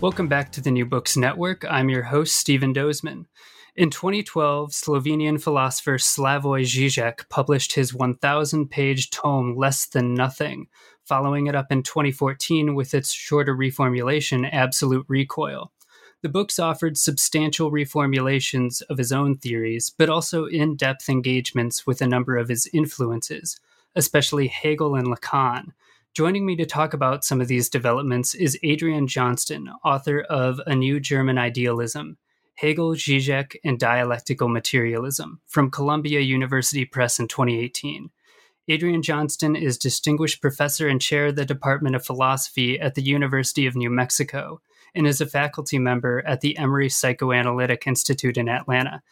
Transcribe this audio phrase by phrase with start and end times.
[0.00, 1.64] Welcome back to the New Books Network.
[1.68, 3.24] I'm your host, Stephen Dozman.
[3.74, 10.68] In 2012, Slovenian philosopher Slavoj Žižek published his 1,000 page tome Less Than Nothing,
[11.04, 15.72] following it up in 2014 with its shorter reformulation, Absolute Recoil.
[16.22, 22.00] The books offered substantial reformulations of his own theories, but also in depth engagements with
[22.00, 23.58] a number of his influences,
[23.96, 25.72] especially Hegel and Lacan
[26.14, 30.74] Joining me to talk about some of these developments is Adrian Johnston, author of A
[30.74, 32.16] New German Idealism
[32.56, 38.10] Hegel, Zizek, and Dialectical Materialism from Columbia University Press in 2018.
[38.66, 43.66] Adrian Johnston is Distinguished Professor and Chair of the Department of Philosophy at the University
[43.66, 44.60] of New Mexico
[44.94, 49.02] and is a faculty member at the Emory Psychoanalytic Institute in Atlanta.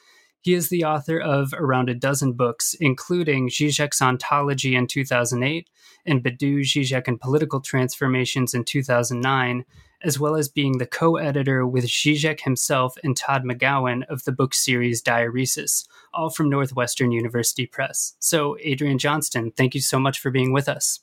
[0.47, 5.69] He is the author of around a dozen books, including Zizek's Ontology in 2008
[6.07, 9.65] and Badiou, Zizek, and Political Transformations in 2009,
[10.05, 14.31] as well as being the co editor with Zizek himself and Todd McGowan of the
[14.31, 18.15] book series Diaeresis, all from Northwestern University Press.
[18.21, 21.01] So, Adrian Johnston, thank you so much for being with us.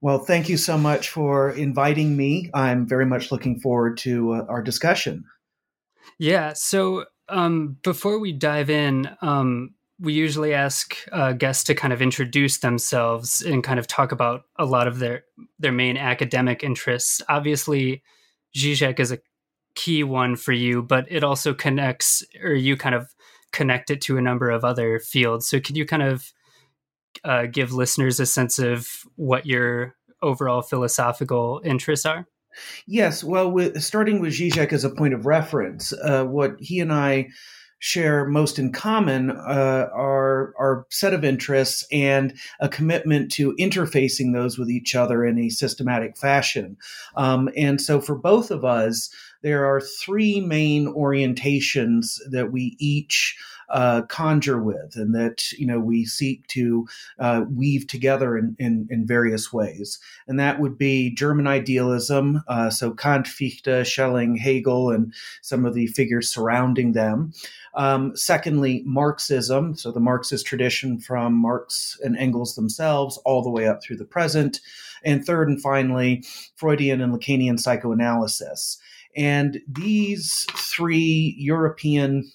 [0.00, 2.50] Well, thank you so much for inviting me.
[2.54, 5.24] I'm very much looking forward to uh, our discussion.
[6.18, 6.54] Yeah.
[6.54, 12.00] So, um, before we dive in, um, we usually ask uh, guests to kind of
[12.00, 15.24] introduce themselves and kind of talk about a lot of their
[15.58, 17.20] their main academic interests.
[17.28, 18.02] Obviously,
[18.56, 19.18] Zizek is a
[19.74, 23.14] key one for you, but it also connects, or you kind of
[23.52, 25.46] connect it to a number of other fields.
[25.46, 26.32] So, could you kind of
[27.24, 32.26] uh, give listeners a sense of what your overall philosophical interests are?
[32.86, 33.24] Yes.
[33.24, 37.28] Well, with, starting with Zizek as a point of reference, uh, what he and I
[37.80, 44.34] share most in common uh, are our set of interests and a commitment to interfacing
[44.34, 46.76] those with each other in a systematic fashion.
[47.16, 49.10] Um, and so for both of us,
[49.42, 53.36] there are three main orientations that we each
[53.70, 56.86] uh, conjure with and that you know we seek to
[57.18, 59.98] uh, weave together in, in, in, various ways.
[60.26, 65.74] And that would be german idealism uh, so kant fichte schelling hegel and some of
[65.74, 67.32] the figures surrounding them.
[67.74, 73.68] Um, secondly marxism so the marxist tradition from marx and engels themselves all the way
[73.68, 74.60] up through the present.
[75.04, 76.24] And third and finally
[76.56, 78.78] freudian and lacanian psychoanalysis.
[79.16, 82.30] And these three European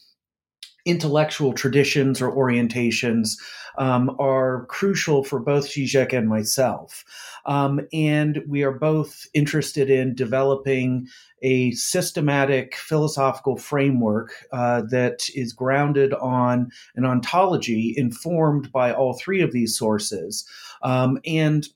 [0.86, 3.38] intellectual traditions or orientations
[3.78, 7.04] um, are crucial for both Zizek and myself.
[7.46, 11.08] Um, and we are both interested in developing
[11.42, 19.42] a systematic philosophical framework uh, that is grounded on an ontology informed by all three
[19.42, 20.48] of these sources.
[20.82, 21.68] Um, and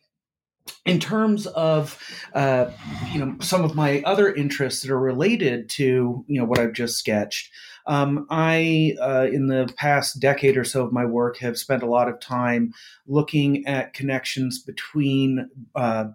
[0.86, 2.02] in terms of
[2.34, 2.72] uh,
[3.12, 6.74] you know some of my other interests that are related to you know what I've
[6.74, 7.52] just sketched,
[7.86, 11.90] um, I, uh, in the past decade or so of my work, have spent a
[11.90, 12.74] lot of time
[13.08, 16.06] looking at connections between uh,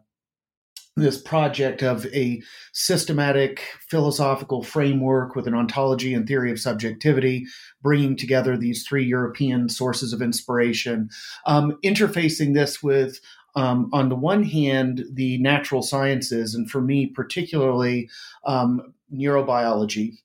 [0.96, 2.40] this project of a
[2.72, 7.44] systematic philosophical framework with an ontology and theory of subjectivity,
[7.82, 11.10] bringing together these three European sources of inspiration,
[11.46, 13.18] um, interfacing this with
[13.54, 18.08] um, on the one hand, the natural sciences, and for me, particularly
[18.44, 20.18] um, neurobiology,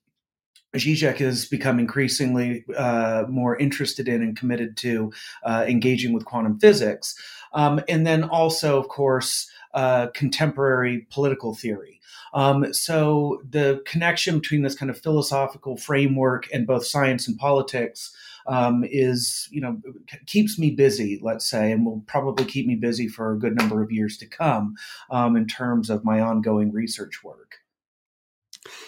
[0.74, 6.58] Zizek has become increasingly uh, more interested in and committed to uh, engaging with quantum
[6.60, 7.14] physics.
[7.52, 12.00] Um, and then also, of course, uh, contemporary political theory.
[12.32, 18.14] Um, so the connection between this kind of philosophical framework and both science and politics
[18.50, 19.80] um, is, you know,
[20.26, 23.80] keeps me busy, let's say, and will probably keep me busy for a good number
[23.80, 24.74] of years to come
[25.10, 27.58] um, in terms of my ongoing research work.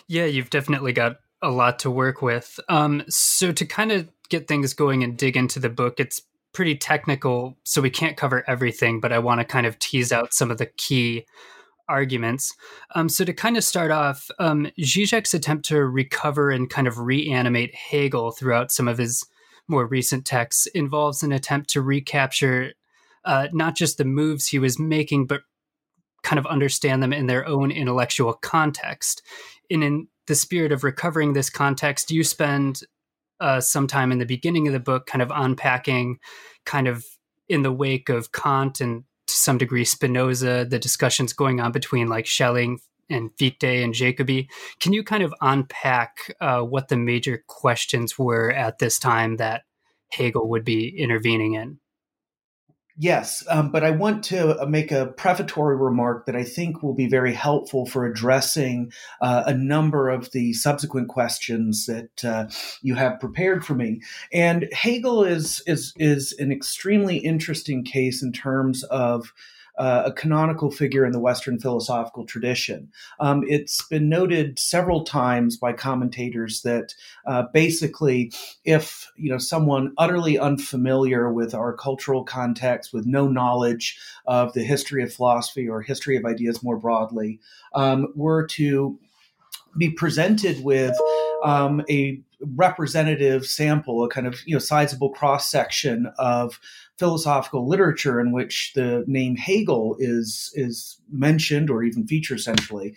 [0.09, 2.59] Yeah, you've definitely got a lot to work with.
[2.69, 6.75] Um, so to kind of get things going and dig into the book, it's pretty
[6.75, 10.50] technical, so we can't cover everything, but I want to kind of tease out some
[10.50, 11.25] of the key
[11.88, 12.55] arguments.
[12.97, 16.99] Um, so to kind of start off, um, Zizek's attempt to recover and kind of
[16.99, 19.25] reanimate Hegel throughout some of his
[19.69, 22.73] more recent texts involves an attempt to recapture
[23.25, 25.43] uh, not just the moves he was making, but
[26.23, 29.23] kind of understand them in their own intellectual context.
[29.70, 32.81] And in the spirit of recovering this context, you spend
[33.41, 36.19] uh, some time in the beginning of the book kind of unpacking,
[36.64, 37.05] kind of
[37.49, 42.09] in the wake of Kant and to some degree Spinoza, the discussions going on between
[42.09, 42.79] like Schelling
[43.12, 44.49] and Fichte and Jacobi.
[44.81, 49.62] Can you kind of unpack uh, what the major questions were at this time that
[50.11, 51.79] Hegel would be intervening in?
[52.99, 56.94] Yes, um, but I want to uh, make a prefatory remark that I think will
[56.94, 58.93] be very helpful for addressing
[59.23, 62.49] uh, a number of the subsequent questions that uh,
[62.82, 64.03] you have prepared for me.
[64.31, 69.32] And Hegel is is is an extremely interesting case in terms of
[69.79, 72.91] uh, a canonical figure in the Western philosophical tradition.
[73.21, 76.95] Um, it's been noted several times by commentators that
[77.27, 78.33] uh, basically,
[78.65, 84.65] if you know someone utterly unfamiliar with our cultural context, with no knowledge of the
[84.65, 87.41] history of philosophy or history of ideas more broadly,
[87.75, 88.99] um, were to
[89.79, 90.97] be presented with
[91.45, 92.21] um, a
[92.55, 96.61] representative sample, a kind of you know sizable cross section of
[97.02, 102.94] philosophical literature in which the name Hegel is is mentioned or even featured centrally,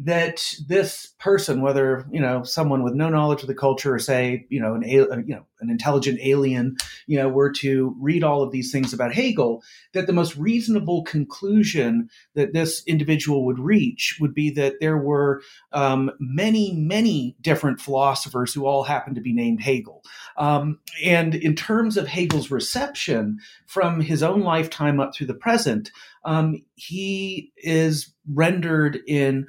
[0.00, 4.46] that this person, whether you know someone with no knowledge of the culture or say
[4.48, 8.52] you know an you know an intelligent alien, you know, were to read all of
[8.52, 9.62] these things about Hegel,
[9.92, 15.42] that the most reasonable conclusion that this individual would reach would be that there were
[15.72, 20.02] um, many, many different philosophers who all happened to be named Hegel.
[20.36, 25.90] Um, and in terms of Hegel's reception from his own lifetime up through the present,
[26.24, 29.46] um, he is rendered in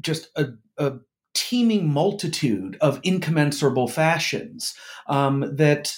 [0.00, 0.48] just a,
[0.78, 0.94] a
[1.34, 4.74] teeming multitude of incommensurable fashions
[5.06, 5.94] um, that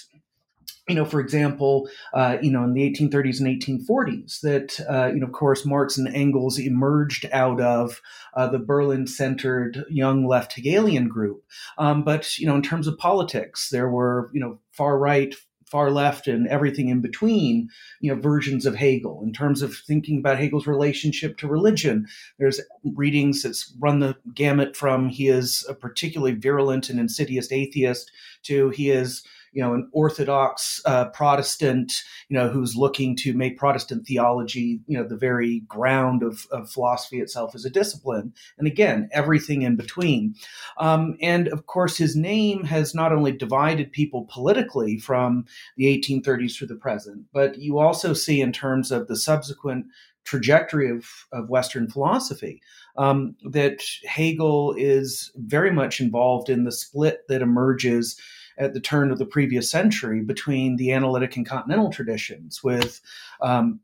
[0.87, 5.19] you know, for example, uh, you know, in the 1830s and 1840s, that, uh, you
[5.19, 8.01] know, of course, Marx and Engels emerged out of
[8.33, 11.43] uh, the Berlin centered young left Hegelian group.
[11.77, 15.33] Um, but, you know, in terms of politics, there were, you know, far right,
[15.67, 17.69] far left and everything in between,
[17.99, 19.21] you know, versions of Hegel.
[19.23, 22.07] In terms of thinking about Hegel's relationship to religion,
[22.39, 28.11] there's readings that run the gamut from he is a particularly virulent and insidious atheist
[28.43, 29.23] to he is
[29.53, 31.93] you know, an Orthodox uh, Protestant,
[32.27, 36.69] you know, who's looking to make Protestant theology, you know, the very ground of, of
[36.69, 38.33] philosophy itself as a discipline.
[38.57, 40.35] And again, everything in between.
[40.77, 45.45] Um, and of course, his name has not only divided people politically from
[45.77, 49.85] the 1830s through the present, but you also see in terms of the subsequent
[50.25, 52.61] trajectory of, of Western philosophy.
[52.95, 58.19] Um, that Hegel is very much involved in the split that emerges
[58.57, 63.01] at the turn of the previous century between the analytic and continental traditions, with
[63.41, 63.79] um,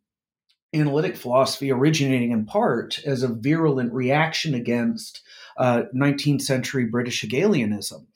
[0.73, 5.21] analytic philosophy originating in part as a virulent reaction against
[5.57, 8.07] uh, 19th century British Hegelianism.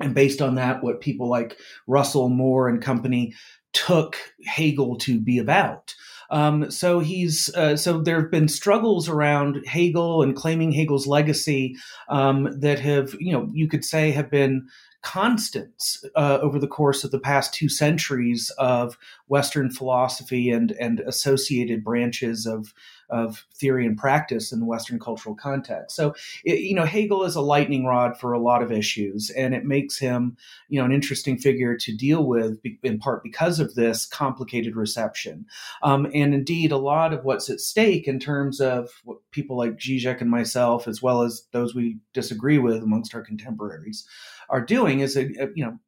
[0.00, 3.34] And based on that, what people like Russell Moore and company
[3.72, 5.94] took Hegel to be about.
[6.30, 11.76] Um, so he's uh, so there have been struggles around Hegel and claiming Hegel's legacy
[12.08, 14.68] um, that have you know you could say have been
[15.02, 18.98] constants uh, over the course of the past two centuries of
[19.28, 22.74] Western philosophy and and associated branches of
[23.10, 25.96] of theory and practice in the Western cultural context.
[25.96, 26.14] So,
[26.44, 29.64] it, you know, Hegel is a lightning rod for a lot of issues, and it
[29.64, 30.36] makes him,
[30.68, 35.46] you know, an interesting figure to deal with, in part because of this complicated reception.
[35.82, 39.78] Um, and indeed, a lot of what's at stake in terms of what people like
[39.78, 44.06] Zizek and myself, as well as those we disagree with amongst our contemporaries,
[44.48, 45.78] are doing is, a, a you know,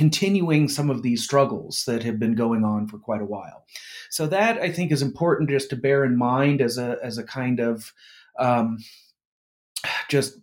[0.00, 3.66] continuing some of these struggles that have been going on for quite a while.
[4.08, 7.22] So that I think is important just to bear in mind as a as a
[7.22, 7.92] kind of
[8.38, 8.78] um,
[10.08, 10.38] just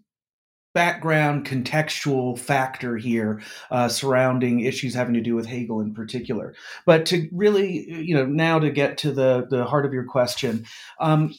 [0.76, 6.54] background contextual factor here uh, surrounding issues having to do with Hegel in particular.
[6.86, 10.68] But to really, you know, now to get to the the heart of your question,
[11.00, 11.34] um,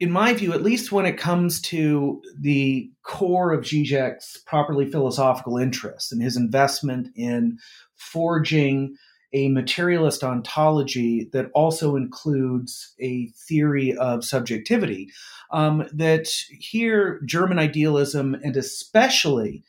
[0.00, 5.56] in my view, at least when it comes to the core of Zizek's properly philosophical
[5.56, 7.58] interests and his investment in
[7.96, 8.96] forging
[9.32, 15.10] a materialist ontology that also includes a theory of subjectivity,
[15.50, 19.64] um, that here German idealism and especially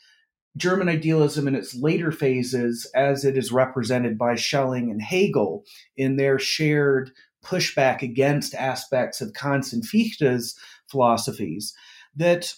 [0.58, 5.66] German idealism in its later phases, as it is represented by Schelling and Hegel
[5.98, 7.12] in their shared
[7.46, 10.58] pushback against aspects of Kant's and Fichte's
[10.90, 11.74] philosophies
[12.16, 12.54] that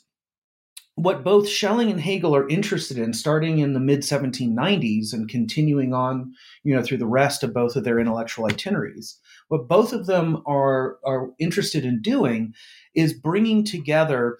[0.97, 5.93] what both Schelling and Hegel are interested in, starting in the mid 1790s and continuing
[5.93, 10.07] on, you know, through the rest of both of their intellectual itineraries, what both of
[10.07, 12.53] them are are interested in doing
[12.95, 14.39] is bringing together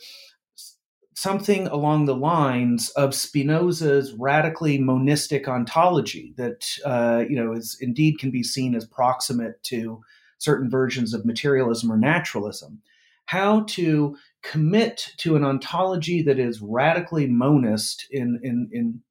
[1.16, 8.18] something along the lines of Spinoza's radically monistic ontology that uh, you know is indeed
[8.18, 10.01] can be seen as proximate to
[10.38, 12.82] certain versions of materialism or naturalism,
[13.25, 19.01] how to commit to an ontology that is radically monist in, in, in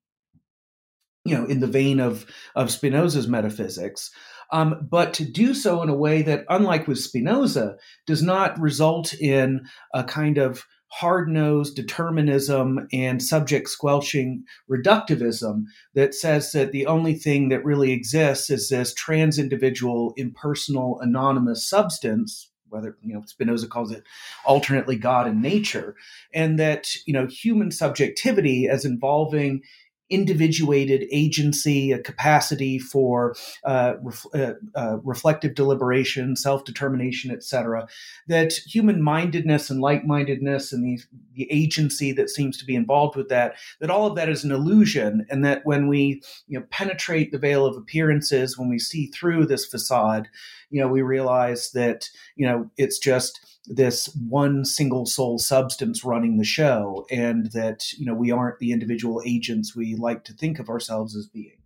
[1.24, 4.10] you know, in the vein of, of Spinoza's metaphysics,
[4.52, 9.12] um, but to do so in a way that, unlike with Spinoza, does not result
[9.14, 15.64] in a kind of hard nosed determinism and subject squelching reductivism
[15.94, 21.68] that says that the only thing that really exists is this trans individual, impersonal, anonymous
[21.68, 22.50] substance.
[22.68, 24.02] Whether you know Spinoza calls it
[24.44, 25.94] alternately God and nature,
[26.34, 29.62] and that you know human subjectivity as involving
[30.10, 33.34] individuated agency, a capacity for
[33.64, 37.86] uh, ref, uh, uh, reflective deliberation, self determination, etc.
[38.28, 41.02] That human mindedness and like mindedness and the,
[41.34, 44.52] the agency that seems to be involved with that, that all of that is an
[44.52, 49.06] illusion, and that when we you know, penetrate the veil of appearances, when we see
[49.06, 50.28] through this facade,
[50.70, 56.38] you know, we realize that you know it's just this one single sole substance running
[56.38, 60.58] the show and that you know we aren't the individual agents we like to think
[60.58, 61.58] of ourselves as being.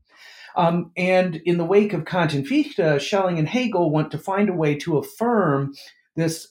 [0.57, 4.49] Um, and in the wake of kant and fichte schelling and hegel want to find
[4.49, 5.75] a way to affirm
[6.17, 6.49] this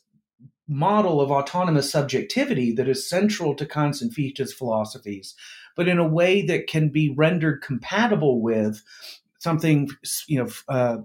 [0.68, 5.36] model of autonomous subjectivity that is central to kant's and fichte's philosophies
[5.76, 8.84] but in a way that can be rendered compatible with
[9.40, 9.90] something
[10.28, 10.98] you know uh,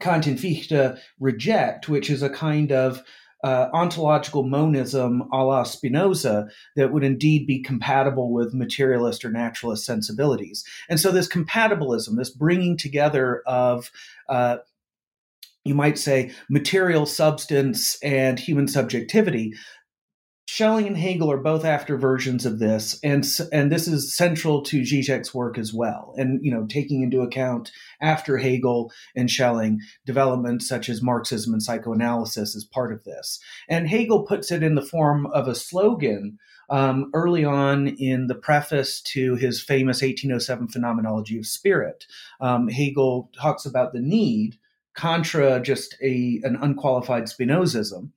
[0.00, 3.02] Kant and Fichte reject, which is a kind of
[3.44, 9.84] uh, ontological monism a la Spinoza that would indeed be compatible with materialist or naturalist
[9.84, 10.64] sensibilities.
[10.88, 13.90] And so, this compatibilism, this bringing together of
[14.28, 14.58] uh,
[15.64, 19.54] you might say material substance and human subjectivity
[20.46, 24.82] Schelling and Hegel are both after versions of this, and and this is central to
[24.82, 26.14] Zizek's work as well.
[26.16, 31.62] And you know, taking into account after Hegel and Schelling developments such as Marxism and
[31.62, 33.40] psychoanalysis is part of this.
[33.68, 38.34] And Hegel puts it in the form of a slogan um, early on in the
[38.34, 42.06] preface to his famous 1807 Phenomenology of Spirit.
[42.40, 44.58] Um, Hegel talks about the need
[44.94, 48.10] contra just a an unqualified Spinozism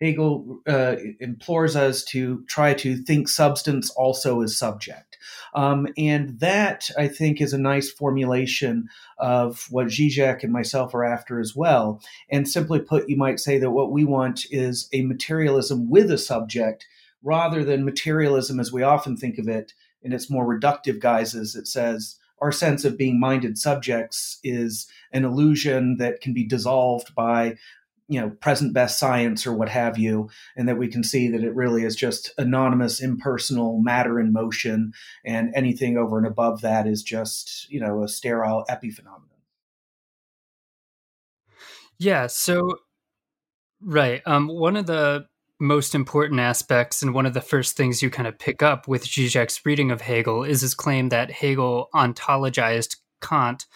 [0.00, 5.18] Hegel uh, implores us to try to think substance also as subject.
[5.54, 8.88] Um, and that, I think, is a nice formulation
[9.18, 12.00] of what Zizek and myself are after as well.
[12.30, 16.18] And simply put, you might say that what we want is a materialism with a
[16.18, 16.86] subject
[17.22, 21.54] rather than materialism as we often think of it in its more reductive guises.
[21.54, 27.14] It says, our sense of being minded subjects is an illusion that can be dissolved
[27.14, 27.58] by
[28.10, 31.44] you know present best science or what have you and that we can see that
[31.44, 34.92] it really is just anonymous impersonal matter in motion
[35.24, 39.28] and anything over and above that is just you know a sterile epiphenomenon.
[41.98, 42.78] Yeah so
[43.80, 45.26] right um, one of the
[45.60, 49.04] most important aspects and one of the first things you kind of pick up with
[49.04, 53.66] Zizek's reading of Hegel is his claim that Hegel ontologized Kant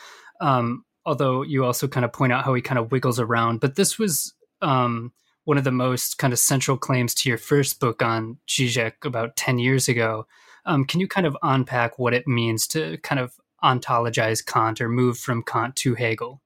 [0.40, 3.60] um, although you also kind of point out how he kind of wiggles around.
[3.60, 5.12] But this was um,
[5.44, 9.36] one of the most kind of central claims to your first book on Zizek about
[9.36, 10.26] 10 years ago.
[10.66, 14.88] Um, can you kind of unpack what it means to kind of ontologize Kant or
[14.88, 16.40] move from Kant to Hegel?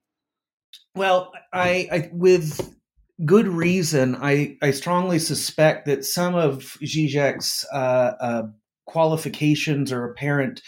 [0.94, 2.74] Well, I, I with
[3.24, 8.42] good reason, I, I strongly suspect that some of Zizek's uh, uh,
[8.86, 10.62] qualifications or apparent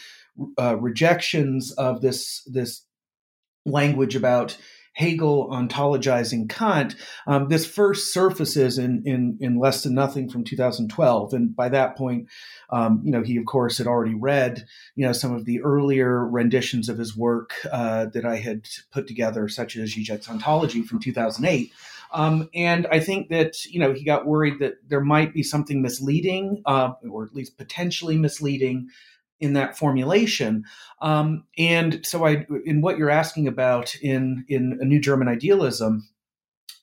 [0.58, 2.82] uh, rejections of this this
[3.64, 4.56] language about
[4.92, 6.94] Hegel ontologizing Kant,
[7.26, 11.96] um, this first surfaces in, in, in less than nothing from 2012, and by that
[11.96, 12.28] point,
[12.70, 16.26] um, you know, he of course had already read, you know, some of the earlier
[16.26, 20.98] renditions of his work uh, that I had put together, such as Zizek's ontology from
[20.98, 21.72] 2008.
[22.12, 25.80] Um, and I think that you know he got worried that there might be something
[25.80, 28.88] misleading, uh, or at least potentially misleading,
[29.40, 30.64] in that formulation.
[31.00, 36.08] Um, and so, I, in what you're asking about in in a new German idealism,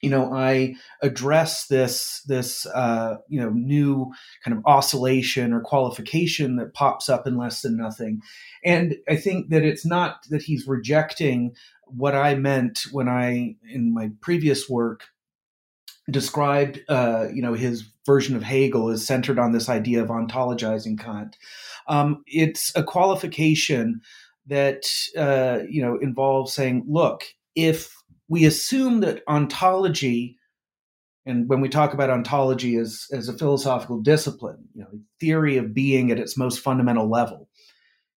[0.01, 4.11] you know, I address this this uh, you know new
[4.43, 8.21] kind of oscillation or qualification that pops up in less than nothing,
[8.63, 13.93] and I think that it's not that he's rejecting what I meant when I in
[13.93, 15.05] my previous work
[16.09, 20.99] described uh, you know his version of Hegel is centered on this idea of ontologizing
[20.99, 21.35] Kant.
[21.87, 24.01] Um, it's a qualification
[24.47, 24.83] that
[25.17, 27.23] uh, you know involves saying, look,
[27.55, 27.93] if
[28.29, 30.37] we assume that ontology,
[31.25, 35.73] and when we talk about ontology as as a philosophical discipline, you know, theory of
[35.73, 37.49] being at its most fundamental level,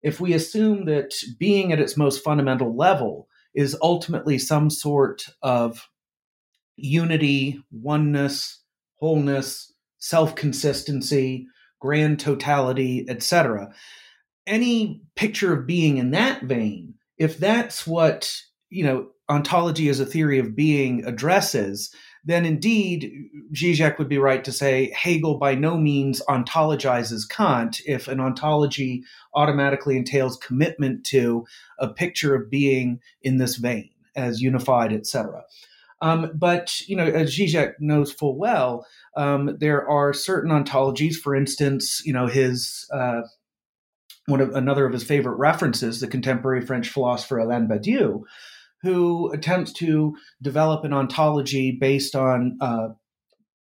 [0.03, 5.90] if we assume that being at its most fundamental level is ultimately some sort of
[6.83, 8.61] unity, oneness,
[8.97, 11.47] wholeness, self consistency,
[11.81, 13.73] grand totality, etc.
[14.47, 18.33] Any picture of being in that vein, if that's what
[18.69, 21.95] you know ontology as a theory of being addresses,
[22.25, 23.13] then indeed
[23.55, 29.05] Zizek would be right to say Hegel by no means ontologizes Kant if an ontology
[29.35, 31.47] automatically entails commitment to
[31.79, 35.45] a picture of being in this vein as unified, etc.
[36.01, 41.17] Um, but you know, as Zizek knows full well, um, there are certain ontologies.
[41.17, 43.23] For instance, you know his uh,
[44.27, 48.23] one of another of his favorite references, the contemporary French philosopher Alain Badiou,
[48.83, 52.89] who attempts to develop an ontology based on uh,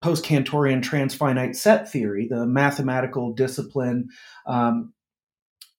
[0.03, 4.09] post Cantorian transfinite set theory, the mathematical discipline
[4.47, 4.93] um,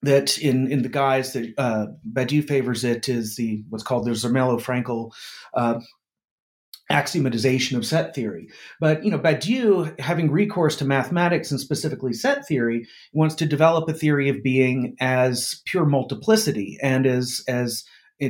[0.01, 4.11] that, in in the guise that uh, Badiou favors it, is the what's called the
[4.11, 5.11] Zermelo-Fraenkel
[5.53, 5.79] uh,
[6.91, 8.49] axiomatization of set theory.
[8.79, 13.89] But you know, Badiou, having recourse to mathematics and specifically set theory, wants to develop
[13.89, 17.83] a theory of being as pure multiplicity and as as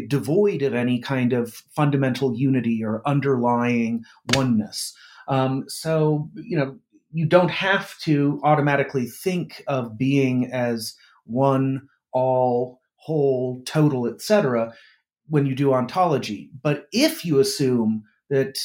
[0.08, 4.04] devoid of any kind of fundamental unity or underlying
[4.34, 4.96] oneness.
[5.28, 6.78] Um, so you know,
[7.12, 14.74] you don't have to automatically think of being as one, all, whole, total, etc.
[15.28, 18.58] When you do ontology, but if you assume that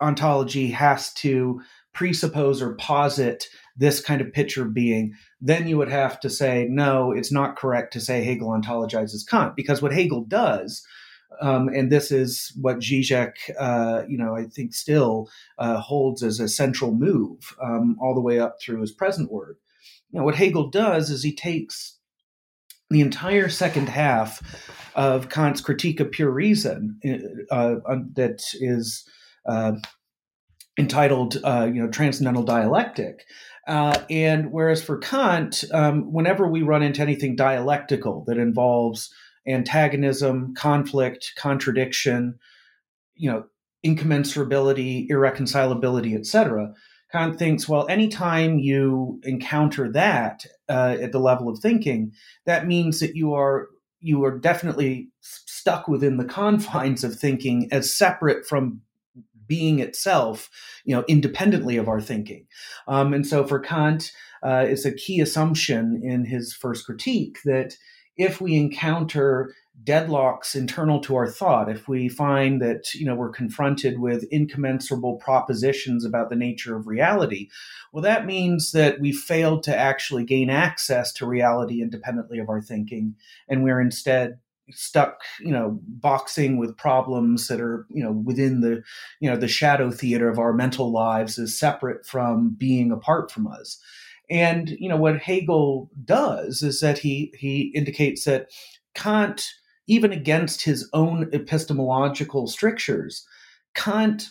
[0.00, 1.60] ontology has to
[1.92, 6.66] presuppose or posit this kind of picture of being, then you would have to say,
[6.70, 10.86] no, it's not correct to say Hegel ontologizes Kant, because what Hegel does,
[11.40, 16.38] um, and this is what Zizek, uh, you know, I think still uh, holds as
[16.38, 19.58] a central move um, all the way up through his present work.
[20.10, 21.95] You know, what Hegel does is he takes
[22.90, 24.40] the entire second half
[24.94, 26.98] of Kant's Critique of Pure Reason
[27.50, 29.04] uh, uh, that is
[29.46, 29.72] uh,
[30.78, 33.24] entitled, uh, you know, Transcendental Dialectic.
[33.66, 39.12] Uh, and whereas for Kant, um, whenever we run into anything dialectical that involves
[39.46, 42.38] antagonism, conflict, contradiction,
[43.14, 43.44] you know,
[43.84, 46.72] incommensurability, irreconcilability, etc.,
[47.12, 52.12] Kant thinks, well, anytime you encounter that uh, at the level of thinking,
[52.46, 53.68] that means that you are
[54.00, 58.80] you are definitely stuck within the confines of thinking as separate from
[59.46, 60.50] being itself,
[60.84, 62.46] you know, independently of our thinking.
[62.88, 64.10] Um, and so for Kant,
[64.42, 67.74] uh, it's a key assumption in his first critique that
[68.16, 73.30] if we encounter deadlocks internal to our thought, if we find that you know we're
[73.30, 77.48] confronted with incommensurable propositions about the nature of reality,
[77.92, 82.60] well, that means that we failed to actually gain access to reality independently of our
[82.60, 83.14] thinking,
[83.48, 84.38] and we're instead
[84.72, 88.82] stuck you know boxing with problems that are you know within the
[89.20, 93.46] you know the shadow theater of our mental lives is separate from being apart from
[93.46, 93.78] us.
[94.28, 98.48] And you know what hegel does is that he he indicates that
[98.94, 99.44] kant
[99.86, 103.26] even against his own epistemological strictures
[103.74, 104.30] kant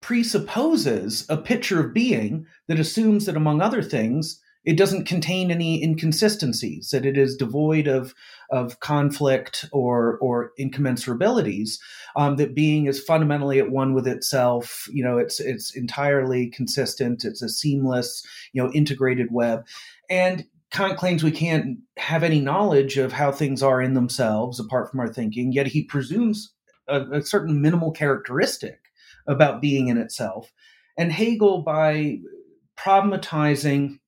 [0.00, 5.82] presupposes a picture of being that assumes that among other things it doesn't contain any
[5.82, 8.14] inconsistencies, that it is devoid of,
[8.50, 11.78] of conflict or, or incommensurabilities,
[12.16, 14.86] um, that being is fundamentally at one with itself.
[14.92, 17.24] You know, it's, it's entirely consistent.
[17.24, 19.64] It's a seamless, you know, integrated web.
[20.10, 24.90] And Kant claims we can't have any knowledge of how things are in themselves apart
[24.90, 26.52] from our thinking, yet he presumes
[26.88, 28.80] a, a certain minimal characteristic
[29.26, 30.52] about being in itself.
[30.98, 32.18] And Hegel, by
[32.78, 33.98] problematizing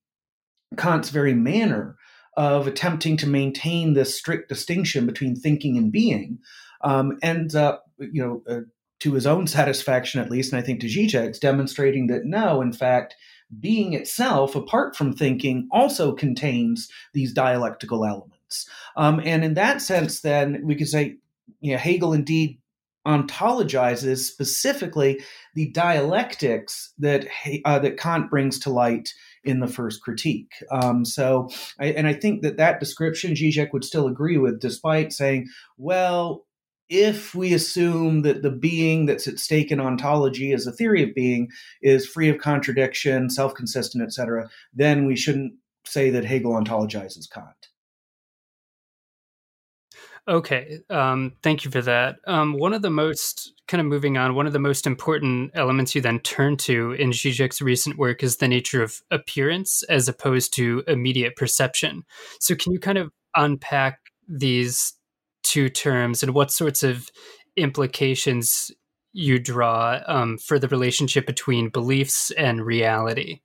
[0.76, 1.96] Kant's very manner
[2.36, 6.38] of attempting to maintain this strict distinction between thinking and being
[6.82, 8.60] um, ends up, you know, uh,
[9.00, 12.72] to his own satisfaction at least, and I think to Zizek's, demonstrating that no, in
[12.72, 13.16] fact,
[13.58, 18.68] being itself, apart from thinking, also contains these dialectical elements.
[18.96, 21.16] Um, and in that sense, then we could say,
[21.60, 22.58] you know, Hegel indeed
[23.06, 25.20] ontologizes specifically
[25.54, 27.26] the dialectics that
[27.64, 29.08] uh, that Kant brings to light
[29.42, 30.52] in the first critique.
[30.70, 35.12] Um, so, I, and I think that that description Zizek would still agree with, despite
[35.12, 36.46] saying, well,
[36.90, 41.14] if we assume that the being that's at stake in ontology as a theory of
[41.14, 41.48] being
[41.80, 45.54] is free of contradiction, self-consistent, etc., then we shouldn't
[45.86, 47.68] say that Hegel ontologizes Kant.
[50.28, 52.16] Okay, um, thank you for that.
[52.26, 55.94] Um, one of the most kind of moving on, one of the most important elements
[55.94, 60.52] you then turn to in Zizek's recent work is the nature of appearance as opposed
[60.54, 62.04] to immediate perception.
[62.38, 63.98] So, can you kind of unpack
[64.28, 64.92] these
[65.42, 67.10] two terms and what sorts of
[67.56, 68.70] implications
[69.12, 73.40] you draw um, for the relationship between beliefs and reality?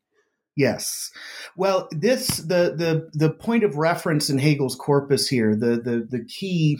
[0.55, 1.11] Yes.
[1.57, 6.23] Well, this the the the point of reference in Hegel's corpus here, the the the
[6.23, 6.79] key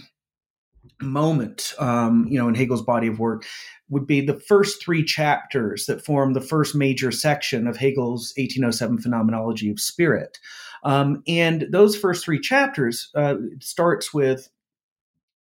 [1.01, 3.43] moment, um, you know, in Hegel's body of work
[3.89, 8.99] would be the first three chapters that form the first major section of Hegel's 1807
[8.99, 10.39] Phenomenology of Spirit.
[10.84, 14.49] Um, and those first three chapters uh, starts with,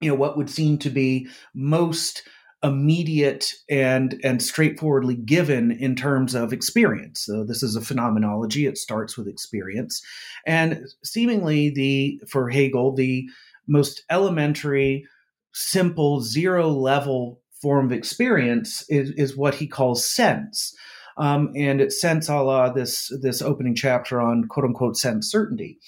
[0.00, 2.22] you know, what would seem to be most
[2.62, 7.24] immediate and and straightforwardly given in terms of experience.
[7.24, 8.66] So this is a phenomenology.
[8.66, 10.02] It starts with experience,
[10.46, 13.28] and seemingly the for Hegel the
[13.66, 15.06] most elementary,
[15.52, 20.74] simple, zero level form of experience is, is what he calls sense.
[21.18, 25.78] Um, and it's sense a la this this opening chapter on quote unquote sense certainty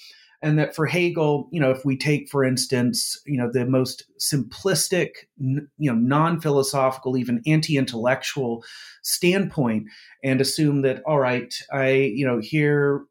[0.43, 4.03] and that for Hegel, you know, if we take, for instance, you know, the most
[4.19, 8.63] simplistic, you know, non-philosophical, even anti-intellectual
[9.01, 9.87] standpoint,
[10.21, 13.05] and assume that, all right, I, you know, here,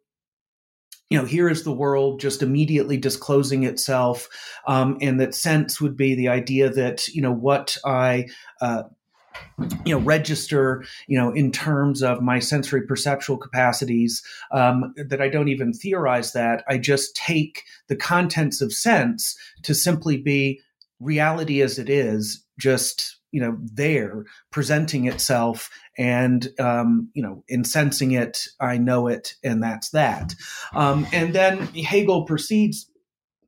[1.09, 4.29] you know, here is the world just immediately disclosing itself,
[4.69, 8.29] um, and that sense would be the idea that, you know, what I
[8.61, 8.85] uh,
[9.85, 15.29] you know register you know in terms of my sensory perceptual capacities um, that i
[15.29, 16.65] don't even theorize that.
[16.69, 20.61] I just take the contents of sense to simply be
[21.01, 27.65] reality as it is just you know there presenting itself and um, you know in
[27.65, 30.35] sensing it i know it and that's that.
[30.75, 32.89] Um, and then hegel proceeds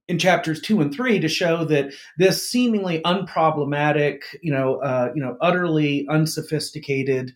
[0.08, 5.22] in chapters two and three to show that this seemingly unproblematic, you know, uh, you
[5.22, 7.32] know, utterly unsophisticated,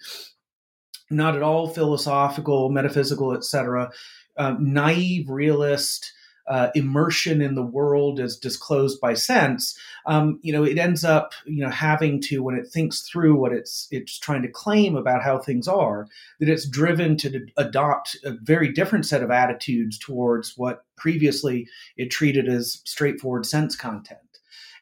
[1.11, 3.90] not at all philosophical, metaphysical, etc.,
[4.37, 6.12] uh, naive realist
[6.48, 11.32] uh, immersion in the world as disclosed by sense, um, you know, it ends up,
[11.46, 15.22] you know, having to when it thinks through what it's it's trying to claim about
[15.22, 16.06] how things are,
[16.40, 22.11] that it's driven to adopt a very different set of attitudes towards what previously it
[22.11, 24.18] treated as straightforward sense content.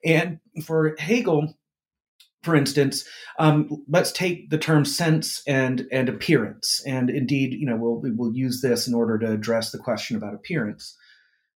[0.05, 1.57] And for Hegel,
[2.47, 3.05] for instance,
[3.41, 8.33] um, let's take the term sense and and appearance, and indeed, you know, we'll we'll
[8.33, 10.97] use this in order to address the question about appearance.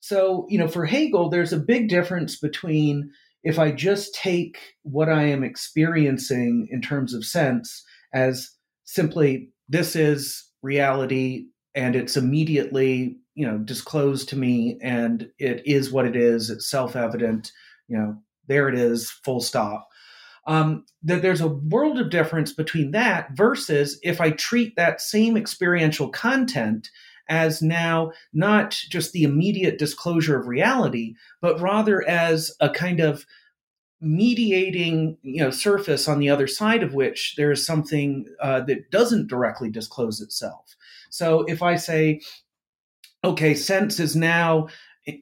[0.01, 3.11] So, you know, for Hegel, there's a big difference between
[3.43, 8.51] if I just take what I am experiencing in terms of sense as
[8.85, 15.93] simply this is reality and it's immediately, you know, disclosed to me and it is
[15.93, 17.53] what it is, it's self-evident,
[17.87, 18.17] you know,
[18.49, 19.89] there it is, full stop.
[20.47, 25.37] Um, that there's a world of difference between that versus if I treat that same
[25.37, 26.89] experiential content
[27.29, 33.27] as now not just the immediate disclosure of reality, but rather as a kind of
[34.01, 38.91] mediating you know surface on the other side of which there is something uh, that
[38.91, 40.77] doesn't directly disclose itself.
[41.11, 42.21] So if i say
[43.25, 44.69] okay sense is now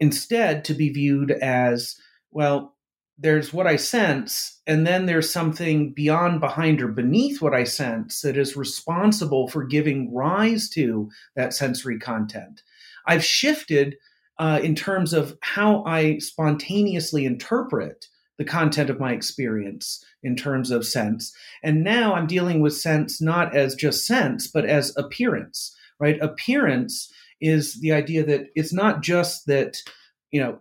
[0.00, 1.96] instead to be viewed as
[2.30, 2.75] well
[3.18, 8.20] there's what I sense, and then there's something beyond, behind, or beneath what I sense
[8.20, 12.62] that is responsible for giving rise to that sensory content.
[13.06, 13.96] I've shifted
[14.38, 18.06] uh, in terms of how I spontaneously interpret
[18.38, 21.34] the content of my experience in terms of sense.
[21.62, 26.20] And now I'm dealing with sense not as just sense, but as appearance, right?
[26.20, 29.78] Appearance is the idea that it's not just that,
[30.30, 30.58] you know,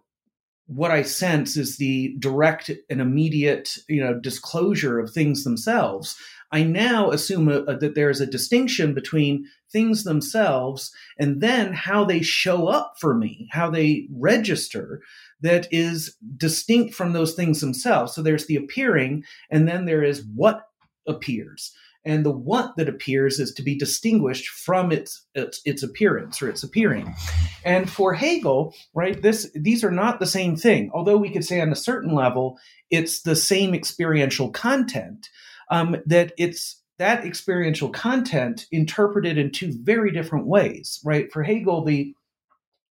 [0.67, 6.15] what I sense is the direct and immediate, you know, disclosure of things themselves.
[6.51, 11.73] I now assume a, a, that there is a distinction between things themselves and then
[11.73, 15.01] how they show up for me, how they register,
[15.41, 18.13] that is distinct from those things themselves.
[18.13, 20.67] So there's the appearing, and then there is what
[21.07, 21.73] appears
[22.05, 26.49] and the what that appears is to be distinguished from its, its its, appearance or
[26.49, 27.15] its appearing.
[27.63, 30.91] And for Hegel, right, this these are not the same thing.
[30.93, 32.59] Although we could say on a certain level,
[32.91, 35.29] it's the same experiential content.
[35.71, 41.31] Um, that it's that experiential content interpreted in two very different ways, right?
[41.33, 42.13] For Hegel, the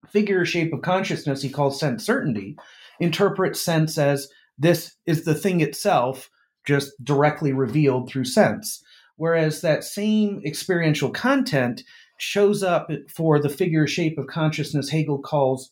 [0.08, 2.56] figure shape of consciousness he calls sense certainty
[2.98, 6.30] interprets sense as this is the thing itself
[6.66, 8.82] just directly revealed through sense
[9.16, 11.82] Whereas that same experiential content
[12.18, 15.70] shows up for the figure shape of consciousness Hegel calls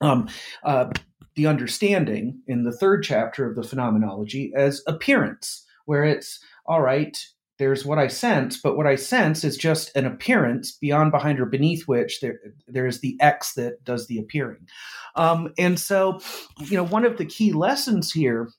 [0.00, 0.28] um,
[0.64, 0.90] uh,
[1.36, 7.18] the understanding in the third chapter of the phenomenology as appearance, where it's all right,
[7.58, 11.46] there's what I sense, but what I sense is just an appearance beyond, behind, or
[11.46, 14.66] beneath which there there is the X that does the appearing.
[15.14, 16.20] Um, and so,
[16.58, 18.50] you know, one of the key lessons here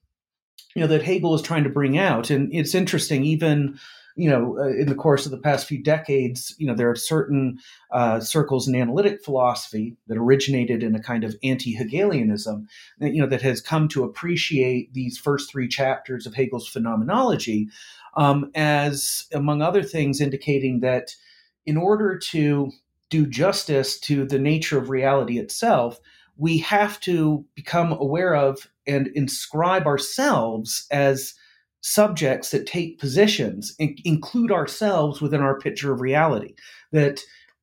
[0.76, 2.30] you know that Hegel is trying to bring out.
[2.30, 3.80] And it's interesting, even
[4.16, 6.96] you know, uh, in the course of the past few decades, you know, there are
[6.96, 7.60] certain
[7.92, 12.68] uh, circles in analytic philosophy that originated in a kind of anti-Hegelianism,
[13.00, 17.68] that, you know, that has come to appreciate these first three chapters of Hegel's phenomenology
[18.16, 21.14] um, as, among other things, indicating that
[21.66, 22.72] in order to
[23.10, 26.00] do justice to the nature of reality itself,
[26.38, 31.34] we have to become aware of and inscribe ourselves as
[31.82, 36.56] subjects that take positions and include ourselves within our picture of reality.
[36.91, 37.21] That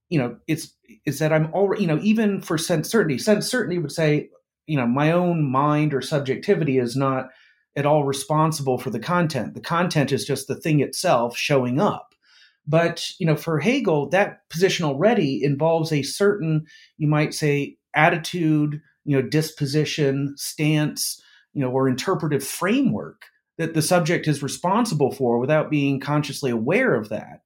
[0.09, 0.75] you know it's
[1.07, 4.29] is that i'm already you know even for sense certainty sense certainty would say
[4.67, 7.31] you know my own mind or subjectivity is not
[7.77, 9.55] at all responsible for the content.
[9.55, 12.15] The content is just the thing itself showing up.
[12.67, 18.81] But you know for hegel that position already involves a certain you might say attitude
[19.05, 21.21] you know disposition stance
[21.53, 23.25] you know or interpretive framework
[23.59, 27.43] that the subject is responsible for without being consciously aware of that.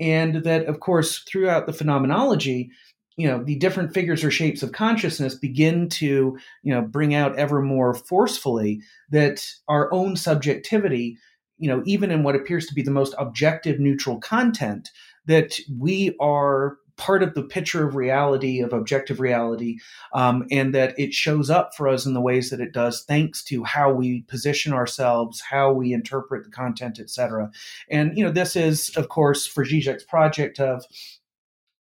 [0.00, 2.70] And that, of course, throughout the phenomenology,
[3.16, 7.38] you know, the different figures or shapes of consciousness begin to, you know, bring out
[7.38, 11.16] ever more forcefully that our own subjectivity,
[11.58, 14.90] you know, even in what appears to be the most objective neutral content,
[15.26, 19.78] that we are part of the picture of reality, of objective reality,
[20.12, 23.42] um, and that it shows up for us in the ways that it does, thanks
[23.44, 27.50] to how we position ourselves, how we interpret the content, etc.
[27.90, 30.84] And you know, this is, of course, for Zizek's project of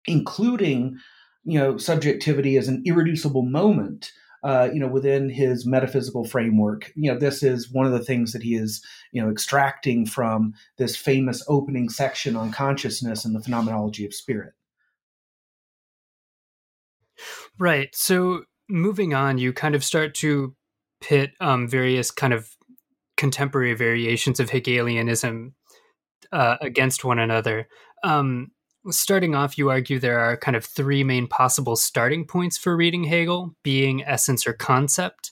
[0.05, 0.97] including,
[1.43, 4.11] you know, subjectivity as an irreducible moment.
[4.43, 8.33] Uh, you know, within his metaphysical framework, you know, this is one of the things
[8.33, 13.39] that he is, you know, extracting from this famous opening section on consciousness and the
[13.39, 14.51] phenomenology of spirit.
[17.59, 17.89] Right.
[17.93, 20.55] So moving on, you kind of start to
[21.01, 22.49] pit um, various kind of
[23.17, 25.53] contemporary variations of Hegelianism
[26.31, 27.67] uh, against one another.
[28.03, 28.51] Um,
[28.89, 33.03] starting off, you argue there are kind of three main possible starting points for reading
[33.03, 35.31] Hegel being essence or concept.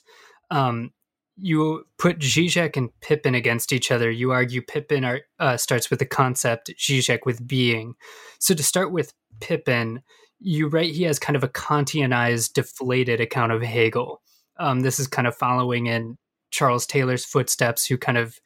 [0.50, 0.92] Um,
[1.36, 4.10] you put Zizek and Pippin against each other.
[4.10, 7.94] You argue Pippin are, uh, starts with the concept, Zizek with being.
[8.38, 10.02] So to start with Pippin,
[10.42, 14.20] you write he has kind of a Kantianized, deflated account of Hegel.
[14.58, 16.18] Um, this is kind of following in
[16.50, 18.38] Charles Taylor's footsteps, who kind of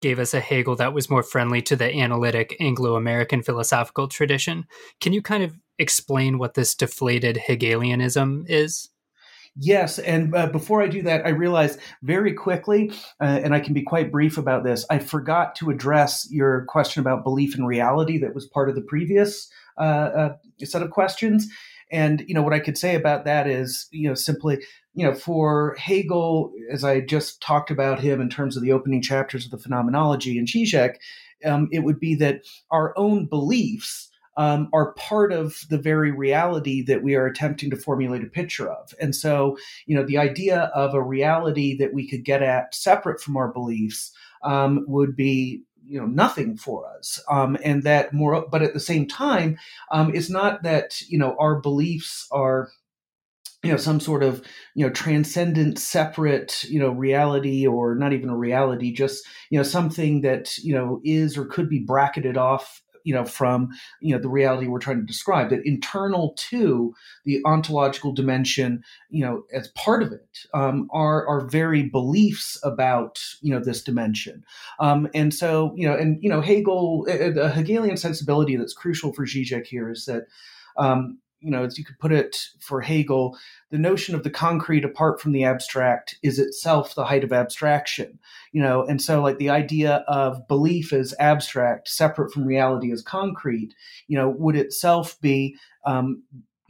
[0.00, 4.66] gave us a Hegel that was more friendly to the analytic Anglo American philosophical tradition.
[5.00, 8.90] Can you kind of explain what this deflated Hegelianism is?
[9.54, 13.74] Yes, and uh, before I do that, I realized very quickly, uh, and I can
[13.74, 14.86] be quite brief about this.
[14.88, 18.80] I forgot to address your question about belief in reality that was part of the
[18.80, 21.48] previous set of questions.
[21.90, 25.14] And you know what I could say about that is, you know, simply, you know,
[25.14, 29.50] for Hegel, as I just talked about him in terms of the opening chapters of
[29.50, 30.96] the Phenomenology and Zizek,
[31.44, 34.08] um, it would be that our own beliefs
[34.38, 38.70] um, are part of the very reality that we are attempting to formulate a picture
[38.70, 38.94] of.
[39.00, 43.20] And so, you know, the idea of a reality that we could get at separate
[43.20, 48.46] from our beliefs um, would be you know nothing for us um, and that more
[48.50, 49.58] but at the same time
[49.90, 52.70] um, it's not that you know our beliefs are
[53.62, 54.42] you know some sort of
[54.74, 59.62] you know transcendent separate you know reality or not even a reality just you know
[59.62, 63.68] something that you know is or could be bracketed off you know from
[64.00, 69.24] you know the reality we're trying to describe that internal to the ontological dimension you
[69.24, 74.44] know as part of it um, are are very beliefs about you know this dimension.
[74.78, 79.26] Um, and so you know and you know hegel the hegelian sensibility that's crucial for
[79.26, 80.24] zizek here is that
[80.76, 83.36] um, you know, as you could put it for Hegel,
[83.70, 88.18] the notion of the concrete apart from the abstract is itself the height of abstraction.
[88.52, 93.02] You know, and so like the idea of belief as abstract, separate from reality as
[93.02, 93.74] concrete,
[94.06, 96.22] you know, would itself be um,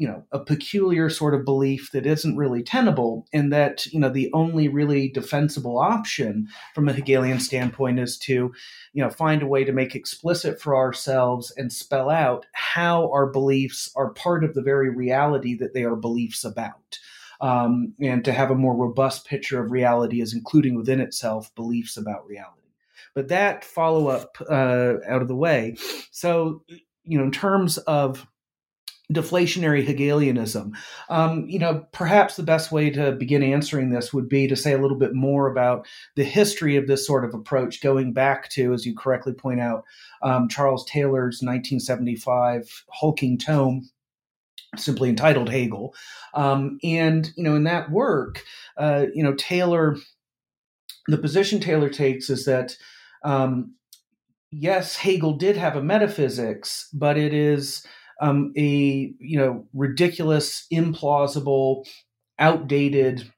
[0.03, 4.09] you know a peculiar sort of belief that isn't really tenable and that you know
[4.09, 8.53] the only really defensible option from a hegelian standpoint is to
[8.95, 13.29] you know find a way to make explicit for ourselves and spell out how our
[13.29, 16.99] beliefs are part of the very reality that they are beliefs about.
[17.41, 21.97] Um, and to have a more robust picture of reality as including within itself beliefs
[21.97, 22.69] about reality.
[23.15, 25.77] But that follow up uh, out of the way
[26.11, 26.65] so
[27.05, 28.27] you know in terms of
[29.13, 30.73] deflationary Hegelianism.
[31.09, 34.73] Um, you know, perhaps the best way to begin answering this would be to say
[34.73, 38.73] a little bit more about the history of this sort of approach, going back to,
[38.73, 39.85] as you correctly point out,
[40.23, 43.89] um, Charles Taylor's 1975 hulking tome.
[44.75, 45.95] Simply entitled Hegel,
[46.33, 48.43] um, and you know, in that work,
[48.79, 49.99] uh, you know, Taylor,
[51.09, 52.75] the position Taylor takes is that
[53.23, 53.75] um,
[54.51, 57.87] yes, Hegel did have a metaphysics, but it is
[58.23, 61.85] um, a you know ridiculous, implausible,
[62.39, 63.31] outdated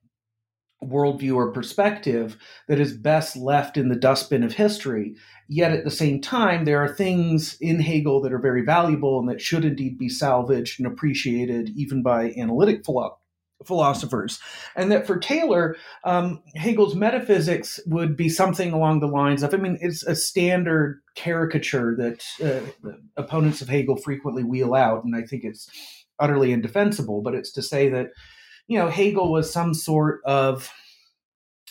[0.84, 2.36] worldview or perspective
[2.68, 5.16] that is best left in the dustbin of history.
[5.48, 9.28] Yet at the same time, there are things in Hegel that are very valuable and
[9.28, 13.18] that should indeed be salvaged and appreciated even by analytic philo-
[13.64, 14.40] philosophers.
[14.76, 19.56] And that for Taylor, um, Hegel's metaphysics would be something along the lines of I
[19.56, 25.22] mean, it's a standard caricature that uh, opponents of Hegel frequently wheel out, and I
[25.22, 25.68] think it's
[26.18, 28.10] utterly indefensible, but it's to say that
[28.66, 30.72] you know, Hegel was some sort of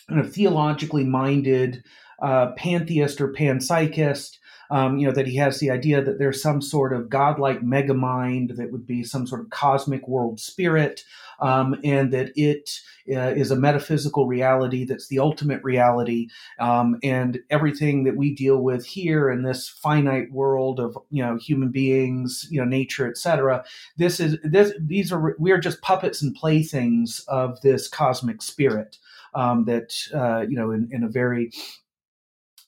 [0.08, 1.84] kind of theologically minded
[2.22, 4.38] uh, pantheist or panpsychist.
[4.74, 7.94] Um, you know that he has the idea that there's some sort of godlike mega
[7.94, 11.04] mind that would be some sort of cosmic world spirit,
[11.40, 12.72] um, and that it
[13.08, 16.28] uh, is a metaphysical reality that's the ultimate reality,
[16.60, 21.38] um, and everything that we deal with here in this finite world of you know
[21.38, 23.64] human beings, you know nature, etc.
[23.98, 28.98] This is this these are we are just puppets and playthings of this cosmic spirit
[29.36, 31.52] um, that uh, you know in, in a very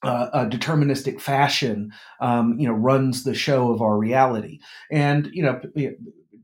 [0.05, 4.59] uh, a deterministic fashion, um, you know, runs the show of our reality.
[4.91, 5.61] And you know,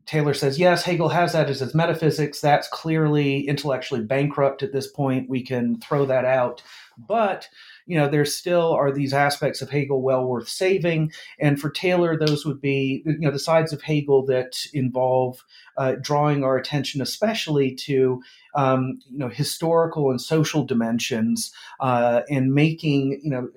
[0.05, 2.41] Taylor says, yes, Hegel has that as his metaphysics.
[2.41, 5.29] That's clearly intellectually bankrupt at this point.
[5.29, 6.61] We can throw that out.
[6.97, 7.47] But,
[7.85, 11.11] you know, there still are these aspects of Hegel well worth saving.
[11.39, 15.43] And for Taylor, those would be, you know, the sides of Hegel that involve
[15.77, 18.21] uh, drawing our attention especially to,
[18.55, 23.49] um, you know, historical and social dimensions uh, and making, you know,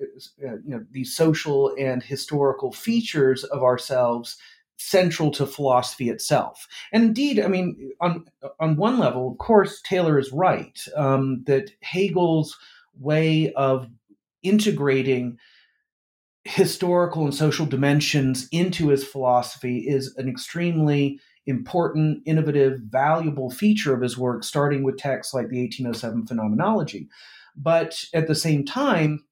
[0.47, 4.37] uh, you know, these social and historical features of ourselves
[4.77, 6.67] central to philosophy itself.
[6.91, 8.25] And indeed, I mean, on
[8.59, 12.57] on one level, of course, Taylor is right um, that Hegel's
[12.99, 13.89] way of
[14.45, 15.37] integrating
[16.45, 24.01] historical and social dimensions into his philosophy is an extremely important, innovative, valuable feature of
[24.01, 27.07] his work, starting with texts like the 1807 Phenomenology.
[27.55, 29.23] But at the same time,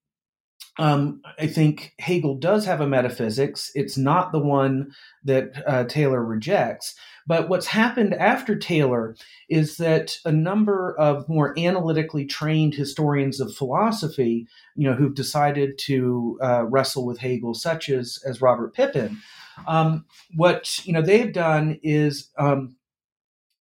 [0.79, 3.71] um, I think Hegel does have a metaphysics.
[3.75, 4.91] It's not the one
[5.23, 6.95] that uh, Taylor rejects.
[7.27, 9.15] But what's happened after Taylor
[9.49, 15.77] is that a number of more analytically trained historians of philosophy, you know, who've decided
[15.79, 19.19] to uh, wrestle with Hegel, such as as Robert Pippin,
[19.67, 20.05] um,
[20.35, 22.29] what you know they've done is.
[22.37, 22.75] Um,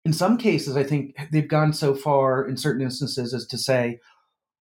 [0.05, 4.01] in some cases, I think they've gone so far in certain instances as to say,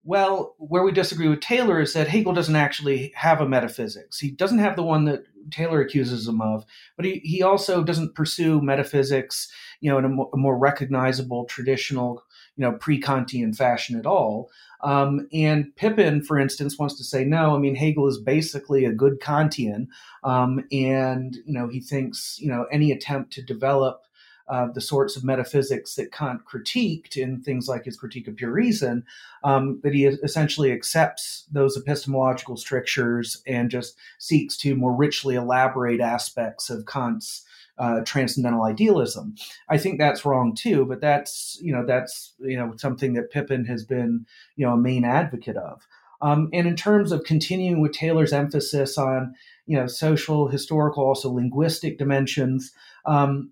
[0.07, 4.17] well, where we disagree with Taylor is that Hegel doesn't actually have a metaphysics.
[4.17, 6.65] He doesn't have the one that Taylor accuses him of,
[6.95, 11.43] but he, he also doesn't pursue metaphysics, you know, in a more, a more recognizable,
[11.43, 12.23] traditional,
[12.55, 14.49] you know, pre-Kantian fashion at all.
[14.79, 17.53] Um, and Pippin, for instance, wants to say no.
[17.53, 19.87] I mean, Hegel is basically a good Kantian,
[20.23, 24.06] um, and you know, he thinks you know any attempt to develop
[24.49, 28.51] uh, the sorts of metaphysics that Kant critiqued in things like his Critique of Pure
[28.51, 29.03] Reason,
[29.43, 36.01] um, that he essentially accepts those epistemological strictures and just seeks to more richly elaborate
[36.01, 37.43] aspects of Kant's
[37.77, 39.35] uh, transcendental idealism.
[39.69, 43.65] I think that's wrong too, but that's you know that's you know something that Pippin
[43.65, 45.85] has been you know a main advocate of.
[46.21, 49.35] Um, and in terms of continuing with Taylor's emphasis on
[49.67, 52.71] you know social, historical, also linguistic dimensions,
[53.05, 53.51] um,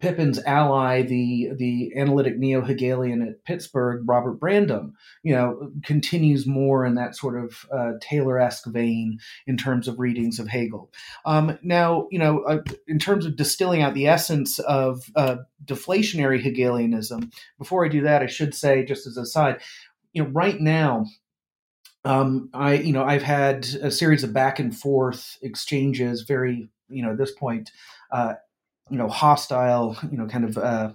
[0.00, 6.84] Pippin's ally, the the analytic neo Hegelian at Pittsburgh, Robert Brandom, you know, continues more
[6.84, 10.90] in that sort of uh, Taylor-esque vein in terms of readings of Hegel.
[11.24, 16.40] Um, now, you know, uh, in terms of distilling out the essence of uh, deflationary
[16.40, 19.60] Hegelianism, before I do that, I should say, just as a side,
[20.12, 21.06] you know, right now.
[22.04, 27.02] Um, I, you know, I've had a series of back and forth exchanges, very, you
[27.02, 27.70] know, at this point,
[28.12, 28.34] uh,
[28.90, 30.92] you know hostile you know kind of uh,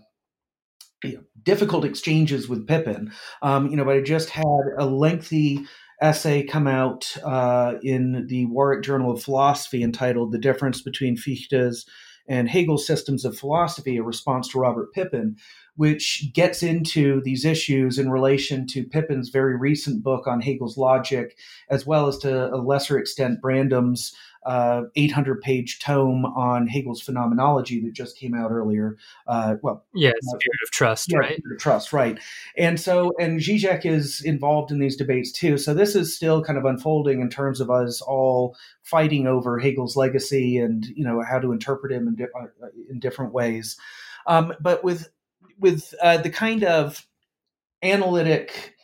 [1.03, 3.12] you know, difficult exchanges with Pippin.
[3.41, 4.45] Um, you know, but I just had
[4.77, 5.65] a lengthy
[6.01, 11.86] essay come out uh, in the Warwick Journal of Philosophy entitled "The Difference Between Fichte's
[12.27, 15.38] and Hegel's Systems of Philosophy: A Response to Robert Pippin."
[15.75, 21.36] Which gets into these issues in relation to Pippin's very recent book on Hegel's logic,
[21.68, 24.13] as well as to a lesser extent Brandom's
[24.46, 28.98] uh, 800 page tome on Hegel's phenomenology that just came out earlier.
[29.28, 31.38] Uh, well, yeah, Spirit of Trust, yeah, right?
[31.38, 32.20] Spirit of Trust, right.
[32.58, 35.58] And so, and Zizek is involved in these debates too.
[35.58, 39.96] So this is still kind of unfolding in terms of us all fighting over Hegel's
[39.96, 43.78] legacy and you know how to interpret him in, di- uh, in different ways.
[44.28, 45.10] Um, but with
[45.60, 47.06] with uh, the kind of
[47.82, 48.76] analytic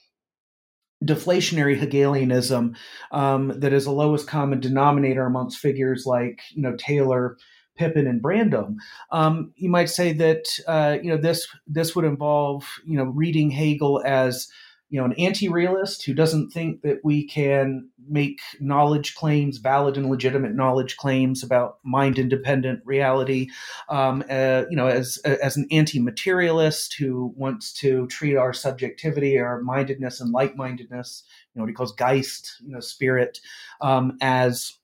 [1.03, 2.75] deflationary Hegelianism
[3.11, 7.37] um, that is a lowest common denominator amongst figures like you know Taylor,
[7.75, 8.75] Pippin, and Brandom.
[9.11, 13.49] Um, you might say that uh, you know this this would involve you know reading
[13.49, 14.47] Hegel as
[14.89, 20.09] you know an anti-realist who doesn't think that we can make knowledge claims valid and
[20.09, 23.47] legitimate knowledge claims about mind independent reality
[23.89, 29.61] um, uh, you know as as an anti-materialist who wants to treat our subjectivity our
[29.61, 31.23] mindedness and like-mindedness
[31.53, 33.39] you know what he calls geist you know spirit
[33.81, 34.79] um, as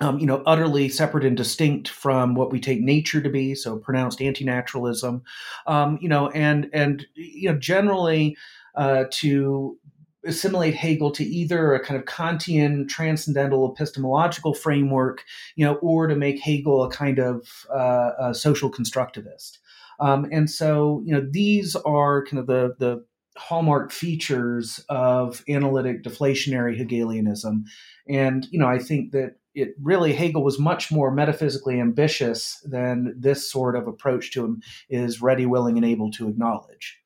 [0.00, 3.54] um, you know, utterly separate and distinct from what we take nature to be.
[3.54, 5.22] So pronounced anti-naturalism,
[5.66, 8.36] um, you know, and and you know, generally,
[8.74, 9.78] uh, to
[10.26, 15.22] assimilate Hegel to either a kind of Kantian transcendental epistemological framework,
[15.56, 19.58] you know, or to make Hegel a kind of uh, a social constructivist.
[20.00, 23.04] Um, and so, you know, these are kind of the the
[23.36, 27.64] hallmark features of analytic deflationary Hegelianism.
[28.08, 33.14] And, you know, I think that it really Hegel was much more metaphysically ambitious than
[33.18, 36.98] this sort of approach to him is ready, willing, and able to acknowledge.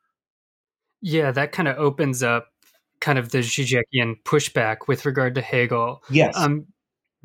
[1.01, 2.49] Yeah, that kind of opens up
[3.01, 6.03] kind of the Zizekian pushback with regard to Hegel.
[6.11, 6.37] Yes.
[6.37, 6.67] Um,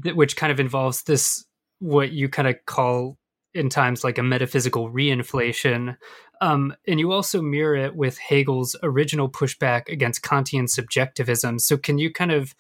[0.04, 1.46] th- which kind of involves this,
[1.80, 3.18] what you kind of call
[3.54, 5.98] in times like a metaphysical reinflation.
[6.42, 11.60] Um, and you also mirror it with Hegel's original pushback against Kantian subjectivism.
[11.60, 12.54] So, can you kind of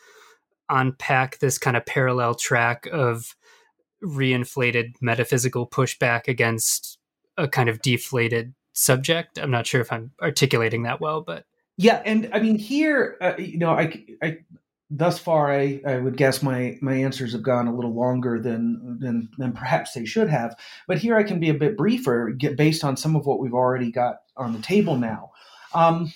[0.70, 3.36] unpack this kind of parallel track of
[4.04, 6.98] reinflated metaphysical pushback against
[7.38, 9.38] a kind of deflated subject.
[9.40, 11.46] I'm not sure if I'm articulating that well, but
[11.78, 14.38] yeah, and I mean here, uh, you know, I, I
[14.90, 18.98] thus far, I, I would guess my my answers have gone a little longer than
[19.00, 20.56] than than perhaps they should have.
[20.88, 23.54] But here I can be a bit briefer, get based on some of what we've
[23.54, 25.32] already got on the table now.
[25.74, 26.14] Um,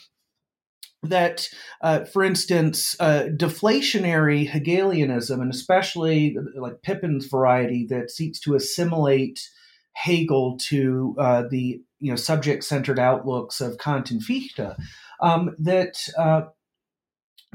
[1.04, 1.48] that,
[1.82, 9.50] uh, for instance, uh, deflationary Hegelianism, and especially like Pippin's variety that seeks to assimilate
[9.98, 14.76] Hegel to uh, the you know subject-centered outlooks of Kant and Fichte,
[15.22, 16.44] um, that uh,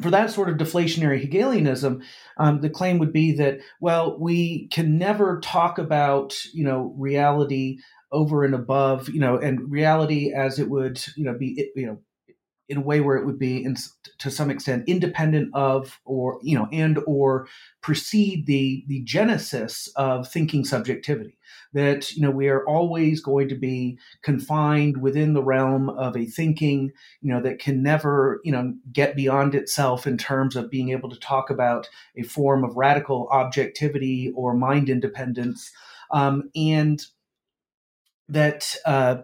[0.01, 2.03] for that sort of deflationary Hegelianism,
[2.39, 7.79] um, the claim would be that well, we can never talk about you know reality
[8.11, 11.99] over and above you know and reality as it would you know be you know
[12.73, 13.77] in a way where it would be in,
[14.19, 17.47] to some extent independent of or you know and or
[17.83, 21.37] precede the the genesis of thinking subjectivity.
[21.75, 26.25] That you know we are always going to be confined within the realm of a
[26.25, 30.89] thinking you know that can never you know get beyond itself in terms of being
[30.89, 35.71] able to talk about a form of radical objectivity or mind independence.
[36.11, 37.05] Um, and
[38.29, 39.17] that uh,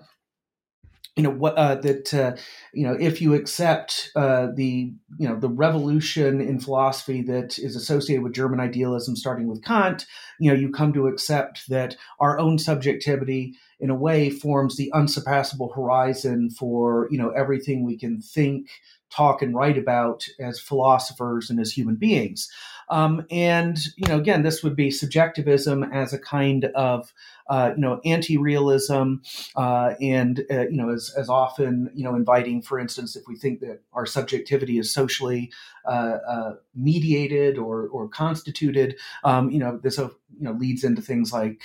[1.18, 2.36] you know what uh, that uh,
[2.72, 7.74] you know if you accept uh, the you know the revolution in philosophy that is
[7.74, 10.06] associated with German idealism, starting with Kant,
[10.38, 14.92] you know you come to accept that our own subjectivity, in a way, forms the
[14.94, 18.68] unsurpassable horizon for you know everything we can think,
[19.10, 22.48] talk, and write about as philosophers and as human beings.
[22.90, 27.12] Um, and you know, again, this would be subjectivism as a kind of
[27.48, 29.14] uh, you know, anti-realism,
[29.56, 33.36] uh, and uh, you know, as, as often you know, inviting, for instance, if we
[33.36, 35.50] think that our subjectivity is socially
[35.86, 40.10] uh, uh, mediated or or constituted, um, you know, this you
[40.40, 41.62] know leads into things like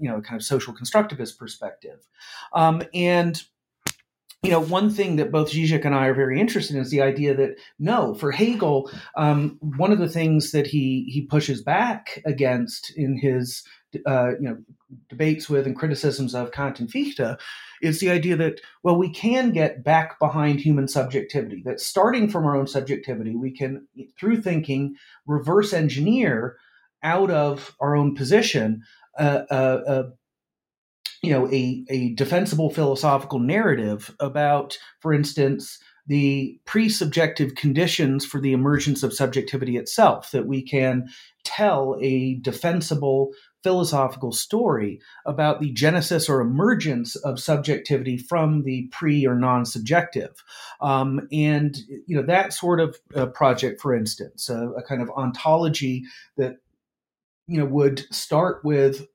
[0.00, 2.06] you know, kind of social constructivist perspective,
[2.52, 3.42] um, and
[4.42, 7.00] you know, one thing that both Zizek and I are very interested in is the
[7.00, 12.20] idea that no, for Hegel, um, one of the things that he he pushes back
[12.26, 13.62] against in his
[14.04, 14.58] uh, you know
[15.08, 17.38] debates with and criticisms of Kant and Fichte
[17.82, 22.44] is the idea that well we can get back behind human subjectivity that starting from
[22.44, 23.86] our own subjectivity we can
[24.18, 24.94] through thinking
[25.26, 26.56] reverse engineer
[27.02, 28.82] out of our own position
[29.18, 30.02] uh, uh, uh
[31.22, 38.52] you know a, a defensible philosophical narrative about for instance the pre-subjective conditions for the
[38.52, 41.08] emergence of subjectivity itself that we can
[41.44, 43.30] tell a defensible
[43.62, 50.42] philosophical story about the genesis or emergence of subjectivity from the pre or non-subjective.
[50.80, 55.10] Um, and you know that sort of uh, project for instance a, a kind of
[55.10, 56.02] ontology
[56.36, 56.56] that
[57.46, 59.06] you know would start with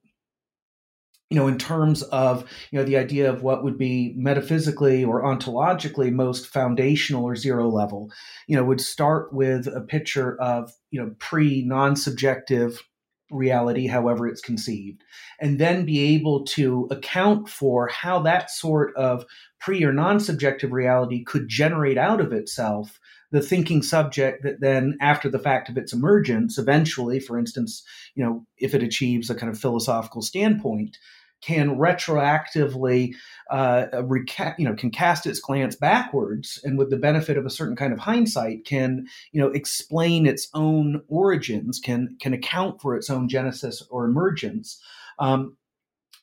[1.30, 5.22] you know, in terms of, you know, the idea of what would be metaphysically or
[5.22, 8.10] ontologically most foundational or zero level,
[8.46, 12.82] you know, would start with a picture of, you know, pre non subjective
[13.30, 15.04] reality, however it's conceived,
[15.38, 19.26] and then be able to account for how that sort of
[19.60, 22.98] pre or non subjective reality could generate out of itself
[23.30, 27.82] the thinking subject that then, after the fact of its emergence, eventually, for instance,
[28.14, 30.96] you know, if it achieves a kind of philosophical standpoint,
[31.40, 33.14] can retroactively
[33.50, 37.50] uh, reca- you know can cast its glance backwards and with the benefit of a
[37.50, 42.96] certain kind of hindsight can you know explain its own origins can can account for
[42.96, 44.80] its own genesis or emergence.
[45.18, 45.56] Um,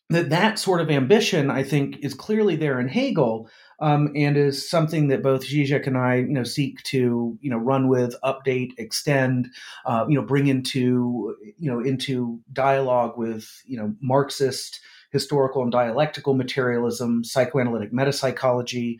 [0.10, 3.50] that that sort of ambition i think is clearly there in hegel
[3.80, 7.58] um, and is something that both Zizek and I, you know, seek to, you know,
[7.58, 9.50] run with, update, extend,
[9.86, 14.80] uh, you know, bring into, you know, into dialogue with, you know, Marxist
[15.12, 19.00] historical and dialectical materialism, psychoanalytic metapsychology,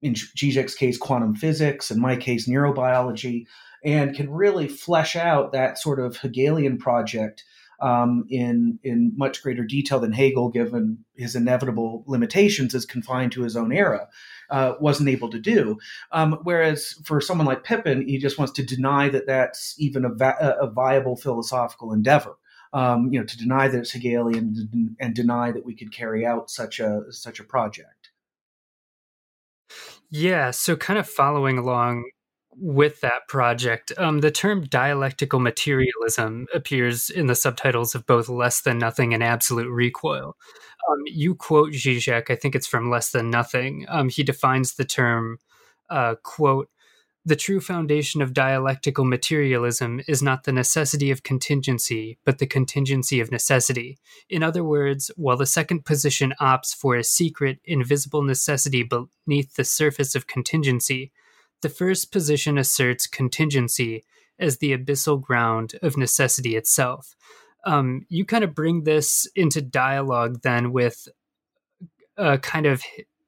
[0.00, 3.46] in Zizek's case, quantum physics, in my case, neurobiology,
[3.84, 7.44] and can really flesh out that sort of Hegelian project
[7.82, 13.42] um, in in much greater detail than Hegel, given his inevitable limitations, is confined to
[13.42, 14.08] his own era,
[14.50, 15.78] uh, wasn't able to do.
[16.12, 20.10] Um, whereas for someone like Pippin, he just wants to deny that that's even a,
[20.10, 22.36] va- a viable philosophical endeavor
[22.72, 26.50] um, you know, to deny that it's Hegelian and deny that we could carry out
[26.50, 28.10] such a such a project.
[30.10, 32.04] Yeah, so kind of following along
[32.56, 38.60] with that project, um, the term dialectical materialism appears in the subtitles of both Less
[38.60, 40.36] Than Nothing and Absolute Recoil.
[40.88, 43.86] Um, you quote Zizek, I think it's from Less Than Nothing.
[43.88, 45.38] Um, he defines the term,
[45.90, 46.68] uh, quote,
[47.24, 53.20] the true foundation of dialectical materialism is not the necessity of contingency, but the contingency
[53.20, 53.96] of necessity.
[54.28, 59.64] In other words, while the second position opts for a secret, invisible necessity beneath the
[59.64, 61.12] surface of contingency,
[61.62, 64.04] the first position asserts contingency
[64.38, 67.14] as the abyssal ground of necessity itself.
[67.64, 71.08] Um, you kind of bring this into dialogue then with
[72.16, 72.82] a kind of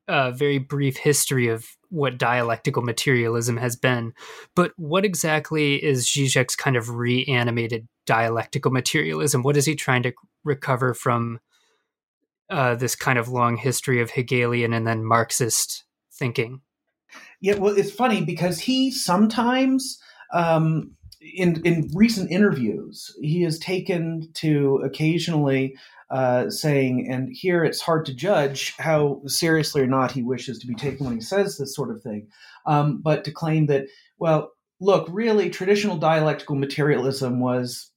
[0.09, 4.13] a very brief history of what dialectical materialism has been.
[4.55, 9.43] But what exactly is Zizek's kind of reanimated dialectical materialism?
[9.43, 10.13] What is he trying to
[10.43, 11.41] recover from
[12.51, 16.61] uh, this kind of long history of Hegelian and then Marxist thinking?
[17.45, 20.01] Yeah, well, it's funny because he sometimes,
[20.33, 25.77] um, in in recent interviews, he has taken to occasionally
[26.09, 30.67] uh, saying, and here it's hard to judge how seriously or not he wishes to
[30.67, 32.29] be taken when he says this sort of thing,
[32.65, 37.91] um, but to claim that, well, look, really, traditional dialectical materialism was,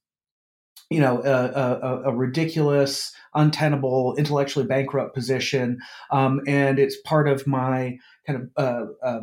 [0.90, 5.78] you know, a, a, a ridiculous, untenable, intellectually bankrupt position,
[6.10, 7.96] um, and it's part of my
[8.26, 9.20] kind of uh, uh,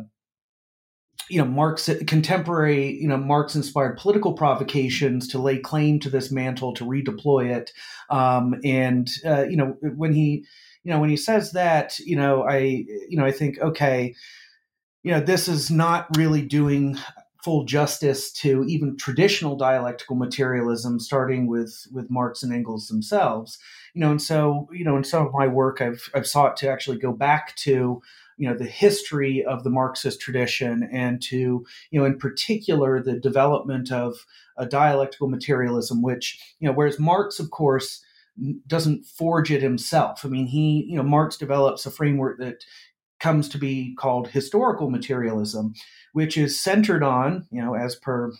[1.28, 6.30] you know Marx contemporary you know Marx inspired political provocations to lay claim to this
[6.30, 7.72] mantle to redeploy it.
[8.10, 10.44] Um, and uh, you know when he
[10.84, 12.58] you know when he says that you know I
[13.08, 14.14] you know I think okay
[15.02, 16.98] you know this is not really doing
[17.42, 23.58] full justice to even traditional dialectical materialism starting with with Marx and Engels themselves.
[23.94, 26.70] You know and so you know in some of my work I've I've sought to
[26.70, 28.02] actually go back to
[28.36, 33.18] you know the history of the Marxist tradition and to you know in particular the
[33.18, 34.26] development of
[34.56, 38.02] a dialectical materialism, which you know whereas Marx of course
[38.66, 40.24] doesn't forge it himself.
[40.24, 42.64] I mean he you know Marx develops a framework that
[43.18, 45.72] comes to be called historical materialism,
[46.12, 48.32] which is centered on you know as per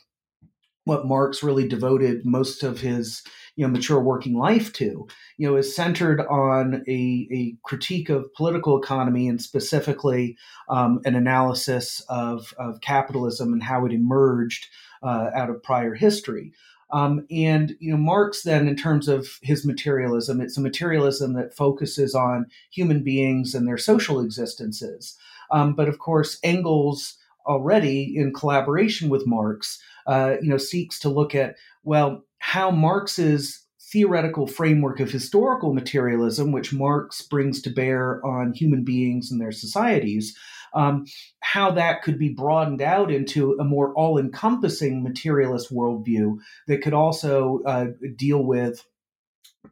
[0.84, 3.22] what Marx really devoted most of his
[3.57, 8.33] you know mature working life to you know is centered on a, a critique of
[8.35, 10.37] political economy and specifically
[10.69, 14.69] um, an analysis of, of capitalism and how it emerged
[15.03, 16.53] uh, out of prior history.
[16.93, 21.53] Um, and you know marx then in terms of his materialism it's a materialism that
[21.53, 25.17] focuses on human beings and their social existences.
[25.51, 31.09] Um, but of course engels already in collaboration with marx uh, you know seeks to
[31.09, 38.24] look at well how Marx's theoretical framework of historical materialism, which Marx brings to bear
[38.24, 40.38] on human beings and their societies,
[40.72, 41.05] um,
[41.40, 46.36] how that could be broadened out into a more all encompassing materialist worldview
[46.68, 48.86] that could also uh, deal with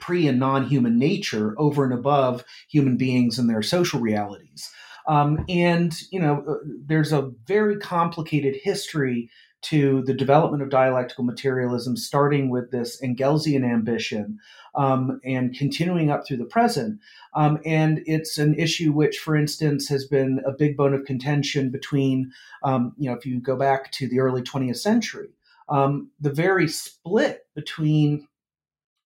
[0.00, 4.68] pre and non human nature over and above human beings and their social realities.
[5.06, 6.54] Um, and, you know, uh,
[6.86, 9.30] there's a very complicated history
[9.64, 14.38] to the development of dialectical materialism, starting with this Engelsian ambition
[14.74, 17.00] um, and continuing up through the present.
[17.34, 21.70] Um, and it's an issue which, for instance, has been a big bone of contention
[21.70, 25.28] between, um, you know, if you go back to the early 20th century,
[25.68, 28.26] um, the very split between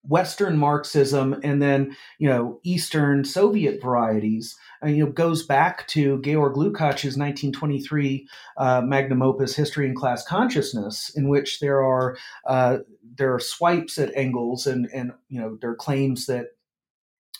[0.08, 6.22] Western Marxism and then you know Eastern Soviet varieties, and you know goes back to
[6.22, 8.28] Georg Lukács's 1923
[8.58, 12.78] uh, magnum opus History and Class Consciousness, in which there are uh,
[13.18, 16.48] there are swipes at Engels and and you know there are claims that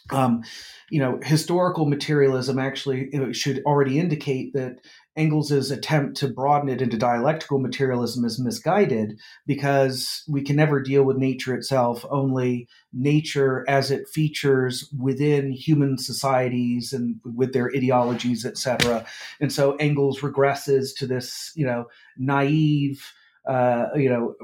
[0.10, 0.44] um,
[0.90, 4.78] you know, historical materialism actually should already indicate that
[5.18, 11.04] Engels's attempt to broaden it into dialectical materialism is misguided because we can never deal
[11.04, 18.46] with nature itself, only nature as it features within human societies and with their ideologies,
[18.46, 19.06] etc.
[19.42, 21.88] And so Engels regresses to this, you know,
[22.18, 23.12] naive,
[23.48, 24.36] uh, you know,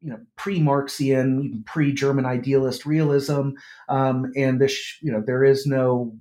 [0.00, 3.50] you know, pre-Marxian, pre-German idealist realism,
[3.88, 6.14] um, and this, you know, there is no,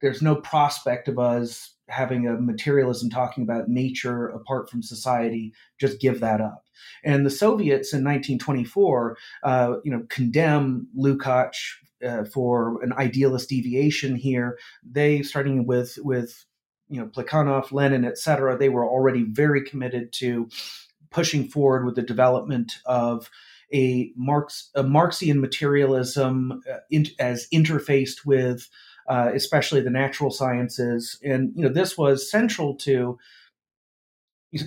[0.00, 5.52] there's no prospect of us having a materialism talking about nature apart from society.
[5.78, 6.64] Just give that up.
[7.04, 11.74] And the Soviets in 1924, uh, you know, condemn Lukács
[12.04, 14.58] uh, for an idealist deviation here.
[14.82, 16.44] They, starting with with
[16.88, 20.48] you know Plekhanov, Lenin, etc., they were already very committed to
[21.10, 23.30] pushing forward with the development of
[23.72, 28.68] a Marx a Marxian materialism uh, in, as interfaced with
[29.08, 33.18] uh, especially the natural sciences, and you know this was central to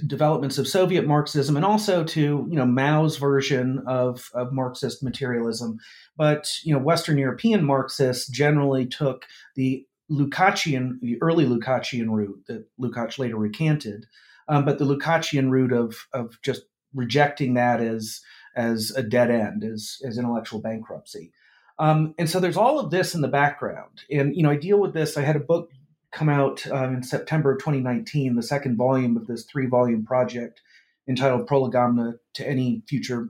[0.06, 5.80] developments of Soviet Marxism and also to you know Mao's version of, of Marxist materialism.
[6.16, 9.26] But you know Western European Marxists generally took
[9.56, 14.06] the Lukácsian, the early Lukácsian route that Lukács later recanted,
[14.48, 16.64] um, but the Lukácsian route of of just
[16.94, 18.22] rejecting that as
[18.56, 21.32] as a dead end, as as intellectual bankruptcy.
[21.80, 24.80] Um, and so there's all of this in the background, and you know I deal
[24.80, 25.18] with this.
[25.18, 25.72] I had a book
[26.12, 30.62] come out um, in September of 2019, the second volume of this three volume project
[31.08, 33.30] entitled Prolegomena to Any Future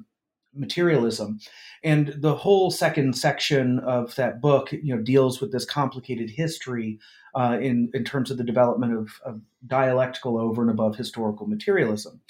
[0.57, 1.39] materialism.
[1.83, 6.99] And the whole second section of that book you know deals with this complicated history
[7.35, 12.21] uh, in in terms of the development of, of, dialectical over and above historical materialism.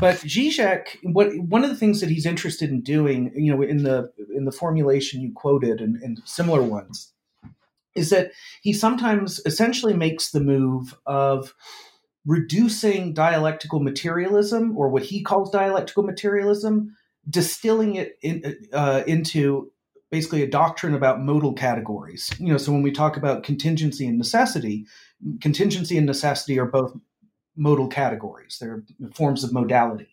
[0.00, 3.82] But Zizek, what one of the things that he's interested in doing you know in
[3.82, 7.12] the in the formulation you quoted and, and similar ones
[7.94, 8.30] is that
[8.62, 11.54] he sometimes essentially makes the move of
[12.26, 16.94] reducing dialectical materialism or what he calls dialectical materialism
[17.28, 19.70] distilling it in, uh, into
[20.10, 22.30] basically a doctrine about modal categories.
[22.38, 24.86] You know, so when we talk about contingency and necessity,
[25.40, 26.96] contingency and necessity are both
[27.56, 28.58] modal categories.
[28.60, 30.08] They're forms of modality.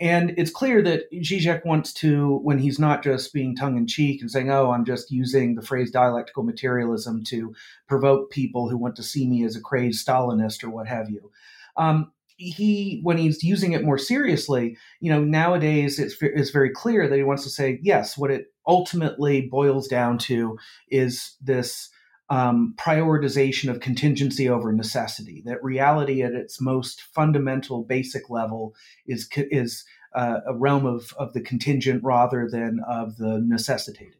[0.00, 4.20] And it's clear that Zizek wants to, when he's not just being tongue in cheek
[4.20, 7.54] and saying, oh, I'm just using the phrase dialectical materialism to
[7.86, 11.30] provoke people who want to see me as a crazed Stalinist or what have you.
[11.76, 12.12] Um,
[12.50, 17.16] he when he's using it more seriously you know nowadays it's, it's very clear that
[17.16, 20.58] he wants to say yes what it ultimately boils down to
[20.90, 21.90] is this
[22.30, 28.74] um, prioritization of contingency over necessity that reality at its most fundamental basic level
[29.06, 29.84] is is
[30.14, 34.16] uh, a realm of, of the contingent rather than of the necessitated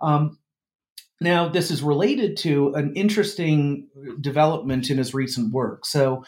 [0.00, 0.38] um,
[1.20, 3.88] now, this is related to an interesting
[4.20, 5.86] development in his recent work.
[5.86, 6.24] So,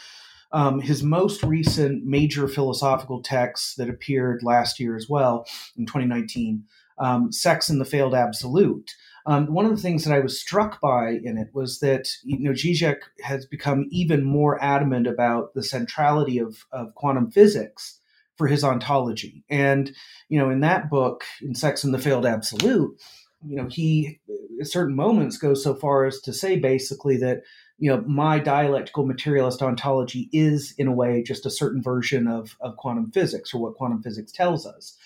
[0.52, 6.64] um, his most recent major philosophical text that appeared last year as well in 2019,
[6.98, 8.92] um, Sex and the Failed Absolute.
[9.26, 12.38] Um, one of the things that I was struck by in it was that you
[12.38, 18.00] know Zizek has become even more adamant about the centrality of, of quantum physics
[18.36, 19.42] for his ontology.
[19.50, 19.92] And
[20.28, 23.00] you know, in that book, in Sex and the Failed Absolute,
[23.44, 24.20] you know, he
[24.60, 27.42] at certain moments goes so far as to say basically that
[27.78, 32.56] you know, my dialectical materialist ontology is, in a way, just a certain version of,
[32.60, 34.96] of quantum physics or what quantum physics tells us.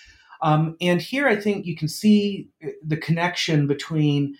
[0.43, 2.49] Um, and here I think you can see
[2.85, 4.37] the connection between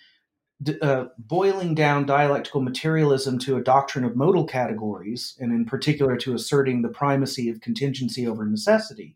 [0.81, 6.33] uh, boiling down dialectical materialism to a doctrine of modal categories, and in particular to
[6.33, 9.15] asserting the primacy of contingency over necessity,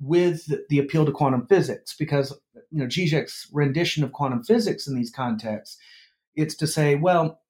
[0.00, 1.94] with the appeal to quantum physics.
[1.98, 2.32] Because
[2.70, 5.78] you know Zizek's rendition of quantum physics in these contexts,
[6.34, 7.40] it's to say, well,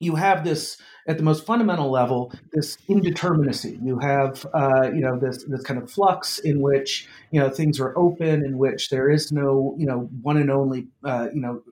[0.00, 3.78] you have this at the most fundamental level this indeterminacy.
[3.84, 7.78] You have uh, you know this this kind of flux in which you know things
[7.78, 11.62] are open in which there is no you know one and only uh, you know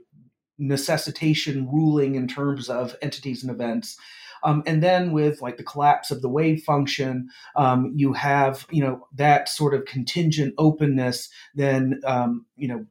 [0.58, 3.96] necessitation ruling in terms of entities and events.
[4.44, 8.82] Um, and then with like the collapse of the wave function, um, you have you
[8.82, 12.86] know that sort of contingent openness then um, you know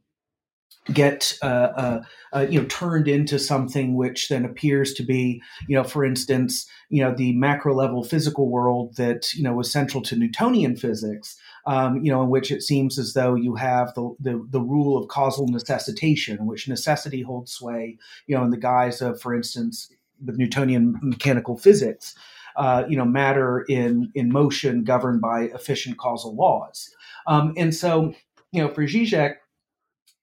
[0.94, 2.02] get uh, uh,
[2.34, 6.68] uh, you know turned into something which then appears to be you know for instance
[6.90, 11.38] you know the macro level physical world that you know was central to Newtonian physics
[11.66, 14.98] um, you know in which it seems as though you have the, the, the rule
[14.98, 19.92] of causal necessitation which necessity holds sway you know in the guise of for instance
[20.26, 22.16] with Newtonian mechanical physics
[22.58, 26.90] uh, you know matter in in motion governed by efficient causal laws.
[27.28, 28.14] Um, and so
[28.52, 29.36] you know for Zizek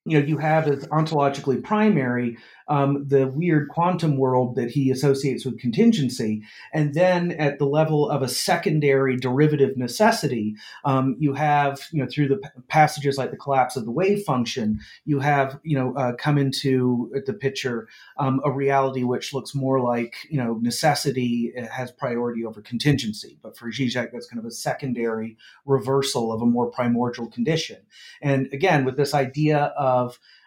[0.05, 2.37] you know you have as ontologically primary
[2.69, 6.43] um, the weird quantum world that he associates with contingency.
[6.73, 12.09] And then at the level of a secondary derivative necessity, um, you have, you know,
[12.11, 15.95] through the p- passages like the collapse of the wave function, you have, you know,
[15.97, 17.89] uh, come into the picture
[18.19, 23.39] um, a reality which looks more like, you know, necessity has priority over contingency.
[23.43, 25.37] But for Zizek, that's kind of a secondary
[25.67, 27.79] reversal of a more primordial condition.
[28.23, 29.94] And again, with this idea of,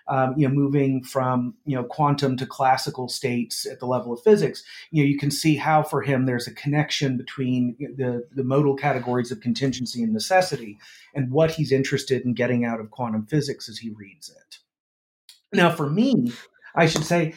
[0.09, 4.21] um, you know, moving from you know quantum to classical states at the level of
[4.21, 8.43] physics, you know, you can see how for him there's a connection between the the
[8.43, 10.77] modal categories of contingency and necessity,
[11.13, 14.59] and what he's interested in getting out of quantum physics as he reads it.
[15.53, 16.31] Now, for me,
[16.75, 17.33] I should say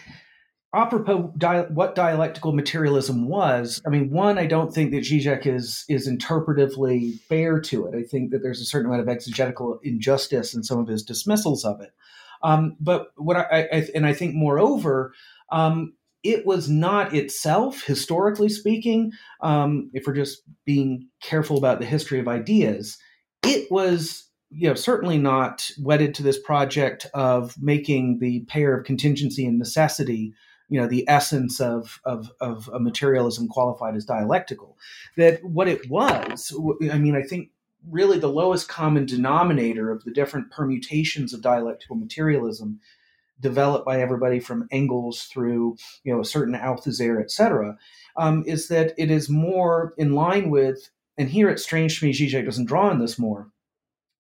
[0.75, 5.85] apropos di- what dialectical materialism was, I mean, one, I don't think that Zizek is
[5.89, 7.95] is interpretively fair to it.
[7.95, 11.65] I think that there's a certain amount of exegetical injustice in some of his dismissals
[11.65, 11.93] of it.
[12.43, 15.13] Um, but what I, I, and I think moreover,
[15.51, 19.13] um, it was not itself, historically speaking,
[19.43, 22.99] um, if we're just being careful about the history of ideas,
[23.43, 28.85] it was you know certainly not wedded to this project of making the pair of
[28.85, 30.33] contingency and necessity
[30.71, 34.79] you know the essence of, of of a materialism qualified as dialectical
[35.17, 36.57] that what it was
[36.91, 37.51] i mean i think
[37.89, 42.81] really the lowest common denominator of the different permutations of dialectical materialism
[43.41, 47.77] developed by everybody from Engels through you know a certain Althusser, et cetera,
[48.17, 52.13] um, is that it is more in line with, and here it's strange to me
[52.13, 53.49] Zizek doesn't draw on this more.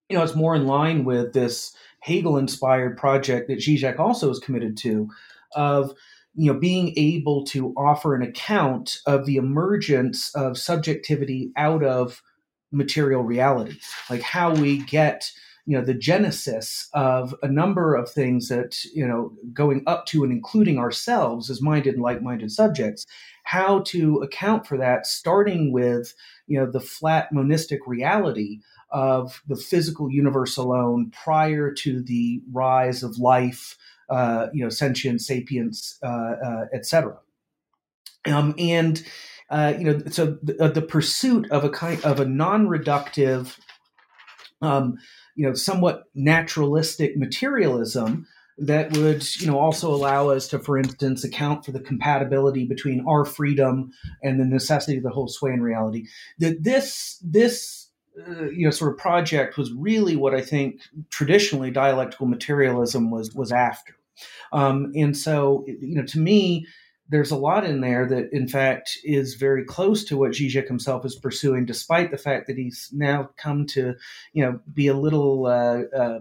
[0.08, 4.76] You know, it's more in line with this Hegel-inspired project that Zizek also is committed
[4.78, 5.08] to,
[5.54, 5.94] of
[6.34, 12.22] you know being able to offer an account of the emergence of subjectivity out of
[12.72, 13.78] material reality,
[14.08, 15.30] like how we get
[15.66, 20.24] you know the genesis of a number of things that you know going up to
[20.24, 23.06] and including ourselves as minded and like-minded subjects
[23.44, 26.14] how to account for that starting with
[26.46, 28.58] you know the flat monistic reality
[28.90, 33.76] of the physical universe alone prior to the rise of life
[34.10, 37.16] uh, you know sentience sapience uh, uh, etc
[38.26, 39.02] um, and
[39.50, 43.58] uh, you know, so the, the, pursuit of a kind of a non-reductive,
[44.62, 44.96] um,
[45.34, 51.24] you know, somewhat naturalistic materialism that would, you know, also allow us to, for instance,
[51.24, 53.90] account for the compatibility between our freedom
[54.22, 56.06] and the necessity of the whole sway in reality.
[56.38, 57.88] That this this
[58.28, 60.80] uh, you know sort of project was really what I think
[61.10, 63.96] traditionally dialectical materialism was was after.
[64.52, 66.66] Um, and so, you know, to me,
[67.08, 71.04] there's a lot in there that, in fact, is very close to what Zizek himself
[71.04, 73.94] is pursuing, despite the fact that he's now come to,
[74.32, 76.18] you know, be a little, uh, uh,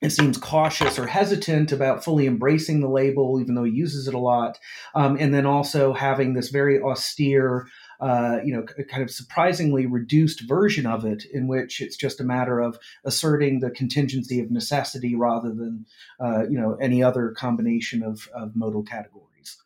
[0.00, 4.14] it seems, cautious or hesitant about fully embracing the label, even though he uses it
[4.14, 4.58] a lot,
[4.94, 7.66] um, and then also having this very austere.
[8.04, 12.24] Uh, you know, kind of surprisingly reduced version of it, in which it's just a
[12.24, 15.86] matter of asserting the contingency of necessity rather than,
[16.20, 19.56] uh, you know, any other combination of, of modal categories.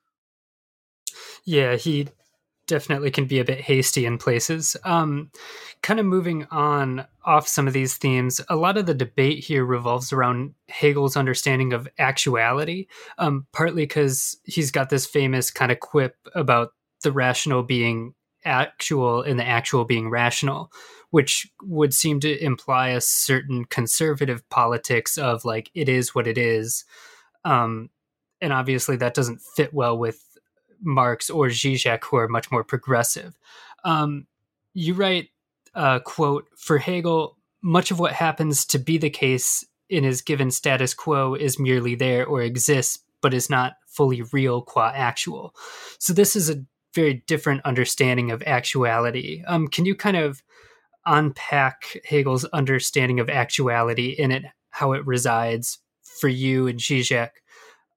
[1.44, 2.06] Yeah, he
[2.68, 4.76] definitely can be a bit hasty in places.
[4.84, 5.32] Um,
[5.82, 9.64] kind of moving on off some of these themes, a lot of the debate here
[9.64, 12.86] revolves around Hegel's understanding of actuality,
[13.18, 16.70] um, partly because he's got this famous kind of quip about
[17.02, 18.14] the rational being
[18.48, 20.72] actual and the actual being rational,
[21.10, 26.38] which would seem to imply a certain conservative politics of like, it is what it
[26.38, 26.84] is.
[27.44, 27.90] Um,
[28.40, 30.22] and obviously that doesn't fit well with
[30.80, 33.38] Marx or Zizek, who are much more progressive.
[33.84, 34.26] Um,
[34.74, 35.28] you write,
[35.74, 40.50] uh, quote, for Hegel, much of what happens to be the case in his given
[40.50, 45.54] status quo is merely there or exists, but is not fully real qua actual.
[45.98, 46.64] So this is a
[46.94, 49.42] very different understanding of actuality.
[49.46, 50.42] Um, can you kind of
[51.06, 57.30] unpack Hegel's understanding of actuality in it, how it resides for you and Zizek,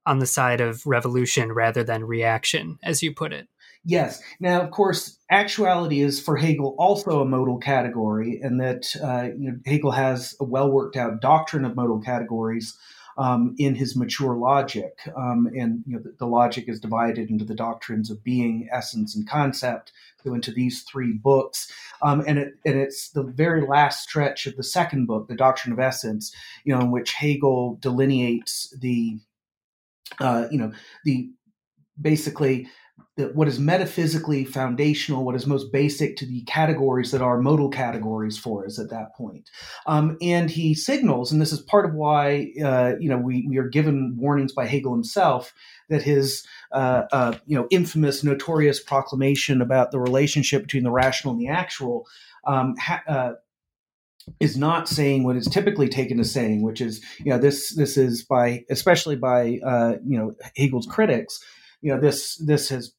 [0.06, 3.48] on the side of revolution rather than reaction, as you put it.
[3.84, 4.22] Yes.
[4.40, 9.50] Now, of course, actuality is for Hegel also a modal category, and that uh, you
[9.50, 12.76] know, Hegel has a well worked out doctrine of modal categories.
[13.16, 14.98] Um, in his mature logic.
[15.16, 19.14] Um, and you know, the, the, logic is divided into the doctrines of being, essence,
[19.14, 19.92] and concept.
[20.24, 24.56] Go into these three books, um, and it, and it's the very last stretch of
[24.56, 26.32] the second book, the Doctrine of Essence,
[26.64, 29.18] you know, in which Hegel delineates the,
[30.20, 30.72] uh, you know,
[31.04, 31.28] the
[32.00, 32.68] basically
[33.16, 37.68] that what is metaphysically foundational, what is most basic to the categories that are modal
[37.68, 39.50] categories for us at that point.
[39.86, 43.58] Um, and he signals, and this is part of why uh, you know we, we
[43.58, 45.52] are given warnings by Hegel himself
[45.90, 51.34] that his uh, uh, you know infamous, notorious proclamation about the relationship between the rational
[51.34, 52.06] and the actual.
[52.46, 53.32] Um, ha- uh,
[54.38, 57.96] is not saying what is typically taken as saying, which is, you know, this this
[57.96, 61.42] is by especially by uh, you know Hegel's critics,
[61.82, 62.94] you know this this has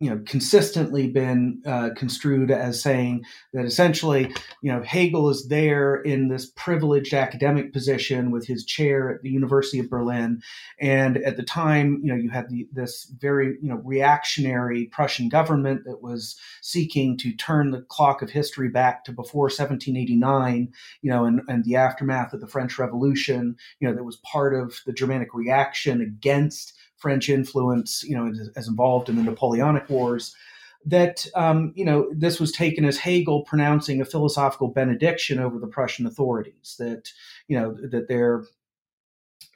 [0.00, 5.96] you know consistently been uh, construed as saying that essentially you know Hegel is there
[5.96, 10.40] in this privileged academic position with his chair at the University of Berlin,
[10.80, 15.28] and at the time you know you had the, this very you know reactionary Prussian
[15.28, 20.72] government that was seeking to turn the clock of history back to before 1789,
[21.02, 24.54] you know, and, and the aftermath of the French Revolution, you know, that was part
[24.54, 30.34] of the Germanic reaction against French influence, you know, as, involved in the Napoleonic Wars,
[30.84, 35.66] that um, you know this was taken as Hegel pronouncing a philosophical benediction over the
[35.66, 36.76] Prussian authorities.
[36.78, 37.10] That
[37.48, 38.44] you know that they're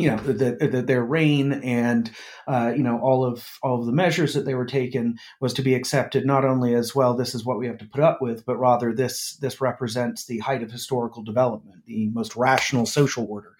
[0.03, 2.11] you know that, that their reign and
[2.49, 5.63] uh, you know all of all of the measures that they were taken was to
[5.63, 8.45] be accepted not only as well this is what we have to put up with
[8.45, 13.57] but rather this this represents the height of historical development the most rational social order.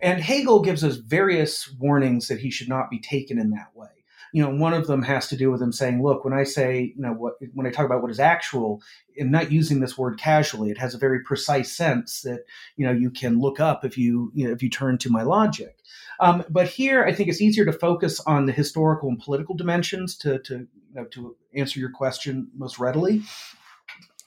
[0.00, 3.88] And hegel gives us various warnings that he should not be taken in that way
[4.32, 6.94] you know, one of them has to do with him saying, look, when I say,
[6.96, 8.82] you know, what, when I talk about what is actual,
[9.20, 10.70] I'm not using this word casually.
[10.70, 12.44] It has a very precise sense that,
[12.76, 15.22] you know, you can look up if you, you know, if you turn to my
[15.22, 15.76] logic.
[16.18, 20.16] Um, but here, I think it's easier to focus on the historical and political dimensions
[20.18, 23.22] to, to, you know, to answer your question most readily.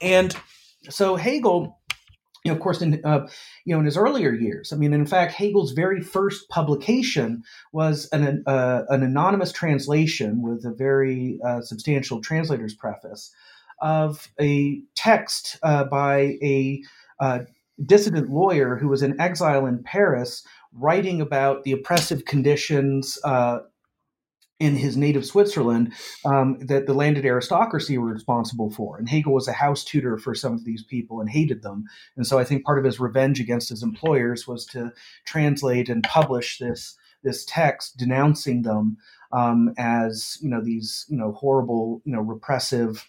[0.01, 0.35] And
[0.89, 1.79] so Hegel,
[2.45, 3.27] you know, of course, in uh,
[3.65, 7.43] you know, in his earlier years, I mean, in fact, Hegel's very first publication
[7.73, 13.33] was an uh, an anonymous translation with a very uh, substantial translator's preface
[13.81, 16.83] of a text uh, by a
[17.19, 17.39] uh,
[17.83, 23.59] dissident lawyer who was in exile in Paris, writing about the oppressive conditions uh,
[24.59, 25.93] in his native Switzerland
[26.23, 28.97] um, that the landed aristocracy were responsible for.
[28.97, 31.85] And Hegel was a house tutor for some of these people and hated them.
[32.15, 34.93] And so I think part of his revenge against his employers was to
[35.25, 38.97] translate and publish this this text denouncing them
[39.31, 43.07] um, as you know these you know horrible you know repressive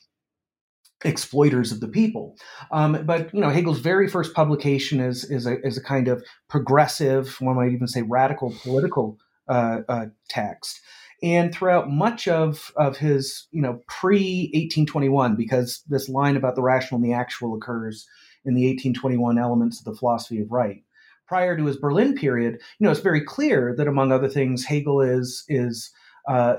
[1.05, 2.37] exploiters of the people.
[2.73, 6.25] Um, but you know, Hegel's very first publication is is a, is a kind of
[6.49, 9.19] progressive, one might even say radical political
[9.49, 10.81] uh, uh, text
[11.23, 16.63] and throughout much of, of his you know pre 1821 because this line about the
[16.63, 18.07] rational and the actual occurs
[18.45, 20.83] in the 1821 elements of the philosophy of right.
[21.27, 25.01] Prior to his berlin period you know it's very clear that among other things hegel
[25.01, 25.91] is is
[26.29, 26.57] uh,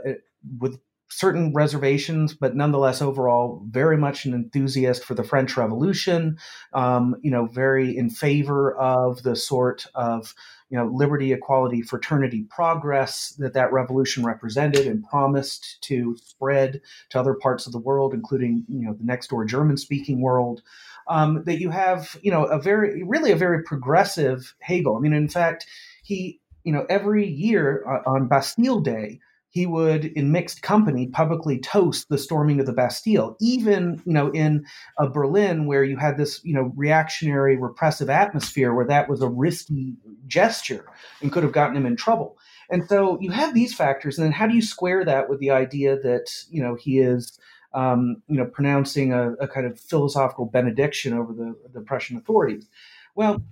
[0.60, 0.78] with
[1.10, 6.38] certain reservations, but nonetheless, overall, very much an enthusiast for the French Revolution.
[6.74, 10.34] Um, you know, very in favor of the sort of
[10.70, 17.20] you know liberty, equality, fraternity, progress that that revolution represented and promised to spread to
[17.20, 20.62] other parts of the world, including you know the next door German-speaking world.
[21.10, 24.98] Um, that you have, you know, a very, really a very progressive Hegel.
[24.98, 25.66] I mean, in fact,
[26.04, 29.22] he, you know, every year uh, on Bastille Day,
[29.58, 34.30] he would, in mixed company, publicly toast the storming of the Bastille, even you know
[34.30, 34.68] in
[35.00, 39.28] a Berlin where you had this you know reactionary, repressive atmosphere, where that was a
[39.28, 39.96] risky
[40.28, 40.86] gesture
[41.22, 42.38] and could have gotten him in trouble.
[42.70, 45.50] And so you have these factors, and then how do you square that with the
[45.50, 47.40] idea that you know he is
[47.74, 52.68] um, you know pronouncing a, a kind of philosophical benediction over the, the Prussian authorities?
[53.16, 53.44] Well,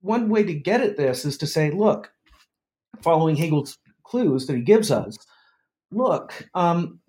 [0.00, 2.10] one way to get at this is to say, look,
[3.02, 5.18] following Hegel's clues that he gives us,
[5.92, 7.00] look, um,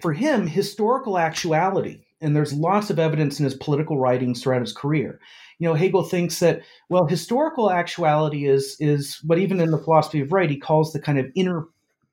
[0.00, 4.72] for him, historical actuality, and there's lots of evidence in his political writings throughout his
[4.72, 5.20] career.
[5.58, 10.20] You know, Hegel thinks that well, historical actuality is is what even in the philosophy
[10.20, 11.66] of right he calls the kind of inner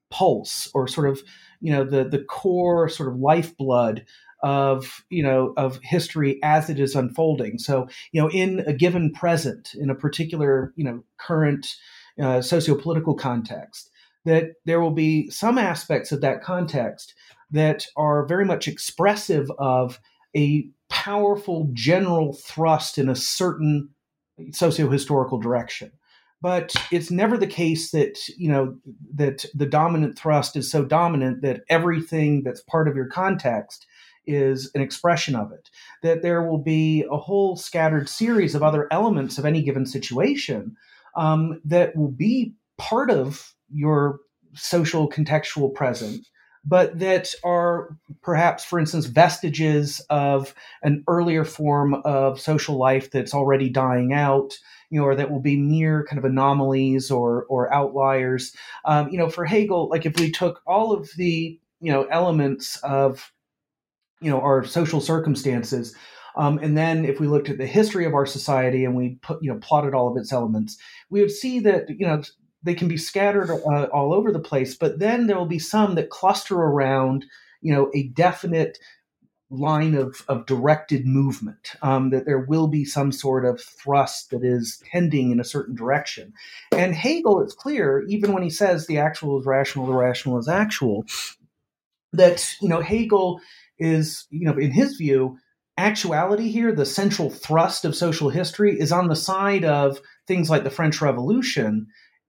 [0.09, 1.21] pulse or sort of
[1.59, 4.05] you know the the core sort of lifeblood
[4.43, 7.57] of you know of history as it is unfolding.
[7.57, 11.75] So you know, in a given present, in a particular you know current
[12.21, 13.91] uh, socio-political context,
[14.27, 17.15] that there will be some aspects of that context
[17.49, 20.01] that are very much expressive of
[20.35, 23.89] a powerful general thrust in a certain
[24.51, 25.91] socio-historical direction.
[26.41, 28.75] But it's never the case that you know
[29.15, 33.87] that the dominant thrust is so dominant that everything that's part of your context
[34.27, 35.71] is an expression of it.
[36.03, 40.75] That there will be a whole scattered series of other elements of any given situation
[41.15, 44.19] um, that will be part of your
[44.53, 46.25] social contextual present
[46.67, 50.53] but that are perhaps, for instance, vestiges of
[50.83, 54.53] an earlier form of social life that's already dying out,
[54.89, 58.53] you know, or that will be mere kind of anomalies or or outliers.
[58.83, 62.75] Um, you know, for Hegel, like if we took all of the you know elements
[62.83, 63.31] of
[64.19, 65.95] you know our social circumstances
[66.37, 69.41] um, and then if we looked at the history of our society and we put,
[69.41, 70.77] you know, plotted all of its elements,
[71.09, 72.21] we would see that, you know,
[72.63, 75.95] they can be scattered uh, all over the place, but then there will be some
[75.95, 77.25] that cluster around,
[77.61, 78.77] you know, a definite
[79.49, 84.43] line of, of directed movement, um, that there will be some sort of thrust that
[84.43, 86.33] is tending in a certain direction.
[86.73, 90.49] And Hegel, it's clear, even when he says the actual is rational, the rational is
[90.49, 91.05] actual,
[92.11, 93.39] that, you know, Hegel
[93.79, 95.37] is, you know, in his view,
[95.77, 100.63] actuality here, the central thrust of social history, is on the side of things like
[100.63, 101.87] the French Revolution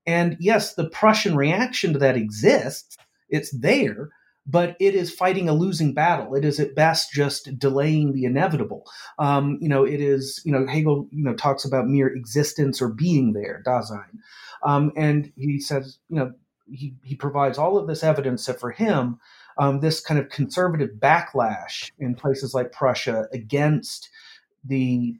[0.09, 2.97] and yes, the Prussian reaction to that exists,
[3.29, 4.09] it's there,
[4.47, 6.33] but it is fighting a losing battle.
[6.33, 8.89] It is at best just delaying the inevitable.
[9.19, 12.89] Um, you know, it is, you know, Hegel, you know, talks about mere existence or
[12.89, 14.17] being there, Dasein.
[14.63, 16.33] Um, and he says, you know,
[16.71, 19.19] he, he provides all of this evidence that for him,
[19.59, 24.09] um, this kind of conservative backlash in places like Prussia against
[24.63, 25.15] the,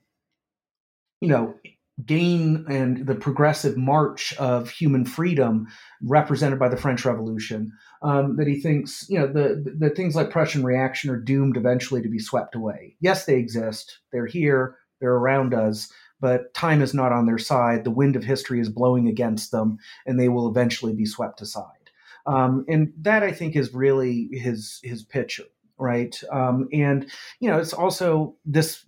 [1.21, 1.53] you know,
[2.05, 5.67] gain and the progressive march of human freedom
[6.01, 7.71] represented by the French Revolution.
[8.01, 12.01] Um, that he thinks, you know, the, the things like Prussian reaction are doomed eventually
[12.01, 12.95] to be swept away.
[13.01, 13.99] Yes, they exist.
[14.11, 14.77] They're here.
[15.01, 15.91] They're around us.
[16.21, 17.83] But time is not on their side.
[17.83, 21.63] The wind of history is blowing against them, and they will eventually be swept aside.
[22.25, 25.45] Um, and that I think is really his his picture,
[25.77, 26.21] right?
[26.31, 28.85] Um, and you know, it's also this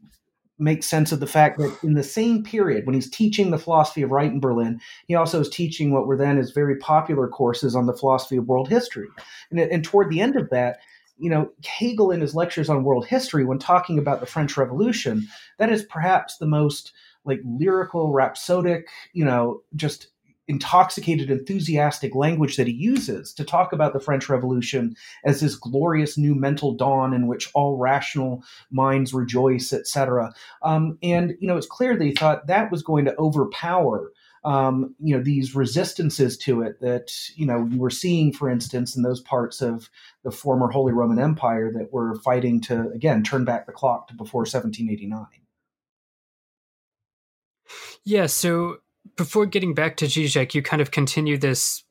[0.62, 4.04] make sense of the fact that in the same period when he's teaching the philosophy
[4.04, 7.76] of right in Berlin, he also is teaching what were then his very popular courses
[7.76, 9.08] on the philosophy of world history.
[9.50, 10.78] And, and toward the end of that,
[11.18, 15.28] you know, Hegel in his lectures on world history, when talking about the French Revolution,
[15.58, 16.94] that is perhaps the most
[17.26, 20.08] like lyrical, rhapsodic, you know, just
[20.52, 24.94] intoxicated, enthusiastic language that he uses to talk about the French Revolution
[25.24, 30.34] as this glorious new mental dawn in which all rational minds rejoice, etc.
[30.62, 34.12] Um, and you know, it's clear that he thought that was going to overpower.
[34.44, 38.96] Um, you know these resistances to it that you know you were seeing, for instance,
[38.96, 39.88] in those parts of
[40.24, 44.16] the former Holy Roman Empire that were fighting to again turn back the clock to
[44.16, 45.28] before 1789.
[48.04, 48.78] Yeah, so
[49.18, 51.84] before getting back to Zizek, you kind of continue this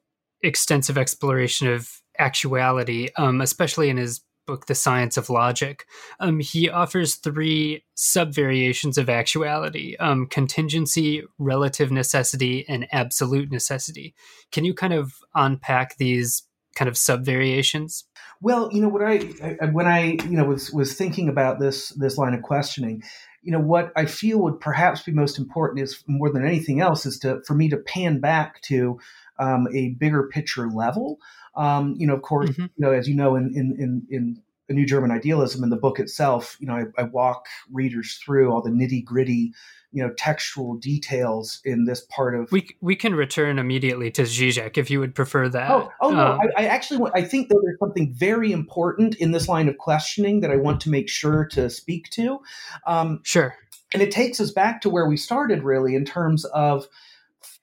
[0.43, 5.85] extensive exploration of actuality, um, especially in his book, The Science of Logic.
[6.19, 14.15] Um, he offers three subvariations of actuality um, contingency, relative necessity, and absolute necessity.
[14.51, 16.43] Can you kind of unpack these
[16.75, 18.05] kind of subvariations?
[18.43, 21.91] Well, you know what I, I when I you know was was thinking about this
[21.91, 23.03] this line of questioning,
[23.43, 27.05] you know what I feel would perhaps be most important is more than anything else
[27.05, 28.99] is to for me to pan back to
[29.39, 31.19] um, a bigger picture level.
[31.55, 32.63] Um, you know, of course, mm-hmm.
[32.63, 35.77] you know as you know in in in, in a new German idealism in the
[35.77, 39.53] book itself, you know, I, I walk readers through all the nitty gritty
[39.93, 44.79] you know textual details in this part of we we can return immediately to Zizek
[44.79, 45.71] if you would prefer that.
[45.71, 49.33] Oh, oh no, um, I, I, actually I think that there's something very important in
[49.33, 52.39] this line of questioning that I want to make sure to speak to.
[52.87, 53.57] Um, sure,
[53.93, 56.87] and it takes us back to where we started, really, in terms of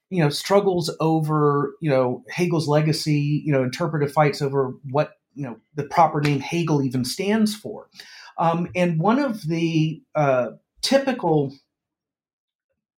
[0.10, 5.44] you know struggles over you know Hegel's legacy, you know interpretive fights over what you
[5.44, 7.88] know the proper name Hegel even stands for.
[8.38, 10.50] Um, and one of the uh,
[10.82, 11.56] typical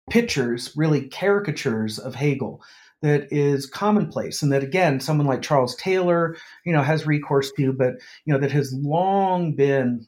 [0.10, 2.62] pictures, really caricatures of Hegel
[3.02, 6.36] that is commonplace and that again someone like Charles Taylor,
[6.66, 7.94] you know, has recourse to, but
[8.26, 10.08] you know, that has long been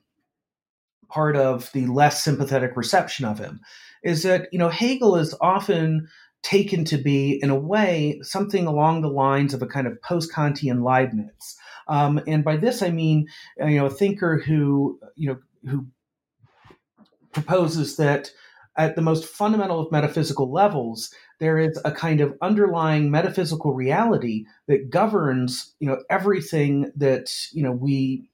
[1.09, 3.59] part of the less sympathetic reception of him
[4.03, 6.07] is that, you know, Hegel is often
[6.41, 10.83] taken to be, in a way, something along the lines of a kind of post-Kantian
[10.83, 11.57] Leibniz.
[11.87, 13.27] Um, and by this I mean,
[13.57, 15.39] you know, a thinker who, you know,
[15.69, 15.85] who
[17.33, 18.31] proposes that
[18.79, 24.45] at the most fundamental of metaphysical levels, there is a kind of underlying metaphysical reality
[24.67, 28.29] that governs, you know, everything that you know we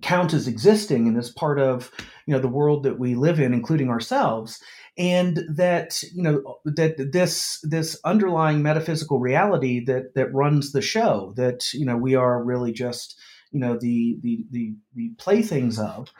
[0.00, 1.90] count as existing and as part of
[2.26, 4.62] you know the world that we live in, including ourselves,
[4.96, 11.32] and that you know that this this underlying metaphysical reality that that runs the show
[11.36, 13.18] that you know we are really just
[13.50, 16.12] you know the the the, the playthings of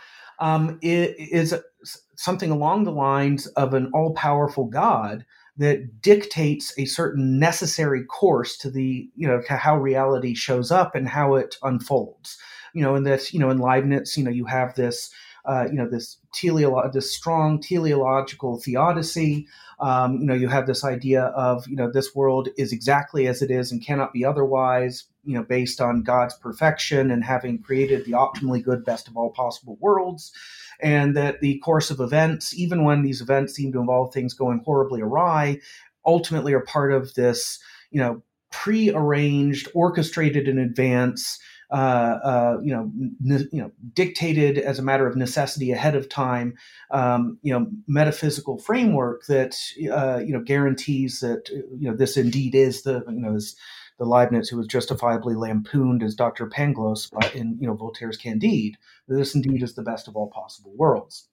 [0.42, 1.54] um, is
[2.16, 5.24] something along the lines of an all powerful God
[5.56, 10.96] that dictates a certain necessary course to the you know to how reality shows up
[10.96, 12.36] and how it unfolds.
[12.74, 15.10] You know and that you know in leibniz you know you have this
[15.44, 19.46] uh, you know this teleolo- this strong teleological theodicy.
[19.80, 23.42] Um, you know you have this idea of you know this world is exactly as
[23.42, 28.04] it is and cannot be otherwise you know based on god's perfection and having created
[28.04, 30.32] the optimally good best of all possible worlds.
[30.80, 34.62] And that the course of events, even when these events seem to involve things going
[34.64, 35.60] horribly awry,
[36.04, 41.38] ultimately are part of this, you know, pre-arranged, orchestrated in advance,
[41.72, 46.06] uh, uh, you know, ne- you know, dictated as a matter of necessity ahead of
[46.06, 46.54] time,
[46.90, 49.56] um, you know, metaphysical framework that
[49.90, 53.56] uh, you know guarantees that you know this indeed is the you know is
[53.98, 56.46] the Leibniz who was justifiably lampooned as Dr.
[56.46, 58.76] Pangloss in you know Voltaire's Candide.
[59.08, 61.26] This indeed is the best of all possible worlds.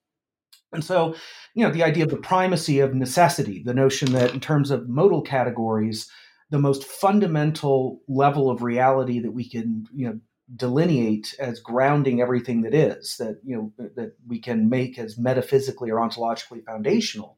[0.71, 1.15] And so,
[1.55, 4.87] you know, the idea of the primacy of necessity, the notion that in terms of
[4.87, 6.09] modal categories,
[6.51, 10.19] the most fundamental level of reality that we can, you know,
[10.55, 15.91] delineate as grounding everything that is, that, you know, that we can make as metaphysically
[15.91, 17.37] or ontologically foundational,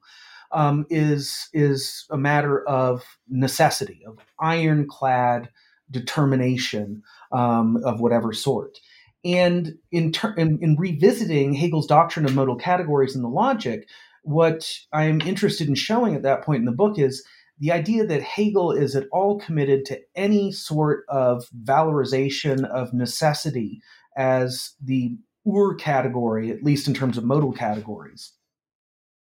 [0.52, 5.50] um, is is a matter of necessity, of ironclad
[5.90, 8.78] determination um, of whatever sort.
[9.24, 13.88] And in, ter- in, in revisiting Hegel's doctrine of modal categories in the logic,
[14.24, 17.24] what I'm interested in showing at that point in the book is
[17.62, 23.80] the idea that Hegel is at all committed to any sort of valorization of necessity
[24.18, 28.34] as the ur category, at least in terms of modal categories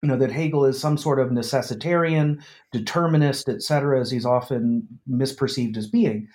[0.03, 5.77] you know that Hegel is some sort of necessitarian, determinist, etc., as he's often misperceived
[5.77, 6.29] as being.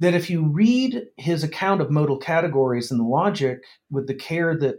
[0.00, 4.56] That if you read his account of modal categories in the logic with the care
[4.58, 4.76] that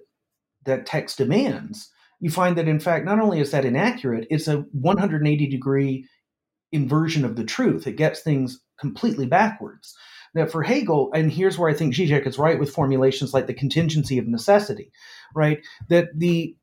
[0.65, 1.89] that text demands,
[2.19, 6.07] you find that in fact not only is that inaccurate, it's a 180 degree
[6.71, 7.87] inversion of the truth.
[7.87, 9.95] It gets things completely backwards.
[10.33, 13.53] That for Hegel, and here's where I think Zizek is right with formulations like the
[13.53, 14.91] contingency of necessity,
[15.35, 15.59] right?
[15.89, 16.55] That the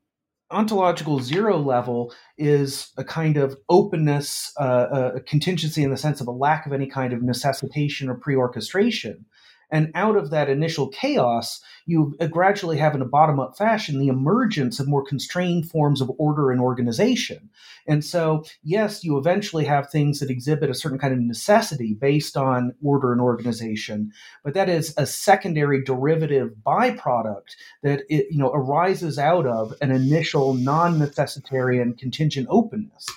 [0.51, 6.27] ontological zero level is a kind of openness, uh, a contingency in the sense of
[6.27, 9.25] a lack of any kind of necessitation or pre orchestration.
[9.71, 14.07] And out of that initial chaos, you gradually have, in a bottom up fashion, the
[14.07, 17.49] emergence of more constrained forms of order and organization.
[17.87, 22.37] And so, yes, you eventually have things that exhibit a certain kind of necessity based
[22.37, 24.11] on order and organization,
[24.43, 29.91] but that is a secondary derivative byproduct that it, you know arises out of an
[29.91, 33.07] initial non-necessitarian contingent openness.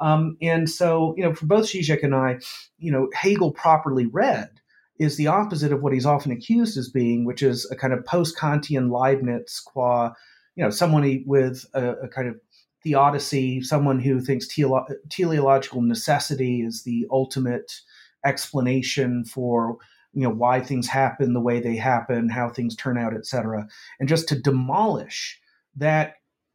[0.00, 2.38] Um, and so, you know, for both Zizek and I,
[2.78, 4.50] you know, Hegel properly read
[4.98, 8.04] is the opposite of what he's often accused as being, which is a kind of
[8.04, 10.12] post-Kantian Leibniz qua,
[10.54, 12.36] you know, someone with a, a kind of
[12.82, 17.80] theodicy, someone who thinks tele- teleological necessity is the ultimate
[18.24, 19.78] explanation for
[20.12, 23.66] you know why things happen the way they happen, how things turn out, etc.
[24.00, 25.38] And just to demolish
[25.76, 26.14] that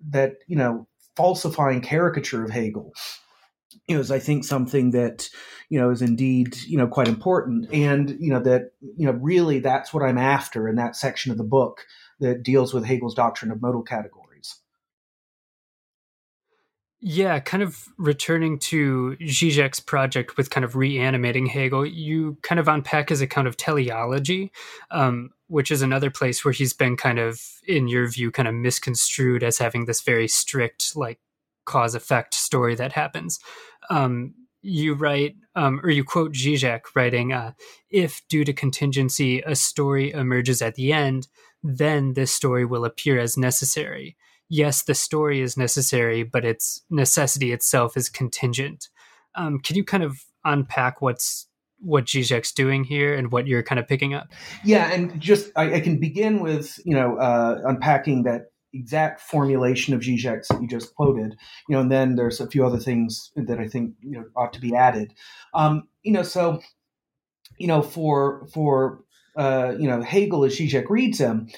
[0.09, 2.91] that you know falsifying caricature of Hegel
[3.87, 5.29] you know, is I think something that
[5.69, 9.59] you know is indeed you know quite important, and you know that you know really
[9.59, 11.85] that's what I'm after in that section of the book
[12.19, 14.21] that deals with Hegel's doctrine of modal categories.
[17.03, 22.67] Yeah, kind of returning to Zizek's project with kind of reanimating Hegel, you kind of
[22.67, 24.51] unpack his account of teleology,
[24.91, 28.53] um, which is another place where he's been kind of, in your view, kind of
[28.53, 31.19] misconstrued as having this very strict, like,
[31.71, 33.39] cause effect story that happens.
[33.89, 37.53] Um, you write, um, or you quote Zizek writing, uh,
[37.89, 41.27] if due to contingency a story emerges at the end,
[41.63, 44.17] then this story will appear as necessary.
[44.49, 48.89] Yes, the story is necessary, but its necessity itself is contingent.
[49.35, 51.47] Um, can you kind of unpack what's
[51.79, 54.27] what Zizek's doing here and what you're kind of picking up?
[54.63, 59.93] Yeah, and just I, I can begin with you know uh, unpacking that exact formulation
[59.93, 61.35] of Zizek's that you just quoted,
[61.67, 64.53] you know, and then there's a few other things that I think you know ought
[64.53, 65.13] to be added.
[65.53, 66.61] Um, you know, so
[67.57, 69.03] you know, for for
[69.35, 71.49] uh, you know Hegel as Zizek reads him,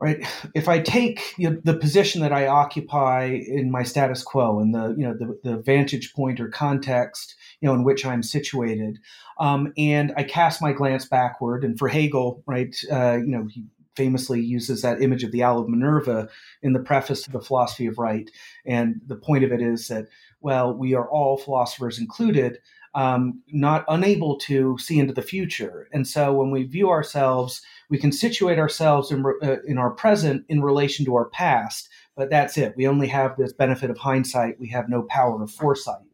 [0.00, 0.24] right?
[0.54, 4.74] If I take you know, the position that I occupy in my status quo and
[4.74, 8.98] the you know the, the vantage point or context you know in which I'm situated,
[9.40, 13.64] um, and I cast my glance backward, and for Hegel, right, uh, you know he
[13.96, 16.28] famously uses that image of the owl of Minerva
[16.62, 18.30] in the preface to the Philosophy of Right.
[18.66, 20.06] And the point of it is that,
[20.40, 22.58] well, we are all philosophers included,
[22.94, 25.88] um, not unable to see into the future.
[25.92, 30.44] And so when we view ourselves, we can situate ourselves in, uh, in our present
[30.48, 32.74] in relation to our past, but that's it.
[32.76, 34.60] We only have this benefit of hindsight.
[34.60, 36.04] We have no power of foresight.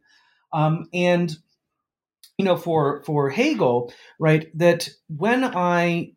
[0.52, 1.36] Um, and
[2.40, 6.12] you know, for for Hegel, right, that when I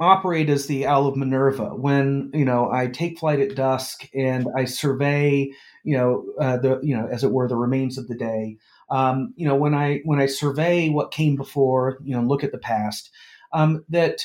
[0.00, 4.46] operate as the owl of Minerva, when you know I take flight at dusk and
[4.56, 5.50] I survey,
[5.84, 8.56] you know, uh, the you know, as it were, the remains of the day.
[8.90, 12.52] Um, you know, when I when I survey what came before, you know, look at
[12.52, 13.10] the past,
[13.52, 14.24] um, that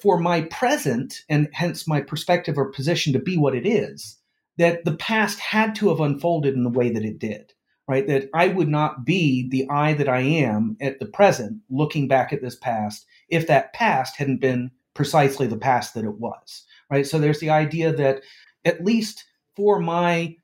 [0.00, 4.18] for my present and hence my perspective or position to be what it is,
[4.56, 7.52] that the past had to have unfolded in the way that it did
[7.86, 8.06] right?
[8.06, 12.32] That I would not be the I that I am at the present, looking back
[12.32, 17.06] at this past, if that past hadn't been precisely the past that it was, right?
[17.06, 18.22] So there's the idea that
[18.64, 19.24] at least
[19.56, 20.36] for my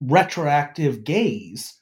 [0.00, 1.78] retroactive gaze,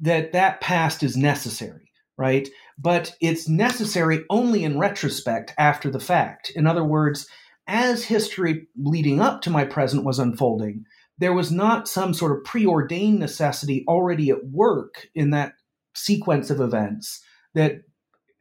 [0.00, 2.48] that that past is necessary, right?
[2.78, 6.50] But it's necessary only in retrospect after the fact.
[6.54, 7.26] In other words,
[7.66, 10.84] as history leading up to my present was unfolding,
[11.18, 15.52] there was not some sort of preordained necessity already at work in that
[15.94, 17.22] sequence of events
[17.54, 17.82] that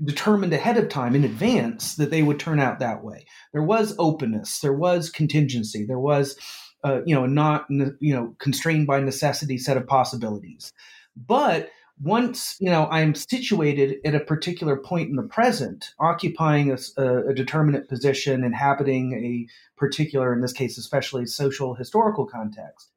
[0.04, 3.26] determined ahead of time in advance that they would turn out that way.
[3.54, 6.38] There was openness, there was contingency, there was,
[6.84, 10.74] uh, you know, not you know constrained by necessity set of possibilities.
[11.16, 11.70] But
[12.02, 17.34] once you know I'm situated at a particular point in the present, occupying a, a,
[17.34, 19.48] determinate position, inhabiting a
[19.78, 22.90] particular, in this case, especially social historical context,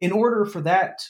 [0.00, 1.02] in order for that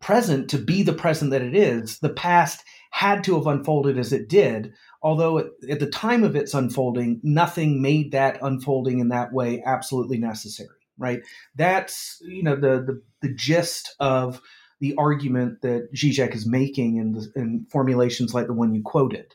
[0.00, 2.62] present to be the present that it is, the past
[2.96, 4.72] had to have unfolded as it did.
[5.02, 9.62] Although at, at the time of its unfolding, nothing made that unfolding in that way
[9.66, 10.70] absolutely necessary.
[10.96, 11.20] Right?
[11.54, 14.40] That's you know the the, the gist of
[14.80, 19.34] the argument that Zizek is making in, the, in formulations like the one you quoted.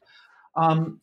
[0.55, 1.01] Um,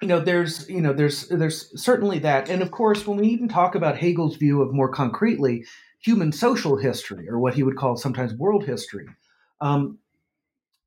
[0.00, 3.48] you know, there's you know there's there's certainly that, and of course, when we even
[3.48, 5.66] talk about Hegel's view of more concretely
[6.00, 9.06] human social history, or what he would call sometimes world history,
[9.60, 9.98] um,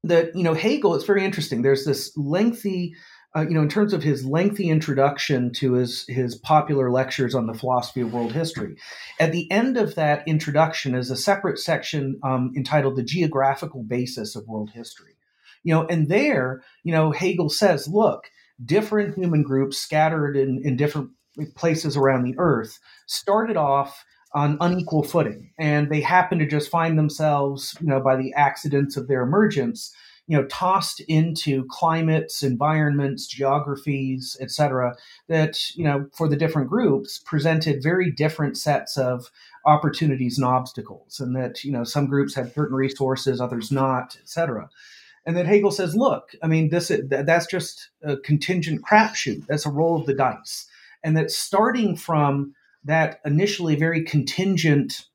[0.03, 1.61] that you know Hegel, it's very interesting.
[1.61, 2.95] There's this lengthy
[3.33, 7.47] uh, you know, in terms of his lengthy introduction to his his popular lectures on
[7.47, 8.75] the philosophy of world history,
[9.19, 14.35] at the end of that introduction is a separate section um, entitled "The Geographical Basis
[14.35, 15.15] of World History."
[15.63, 18.25] You know, and there, you know, Hegel says, look,
[18.63, 21.11] different human groups scattered in, in different
[21.55, 26.97] places around the earth started off on unequal footing, and they happen to just find
[26.97, 29.93] themselves, you know, by the accidents of their emergence
[30.27, 34.95] you know tossed into climates environments geographies etc
[35.27, 39.31] that you know for the different groups presented very different sets of
[39.65, 44.69] opportunities and obstacles and that you know some groups had certain resources others not etc
[45.25, 49.45] and then hegel says look i mean this that's just a contingent crapshoot.
[49.47, 50.67] That's a roll of the dice.
[51.03, 52.53] And that starting from
[52.83, 55.05] that initially very contingent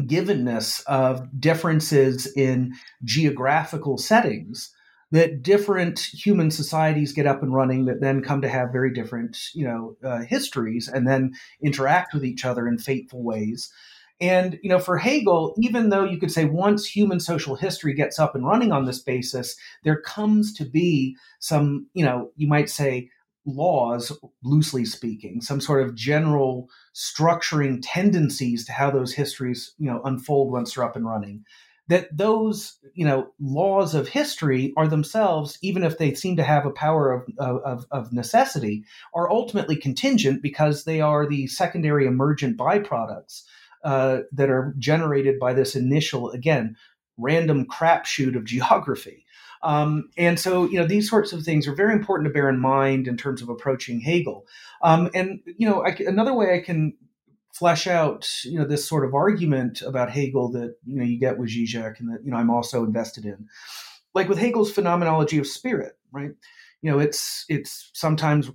[0.00, 2.74] givenness of differences in
[3.04, 4.74] geographical settings
[5.12, 9.38] that different human societies get up and running that then come to have very different
[9.54, 11.32] you know uh, histories and then
[11.62, 13.72] interact with each other in fateful ways.
[14.20, 18.18] And you know for hegel even though you could say once human social history gets
[18.18, 22.68] up and running on this basis there comes to be some you know you might
[22.70, 23.10] say
[23.46, 30.00] laws, loosely speaking, some sort of general structuring tendencies to how those histories, you know,
[30.04, 31.44] unfold once they're up and running.
[31.88, 36.64] That those, you know, laws of history are themselves, even if they seem to have
[36.64, 38.84] a power of, of, of necessity,
[39.14, 43.42] are ultimately contingent because they are the secondary emergent byproducts
[43.84, 46.74] uh, that are generated by this initial, again,
[47.18, 49.23] random crapshoot of geography.
[49.64, 52.60] Um, and so, you know, these sorts of things are very important to bear in
[52.60, 54.46] mind in terms of approaching Hegel.
[54.82, 56.92] Um, and, you know, I, another way I can
[57.54, 61.38] flesh out, you know, this sort of argument about Hegel that, you know, you get
[61.38, 63.48] with Zizek and that, you know, I'm also invested in.
[64.12, 66.32] Like with Hegel's phenomenology of spirit, right?
[66.82, 68.48] You know, it's it's sometimes,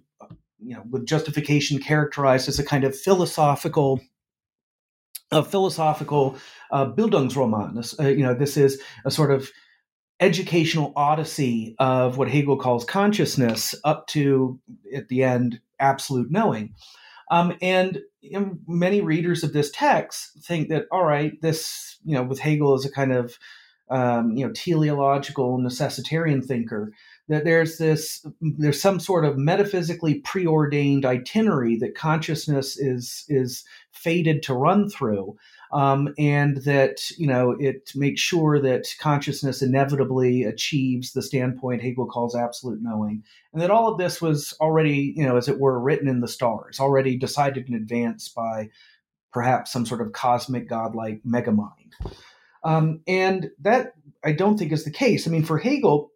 [0.59, 3.99] you know, with justification characterized as a kind of philosophical
[5.31, 6.37] a philosophical
[6.71, 7.99] uh, Bildungsroman.
[7.99, 9.49] Uh, you know, this is a sort of
[10.19, 14.59] educational odyssey of what Hegel calls consciousness up to,
[14.93, 16.73] at the end, absolute knowing.
[17.31, 22.15] Um, and you know, many readers of this text think that, all right, this, you
[22.15, 23.37] know, with Hegel as a kind of,
[23.89, 26.91] um, you know, teleological necessitarian thinker,
[27.27, 34.43] that there's this there's some sort of metaphysically preordained itinerary that consciousness is is fated
[34.43, 35.37] to run through
[35.71, 42.07] um, and that you know it makes sure that consciousness inevitably achieves the standpoint Hegel
[42.07, 43.23] calls absolute knowing,
[43.53, 46.27] and that all of this was already you know as it were written in the
[46.27, 48.69] stars, already decided in advance by
[49.31, 51.93] perhaps some sort of cosmic godlike megamind,
[52.63, 53.93] um, and that
[54.23, 55.27] I don't think is the case.
[55.27, 56.11] I mean, for Hegel,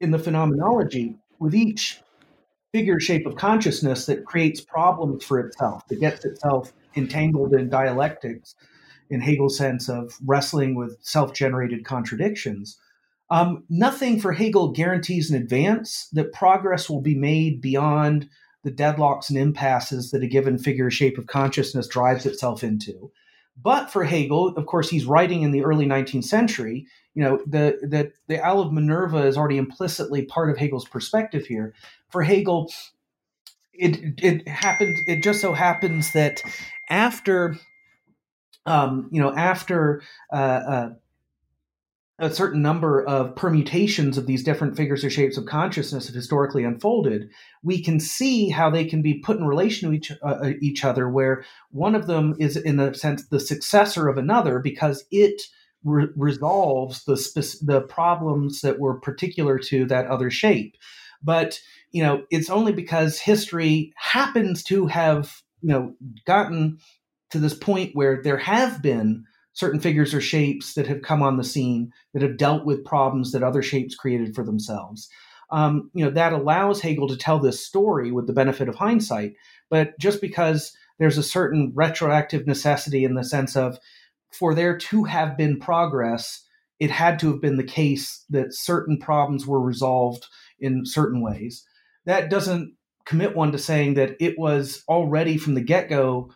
[0.00, 2.00] in the phenomenology, with each
[2.72, 8.54] figure shape of consciousness that creates problems for itself, that gets itself entangled in dialectics,
[9.12, 12.78] in Hegel's sense of wrestling with self generated contradictions.
[13.30, 18.28] Um, nothing for Hegel guarantees in advance that progress will be made beyond
[18.64, 23.10] the deadlocks and impasses that a given figure shape of consciousness drives itself into.
[23.60, 26.86] But for Hegel, of course, he's writing in the early 19th century.
[27.14, 31.44] You know, the, the, the Owl of Minerva is already implicitly part of Hegel's perspective
[31.44, 31.74] here.
[32.08, 32.72] For Hegel,
[33.74, 36.42] it, it happened, it just so happens that
[36.88, 37.56] after
[38.66, 40.02] um, you know, after
[40.32, 40.90] uh, uh,
[42.18, 46.62] a certain number of permutations of these different figures or shapes of consciousness have historically
[46.62, 47.28] unfolded,
[47.62, 50.84] we can see how they can be put in relation to each, uh, uh, each
[50.84, 55.42] other, where one of them is, in a sense, the successor of another because it
[55.84, 60.76] re- resolves the, spe- the problems that were particular to that other shape.
[61.22, 61.60] But
[61.92, 65.94] you know, it's only because history happens to have you know
[66.26, 66.78] gotten
[67.32, 71.36] to this point where there have been certain figures or shapes that have come on
[71.36, 75.08] the scene that have dealt with problems that other shapes created for themselves.
[75.50, 79.34] Um, you know that allows Hegel to tell this story with the benefit of hindsight.
[79.68, 83.78] But just because there's a certain retroactive necessity in the sense of
[84.30, 86.42] for there to have been progress,
[86.80, 90.26] it had to have been the case that certain problems were resolved
[90.58, 91.64] in certain ways.
[92.06, 96.30] That doesn't commit one to saying that it was already from the get go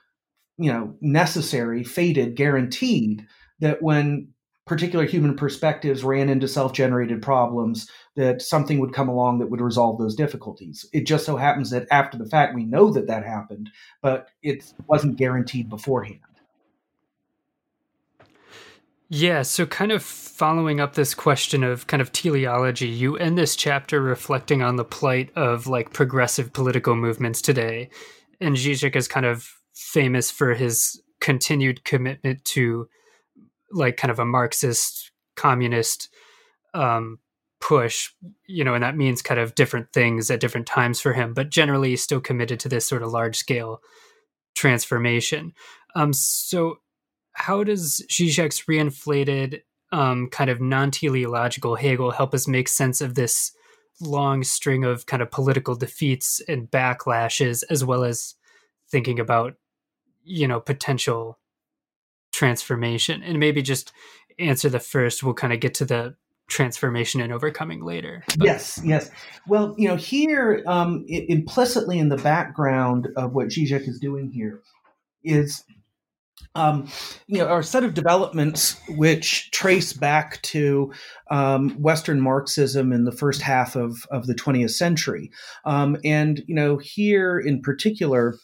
[0.59, 3.27] you know necessary fated guaranteed
[3.61, 4.28] that when
[4.66, 9.99] particular human perspectives ran into self-generated problems that something would come along that would resolve
[9.99, 13.70] those difficulties it just so happens that after the fact we know that that happened
[14.03, 16.20] but it wasn't guaranteed beforehand
[19.09, 23.55] yeah, so kind of following up this question of kind of teleology, you end this
[23.55, 27.89] chapter reflecting on the plight of like progressive political movements today.
[28.41, 32.89] And Zizek is kind of famous for his continued commitment to
[33.70, 36.09] like kind of a Marxist communist
[36.74, 37.19] um,
[37.61, 38.11] push,
[38.47, 41.51] you know, and that means kind of different things at different times for him, but
[41.51, 43.81] generally still committed to this sort of large scale
[44.55, 45.53] transformation.
[45.94, 46.78] Um, so,
[47.32, 49.61] how does Zizek's reinflated
[49.93, 53.53] um, kind of non teleological Hegel help us make sense of this
[54.01, 58.35] long string of kind of political defeats and backlashes, as well as
[58.90, 59.55] thinking about
[60.27, 61.39] you know potential
[62.32, 63.93] transformation and maybe just
[64.39, 66.15] answer the first we'll kind of get to the
[66.48, 68.47] transformation and overcoming later but.
[68.47, 69.11] yes yes
[69.48, 74.31] well you know here um, I- implicitly in the background of what zizek is doing
[74.31, 74.61] here
[75.24, 75.65] is
[76.55, 76.89] um,
[77.27, 80.93] you know, our set of developments which trace back to
[81.31, 85.31] um, Western Marxism in the first half of, of the 20th century.
[85.65, 88.39] Um, and, you know, here in particular,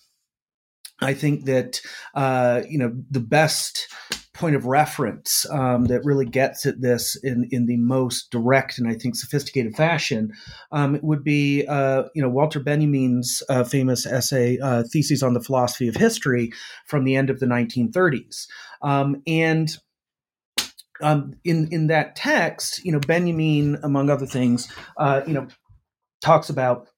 [1.03, 1.81] I think that
[2.15, 3.89] uh, you know the best
[4.35, 8.89] point of reference um, that really gets at this in, in the most direct and
[8.89, 10.33] I think sophisticated fashion
[10.73, 15.43] um, would be uh, you know Walter Benjamin's uh, famous essay uh, "Theses on the
[15.43, 16.53] Philosophy of History"
[16.87, 18.47] from the end of the 1930s,
[18.83, 19.77] um, and
[21.03, 25.47] um, in in that text, you know Benjamin, among other things, uh, you know
[26.23, 26.89] talks about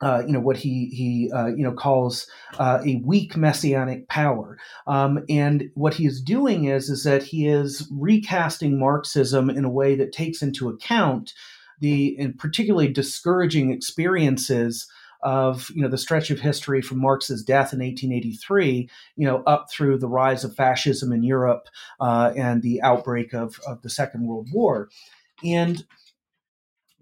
[0.00, 2.26] uh, you know what he he uh, you know calls
[2.58, 7.48] uh, a weak messianic power, um, and what he is doing is is that he
[7.48, 11.34] is recasting Marxism in a way that takes into account
[11.80, 14.88] the and particularly discouraging experiences
[15.22, 19.70] of you know the stretch of history from Marx's death in 1883, you know, up
[19.70, 21.68] through the rise of fascism in Europe
[22.00, 24.88] uh, and the outbreak of, of the Second World War,
[25.42, 25.84] and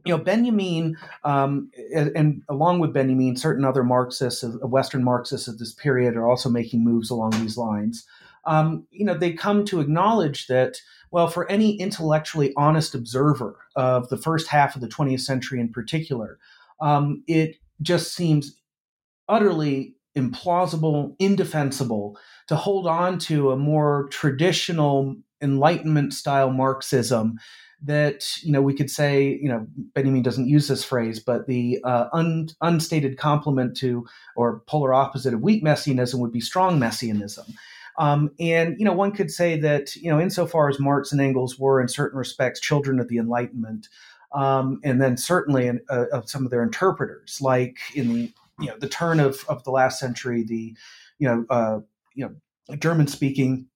[0.07, 5.59] you know, Benjamin, um, and, along with Benjamin, certain other Marxists, uh, Western Marxists of
[5.59, 8.07] this period, are also making moves along these lines.
[8.45, 10.77] Um, you know, they come to acknowledge that,
[11.11, 15.73] well, for any intellectually honest observer of the first half of the 20th century in
[15.73, 16.39] particular,
[16.81, 18.61] um, it just seems
[19.28, 22.16] utterly implausible, indefensible
[22.47, 27.39] to hold on to a more traditional Enlightenment style Marxism
[27.82, 31.78] that you know we could say you know Benjamin doesn't use this phrase, but the
[31.85, 37.47] uh, un, unstated complement to or polar opposite of weak messianism would be strong messianism.
[37.98, 41.59] Um, and you know one could say that you know insofar as Marx and Engels
[41.59, 43.89] were in certain respects children of the Enlightenment,
[44.32, 48.66] um, and then certainly in, uh, of some of their interpreters, like in the you
[48.69, 50.74] know the turn of, of the last century, the
[51.19, 51.81] you know uh,
[52.15, 53.66] you know German speaking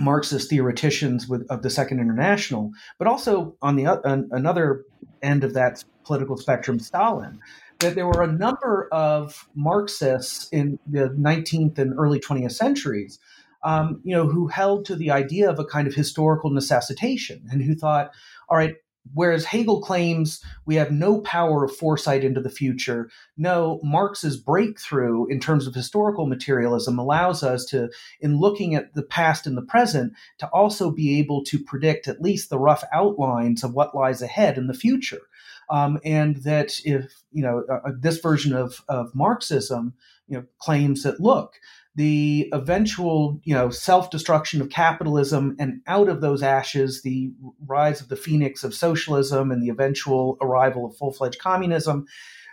[0.00, 4.84] Marxist theoreticians with, of the Second International, but also on the uh, another
[5.22, 7.38] end of that political spectrum, Stalin.
[7.80, 13.18] That there were a number of Marxists in the 19th and early 20th centuries,
[13.62, 17.62] um, you know, who held to the idea of a kind of historical necessitation and
[17.62, 18.10] who thought,
[18.48, 18.74] all right,
[19.12, 25.26] Whereas Hegel claims we have no power of foresight into the future, no, Marx's breakthrough
[25.26, 27.90] in terms of historical materialism allows us to,
[28.20, 32.20] in looking at the past and the present, to also be able to predict at
[32.20, 35.22] least the rough outlines of what lies ahead in the future.
[35.70, 39.94] Um, and that if, you know, uh, uh this version of, of Marxism,
[40.28, 41.54] you know, claims that, look,
[42.00, 47.30] the eventual you know self-destruction of capitalism and out of those ashes the
[47.66, 52.06] rise of the phoenix of socialism and the eventual arrival of full-fledged communism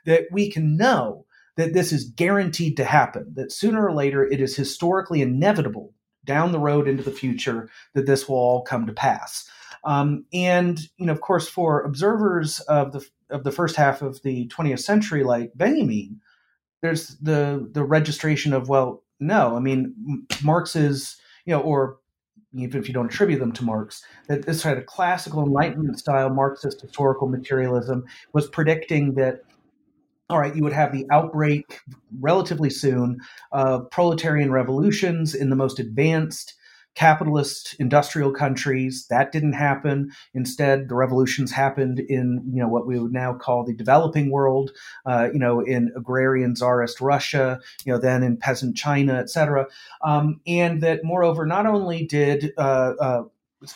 [0.03, 1.25] that we can know
[1.55, 5.93] that this is guaranteed to happen that sooner or later it is historically inevitable
[6.25, 9.49] down the road into the future that this will all come to pass.
[9.85, 14.21] Um, and you know of course for observers of the of the first half of
[14.23, 16.19] the 20th century like benjamin
[16.81, 21.97] there's the the registration of well no, I mean Marx is you know, or
[22.53, 26.29] even if you don't attribute them to Marx, that this kind of classical Enlightenment style
[26.29, 29.41] Marxist historical materialism was predicting that
[30.29, 31.79] all right, you would have the outbreak
[32.19, 33.17] relatively soon
[33.53, 36.53] of proletarian revolutions in the most advanced
[36.97, 39.05] capitalist industrial countries.
[39.07, 40.11] That didn't happen.
[40.33, 44.71] Instead, the revolutions happened in you know what we would now call the developing world.
[45.05, 47.59] Uh, you know, in agrarian czarist Russia.
[47.85, 49.67] You know, then in peasant China, etc.
[50.03, 53.23] Um, and that, moreover, not only did uh, uh,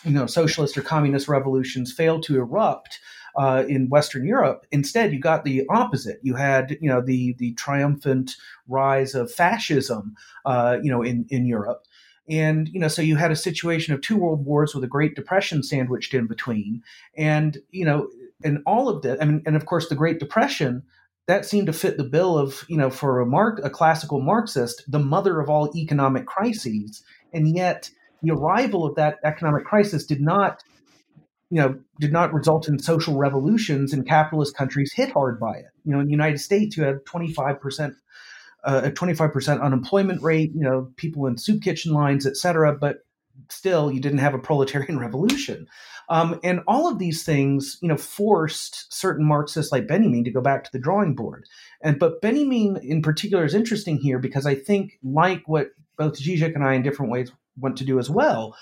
[0.02, 2.98] you know socialist or communist revolutions fail to erupt.
[3.34, 4.66] Uh, in Western Europe.
[4.72, 6.18] Instead, you got the opposite.
[6.22, 8.36] You had, you know, the the triumphant
[8.68, 11.86] rise of fascism, uh, you know, in in Europe.
[12.28, 15.16] And, you know, so you had a situation of two world wars with a Great
[15.16, 16.82] Depression sandwiched in between.
[17.16, 18.08] And, you know,
[18.44, 20.82] and all of that, I mean, and of course, the Great Depression,
[21.26, 24.84] that seemed to fit the bill of, you know, for a Mark, a classical Marxist,
[24.90, 27.02] the mother of all economic crises.
[27.32, 27.90] And yet,
[28.22, 30.62] the arrival of that economic crisis did not,
[31.50, 35.70] you know, did not result in social revolutions in capitalist countries hit hard by it.
[35.84, 37.94] You know, in the United States, you had 25%
[38.64, 42.98] a 25% unemployment rate, you know, people in soup kitchen lines, et cetera, but
[43.48, 45.66] still you didn't have a proletarian revolution.
[46.08, 50.40] Um, and all of these things, you know, forced certain Marxists like Benjamin to go
[50.40, 51.46] back to the drawing board.
[51.82, 56.54] And but Benjamin in particular is interesting here because I think, like what both Zizek
[56.54, 58.56] and I in different ways want to do as well,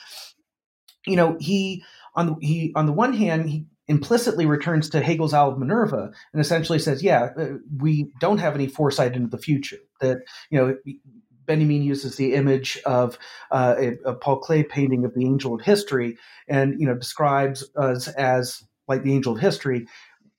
[1.06, 1.82] you know, he
[2.14, 6.12] on the, he on the one hand he implicitly returns to Hegel's Owl of Minerva
[6.32, 9.78] and essentially says, yeah, uh, we don't have any foresight into the future.
[10.00, 10.18] That,
[10.48, 10.76] you know,
[11.44, 13.18] Benjamin uses the image of
[13.50, 17.68] uh, a, a, Paul Klee painting of the angel of history and, you know, describes
[17.76, 19.86] us as like the angel of history.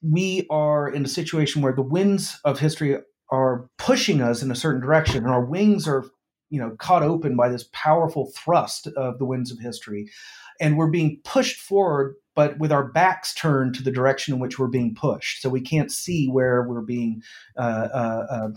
[0.01, 2.99] We are in a situation where the winds of history
[3.31, 6.05] are pushing us in a certain direction and our wings are
[6.49, 10.09] you know caught open by this powerful thrust of the winds of history
[10.59, 14.57] and we're being pushed forward but with our backs turned to the direction in which
[14.57, 15.41] we're being pushed.
[15.41, 17.21] So we can't see where we're being
[17.57, 18.49] uh, uh, uh,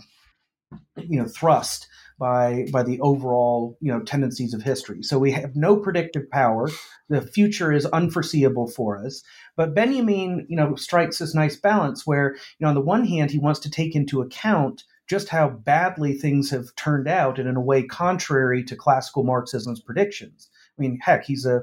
[0.97, 1.87] you know thrust
[2.17, 5.03] by by the overall you know tendencies of history.
[5.03, 6.69] So we have no predictive power.
[7.09, 9.23] The future is unforeseeable for us.
[9.55, 13.31] But benjamin you know strikes this nice balance where you know on the one hand
[13.31, 17.55] he wants to take into account just how badly things have turned out and in
[17.55, 20.49] a way contrary to classical marxism's predictions.
[20.77, 21.61] I mean heck he's a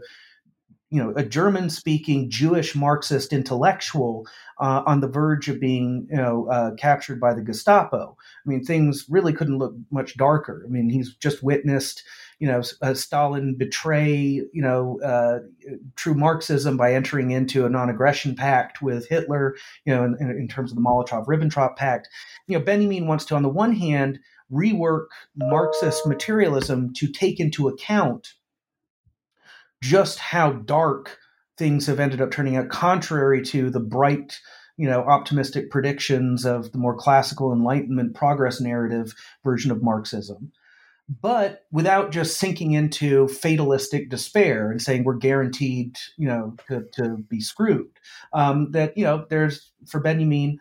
[0.92, 4.26] you know a German speaking Jewish Marxist intellectual
[4.60, 8.14] uh, on the verge of being you know uh, captured by the Gestapo.
[8.20, 10.62] I mean things really couldn't look much darker.
[10.66, 12.02] I mean he's just witnessed
[12.38, 15.38] you know uh, Stalin betray you know uh,
[15.96, 19.56] true Marxism by entering into a non-aggression pact with Hitler.
[19.86, 22.10] You know in, in terms of the Molotov-Ribbentrop Pact.
[22.46, 24.18] You know Benjamin wants to on the one hand
[24.52, 25.06] rework
[25.36, 28.34] Marxist materialism to take into account
[29.82, 31.18] just how dark
[31.58, 34.40] things have ended up turning out, contrary to the bright,
[34.78, 39.12] you know, optimistic predictions of the more classical Enlightenment progress narrative
[39.44, 40.52] version of Marxism.
[41.20, 47.16] but without just sinking into fatalistic despair and saying we're guaranteed, you know, to, to
[47.28, 47.90] be screwed.
[48.32, 50.58] Um, that you know, there's for Benjamin,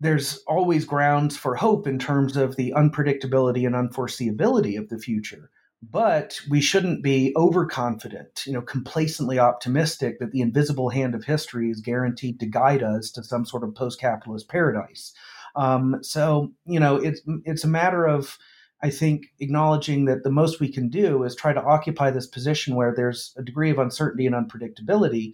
[0.00, 5.50] there's always grounds for hope in terms of the unpredictability and unforeseeability of the future.
[5.90, 11.70] But we shouldn't be overconfident, you know, complacently optimistic that the invisible hand of history
[11.70, 15.12] is guaranteed to guide us to some sort of post-capitalist paradise.
[15.54, 18.38] Um, so, you know, it's it's a matter of
[18.82, 22.74] I think acknowledging that the most we can do is try to occupy this position
[22.74, 25.32] where there's a degree of uncertainty and unpredictability,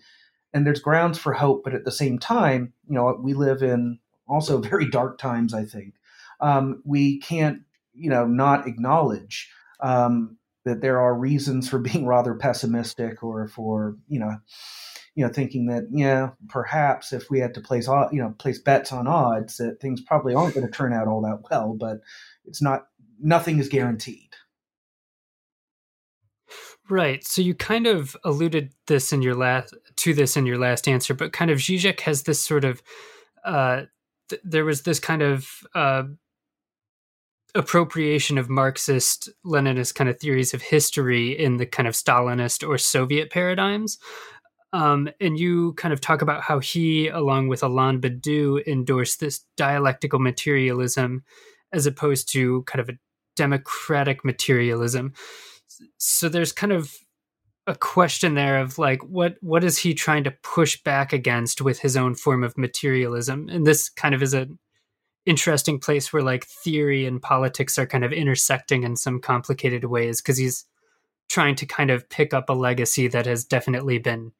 [0.52, 3.98] and there's grounds for hope, but at the same time, you know, we live in
[4.28, 5.54] also very dark times.
[5.54, 5.94] I think
[6.40, 7.62] um, we can't,
[7.94, 9.50] you know, not acknowledge
[9.80, 14.36] um, that there are reasons for being rather pessimistic or for you know,
[15.14, 18.92] you know, thinking that yeah, perhaps if we had to place you know place bets
[18.92, 21.98] on odds, that things probably aren't going to turn out all that well, but
[22.44, 22.86] it's not
[23.20, 24.30] nothing is guaranteed.
[26.90, 27.24] Right.
[27.26, 31.14] So you kind of alluded this in your last to this in your last answer,
[31.14, 32.82] but kind of Zizek has this sort of
[33.44, 33.82] uh,
[34.28, 36.04] th- there was this kind of uh,
[37.54, 42.78] appropriation of Marxist Leninist kind of theories of history in the kind of Stalinist or
[42.78, 43.98] Soviet paradigms.
[44.72, 49.44] Um, and you kind of talk about how he, along with Alain Badiou, endorsed this
[49.56, 51.24] dialectical materialism
[51.72, 52.98] as opposed to kind of a
[53.36, 55.12] democratic materialism.
[55.98, 56.94] So there's kind of
[57.66, 61.78] a question there of like what what is he trying to push back against with
[61.78, 64.58] his own form of materialism and this kind of is an
[65.26, 70.20] interesting place where like theory and politics are kind of intersecting in some complicated ways
[70.20, 70.64] because he's
[71.28, 74.32] trying to kind of pick up a legacy that has definitely been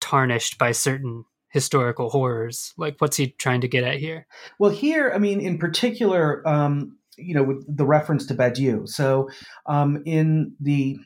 [0.00, 4.26] tarnished by certain historical horrors like what's he trying to get at here
[4.58, 8.88] well here i mean in particular um you know, with the reference to Badiou.
[8.88, 9.28] So,
[9.66, 10.98] um, in the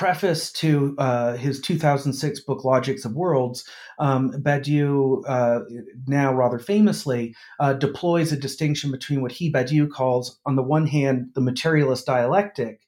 [0.00, 3.68] preface to uh, his 2006 book Logics of Worlds,
[3.98, 5.60] um, Badiou, uh,
[6.06, 10.86] now rather famously, uh, deploys a distinction between what he, Badiou, calls, on the one
[10.86, 12.80] hand, the materialist dialectic,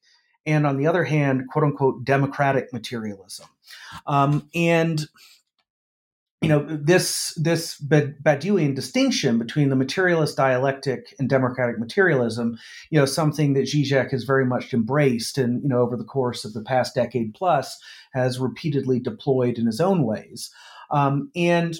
[0.46, 3.46] and on the other hand, quote unquote, democratic materialism.
[4.06, 5.06] Um, and
[6.42, 12.58] you know this this Badiouian distinction between the materialist dialectic and democratic materialism,
[12.90, 16.44] you know, something that Zizek has very much embraced, and you know, over the course
[16.44, 17.78] of the past decade plus,
[18.12, 20.50] has repeatedly deployed in his own ways.
[20.90, 21.76] Um, and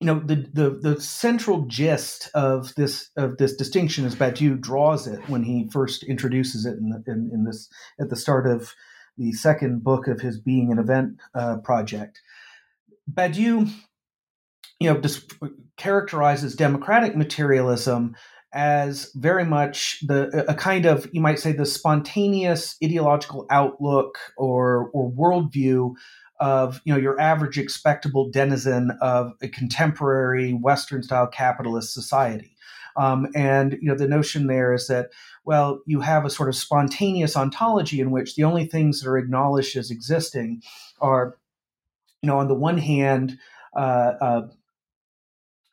[0.00, 5.06] you know, the, the the central gist of this of this distinction, as Badiou draws
[5.06, 8.74] it when he first introduces it in, the, in, in this at the start of
[9.16, 12.20] the second book of his Being and Event uh, project
[13.12, 13.70] Badiou,
[14.78, 15.00] you know,
[15.76, 18.14] characterizes democratic materialism
[18.52, 24.90] as very much the a kind of you might say the spontaneous ideological outlook or
[24.92, 25.94] or worldview
[26.40, 32.56] of you know your average expectable denizen of a contemporary Western style capitalist society.
[32.96, 35.10] Um, and you know the notion there is that
[35.44, 39.18] well you have a sort of spontaneous ontology in which the only things that are
[39.18, 40.62] acknowledged as existing
[41.00, 41.36] are
[42.22, 43.38] you know, on the one hand,
[43.76, 44.48] uh, uh,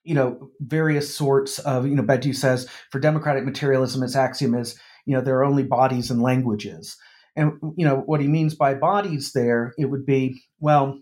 [0.04, 4.80] you know, various sorts of, you know, Badiou says for democratic materialism, its axiom is,
[5.06, 6.98] you know, there are only bodies and languages.
[7.36, 11.00] And, you know, what he means by bodies there, it would be, well,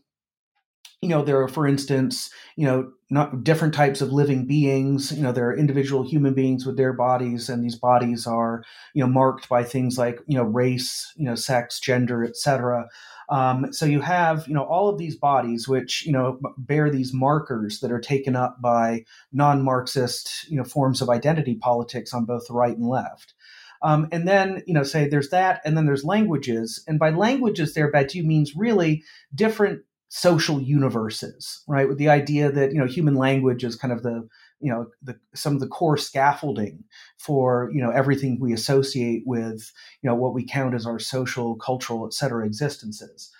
[1.02, 5.12] you know, there are, for instance, you know, not different types of living beings.
[5.12, 8.64] You know, there are individual human beings with their bodies, and these bodies are,
[8.96, 12.88] you know, marked by things like, you know, race, you know, sex, gender, etc.
[13.30, 17.14] Um, so you have, you know, all of these bodies which, you know, bear these
[17.14, 22.47] markers that are taken up by non-Marxist, you know, forms of identity politics on both
[22.47, 23.34] the right and left.
[23.81, 26.84] Um, and then, you know, say there's that, and then there's languages.
[26.88, 29.03] And by languages, there, Badiou means really
[29.34, 31.88] different social universes, right?
[31.88, 34.27] With the idea that, you know, human language is kind of the,
[34.66, 36.84] you know the, some of the core scaffolding
[37.18, 39.72] for you know everything we associate with
[40.02, 43.32] you know what we count as our social cultural et cetera existences.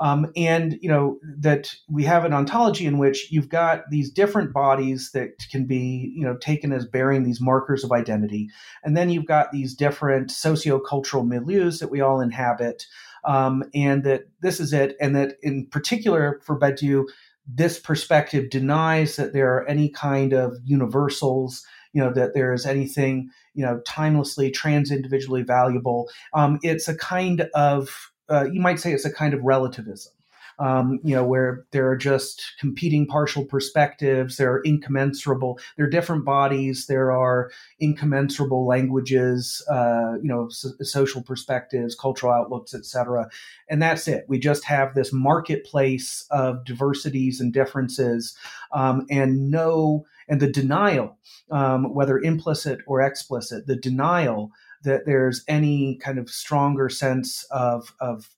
[0.00, 4.52] Um, and you know that we have an ontology in which you've got these different
[4.52, 8.48] bodies that can be you know taken as bearing these markers of identity.
[8.82, 12.86] And then you've got these different socio-cultural milieus that we all inhabit
[13.24, 14.96] um, and that this is it.
[15.00, 17.04] And that in particular for Badiou
[17.46, 22.66] this perspective denies that there are any kind of universals you know that there is
[22.66, 26.08] anything you know timelessly trans individually valuable.
[26.32, 30.12] Um, it's a kind of uh, you might say it's a kind of relativism
[30.58, 35.90] um, you know, where there are just competing partial perspectives, there are incommensurable, there are
[35.90, 37.50] different bodies, there are
[37.80, 43.28] incommensurable languages, uh, you know, so, social perspectives, cultural outlooks, etc.
[43.68, 44.24] And that's it.
[44.28, 48.36] We just have this marketplace of diversities and differences,
[48.72, 51.18] um, and no, and the denial,
[51.50, 54.50] um, whether implicit or explicit, the denial
[54.84, 58.28] that there's any kind of stronger sense of of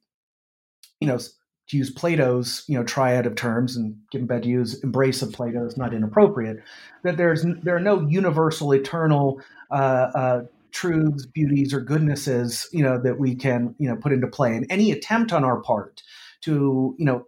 [1.01, 1.19] you know
[1.69, 5.77] to use Plato's you know triad of terms and given use embrace of Plato is
[5.77, 6.59] not inappropriate
[7.03, 10.43] that there's there are no universal eternal uh, uh,
[10.73, 14.55] truths beauties or goodnesses you know that we can you know put into play.
[14.55, 16.03] And any attempt on our part
[16.43, 17.27] to you know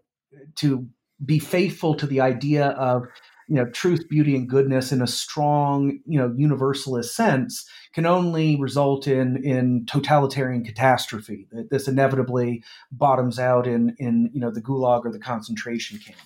[0.56, 0.86] to
[1.24, 3.06] be faithful to the idea of
[3.48, 8.56] you know truth beauty and goodness in a strong you know universalist sense can only
[8.56, 15.04] result in in totalitarian catastrophe this inevitably bottoms out in in you know the gulag
[15.04, 16.18] or the concentration camp.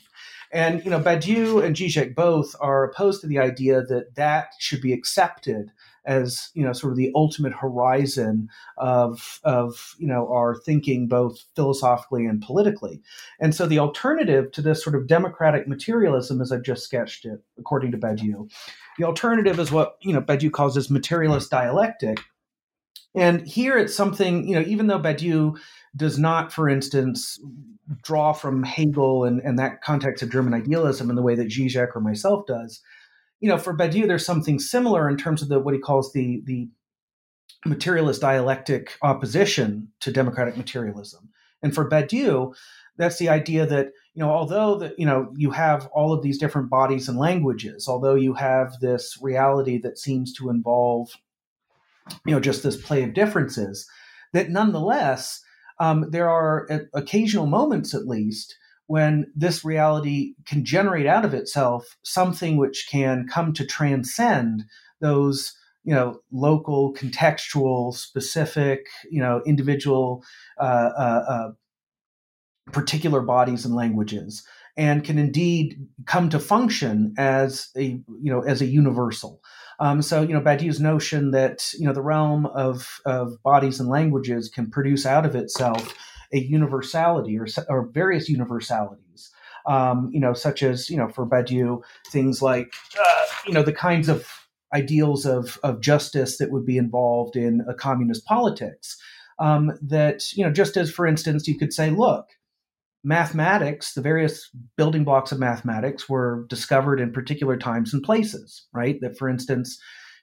[0.52, 4.80] And you know badiou and zizek both are opposed to the idea that that should
[4.80, 5.72] be accepted
[6.06, 8.48] as you know sort of the ultimate horizon
[8.78, 13.00] of of you know our thinking both philosophically and politically.
[13.38, 17.42] And so the alternative to this sort of democratic materialism as i've just sketched it
[17.58, 18.48] according to badiou
[18.98, 22.20] the alternative is what you know badiou calls as materialist dialectic.
[23.14, 25.58] And here it's something you know even though badiou
[25.96, 27.40] does not for instance
[28.02, 31.96] draw from hegel and, and that context of german idealism in the way that zizek
[31.96, 32.80] or myself does
[33.40, 36.42] you know, for Badiou, there's something similar in terms of the what he calls the
[36.44, 36.68] the
[37.64, 41.28] materialist dialectic opposition to democratic materialism.
[41.62, 42.54] And for Badiou,
[42.96, 46.38] that's the idea that you know, although that you know you have all of these
[46.38, 51.10] different bodies and languages, although you have this reality that seems to involve,
[52.26, 53.88] you know, just this play of differences,
[54.32, 55.42] that nonetheless
[55.78, 58.56] um, there are occasional moments, at least,
[58.90, 64.64] when this reality can generate out of itself something which can come to transcend
[65.00, 70.24] those you know local contextual specific you know individual
[70.58, 71.50] uh, uh, uh,
[72.72, 74.44] particular bodies and languages
[74.76, 79.40] and can indeed come to function as a you know as a universal.
[79.78, 83.88] Um, so you know Badiou's notion that you know the realm of of bodies and
[83.88, 85.94] languages can produce out of itself
[86.32, 89.30] a universality or, or various universalities.
[89.66, 93.72] Um, you know, such as you know, for Badiou, things like uh, you know the
[93.72, 94.26] kinds of
[94.74, 98.96] ideals of of justice that would be involved in a communist politics.
[99.38, 102.26] Um, that you know, just as for instance, you could say, look,
[103.02, 108.98] mathematics, the various building blocks of mathematics were discovered in particular times and places, right?
[109.00, 109.78] That, for instance,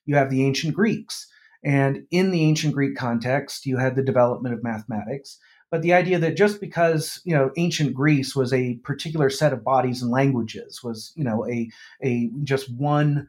[0.05, 1.27] you have the ancient Greeks.
[1.63, 5.39] And in the ancient Greek context, you had the development of mathematics
[5.69, 9.63] but the idea that just because you know ancient Greece was a particular set of
[9.63, 11.69] bodies and languages was you know a
[12.03, 13.27] a just one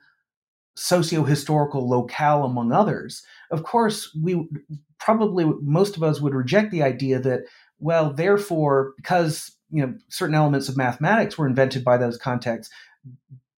[0.77, 4.49] socio-historical locale among others of course we
[5.01, 7.41] probably most of us would reject the idea that
[7.81, 12.73] well therefore because you know certain elements of mathematics were invented by those contexts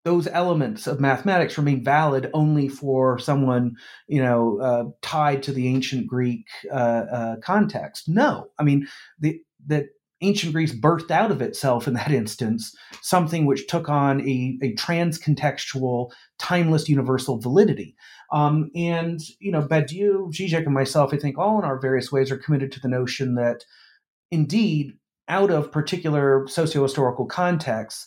[0.05, 3.75] those elements of mathematics remain valid only for someone
[4.07, 6.75] you know uh, tied to the ancient greek uh,
[7.11, 8.07] uh, context.
[8.07, 8.47] No.
[8.57, 8.87] I mean
[9.19, 9.87] the that
[10.21, 14.73] ancient greece birthed out of itself in that instance something which took on a, a
[14.73, 17.95] trans-contextual timeless universal validity.
[18.31, 22.31] Um, and you know badiou zizek and myself i think all in our various ways
[22.31, 23.65] are committed to the notion that
[24.29, 24.93] indeed
[25.27, 28.05] out of particular socio-historical contexts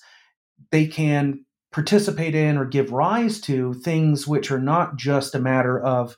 [0.71, 5.81] they can participate in or give rise to things which are not just a matter
[5.81, 6.17] of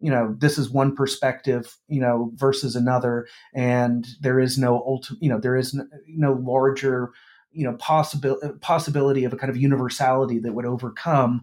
[0.00, 5.22] you know this is one perspective you know versus another and there is no ultimate
[5.22, 7.12] you know there is no, no larger
[7.52, 11.42] you know possibility possibility of a kind of universality that would overcome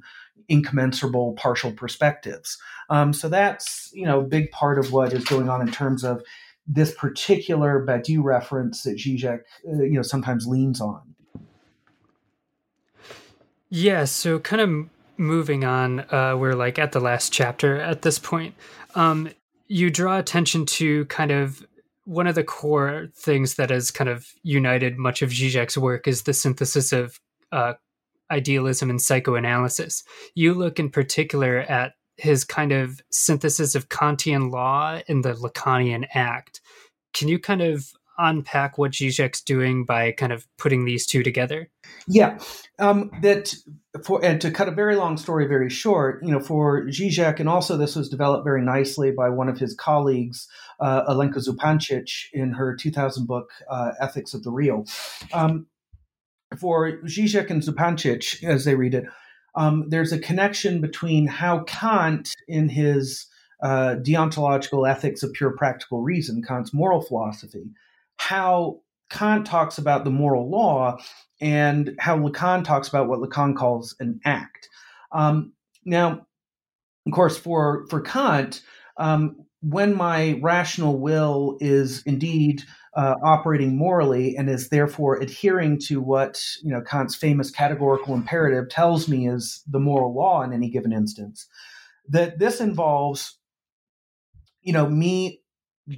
[0.49, 2.57] incommensurable partial perspectives.
[2.89, 6.03] Um, so that's you know a big part of what is going on in terms
[6.03, 6.21] of
[6.67, 11.01] this particular Badiou reference that Zizek uh, you know sometimes leans on
[13.73, 18.19] yeah, so kind of moving on, uh, we're like at the last chapter at this
[18.19, 18.53] point.
[18.93, 19.31] Um,
[19.67, 21.65] you draw attention to kind of
[22.05, 26.21] one of the core things that has kind of united much of Zizek's work is
[26.21, 27.19] the synthesis of
[27.51, 27.73] uh,
[28.29, 30.03] idealism and psychoanalysis.
[30.35, 36.05] You look in particular at his kind of synthesis of Kantian law and the Lacanian
[36.13, 36.61] Act.
[37.15, 41.69] Can you kind of unpack what Zizek's doing by kind of putting these two together?
[42.07, 42.39] Yeah,
[42.79, 43.53] um, that
[44.03, 47.47] for and to cut a very long story very short, you know, for Zizek, and
[47.47, 50.47] also this was developed very nicely by one of his colleagues,
[50.79, 54.85] uh, Alenka Zupancic, in her 2000 book uh, Ethics of the Real.
[55.31, 55.67] Um,
[56.59, 59.05] for Zizek and Zupancic, as they read it,
[59.55, 63.27] um, there's a connection between how Kant, in his
[63.61, 67.65] uh, deontological ethics of pure practical reason, Kant's moral philosophy,
[68.17, 70.97] how Kant talks about the moral law
[71.39, 74.69] and how Lacan talks about what Lacan calls an act.
[75.11, 75.53] Um,
[75.85, 76.25] now,
[77.05, 78.61] of course, for for Kant,
[78.97, 82.63] um, when my rational will is indeed
[82.95, 88.69] uh, operating morally and is therefore adhering to what you know Kant's famous categorical imperative
[88.69, 91.47] tells me is the moral law in any given instance,
[92.07, 93.37] that this involves
[94.61, 95.42] you know me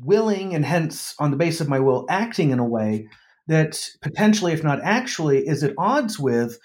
[0.01, 3.07] willing and hence on the basis of my will acting in a way
[3.47, 6.57] that potentially, if not actually, is at odds with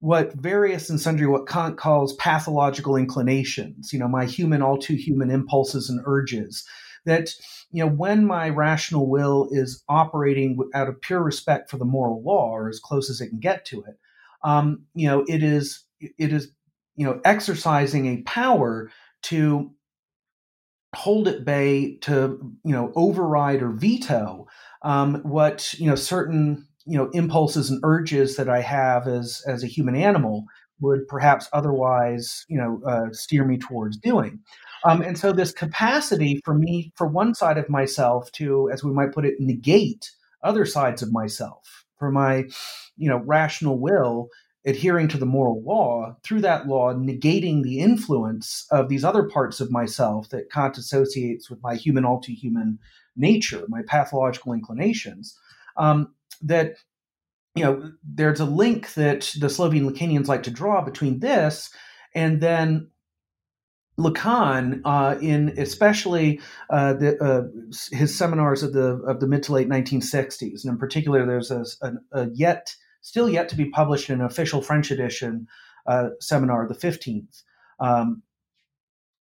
[0.00, 4.94] what various and sundry what Kant calls pathological inclinations, you know, my human, all too
[4.94, 6.64] human impulses and urges.
[7.04, 7.30] That,
[7.70, 12.22] you know, when my rational will is operating out of pure respect for the moral
[12.22, 13.98] law, or as close as it can get to it,
[14.44, 16.52] um, you know, it is it is,
[16.96, 18.90] you know, exercising a power
[19.22, 19.70] to
[20.94, 24.46] hold at bay, to you know, override or veto
[24.82, 29.62] um, what you know certain you know impulses and urges that I have as as
[29.62, 30.44] a human animal
[30.80, 34.40] would perhaps otherwise you know uh, steer me towards doing.
[34.84, 38.92] Um, and so this capacity for me, for one side of myself, to as we
[38.92, 40.12] might put it, negate
[40.42, 42.44] other sides of myself, for my
[42.96, 44.28] you know rational will
[44.68, 49.60] adhering to the moral law through that law negating the influence of these other parts
[49.60, 52.78] of myself that Kant associates with my human all too human
[53.16, 55.38] nature, my pathological inclinations,
[55.78, 56.12] um,
[56.42, 56.74] that
[57.54, 61.70] you know there's a link that the Slovene Lacanians like to draw between this
[62.14, 62.90] and then
[63.98, 66.40] Lacan, uh, in especially
[66.70, 67.42] uh, the, uh,
[67.90, 71.64] his seminars of the of the mid to late 1960s, and in particular, there's a,
[71.82, 75.46] a, a yet still yet to be published in an official French edition
[75.86, 77.42] uh, seminar, the 15th,
[77.80, 78.22] um,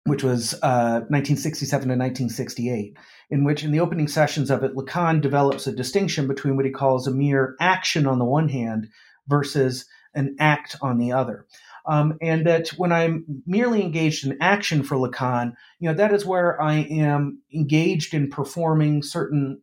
[0.05, 2.97] which was 1967 uh, to 1968
[3.29, 6.71] in which, in the opening sessions of it, Lacan develops a distinction between what he
[6.71, 8.87] calls a mere action on the one hand
[9.27, 11.45] versus an act on the other.
[11.87, 16.25] Um, and that when I'm merely engaged in action for Lacan, you know, that is
[16.25, 19.61] where I am engaged in performing certain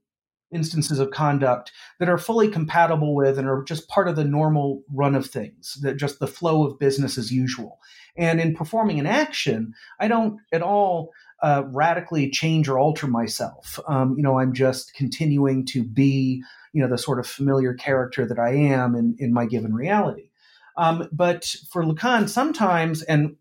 [0.52, 4.82] instances of conduct that are fully compatible with and are just part of the normal
[4.92, 7.78] run of things, that just the flow of business as usual.
[8.16, 11.10] And in performing an action, I don't at all
[11.42, 13.80] uh, radically change or alter myself.
[13.88, 16.42] Um, you know, I'm just continuing to be,
[16.72, 20.28] you know, the sort of familiar character that I am in, in my given reality.
[20.76, 23.36] Um, but for Lacan, sometimes, and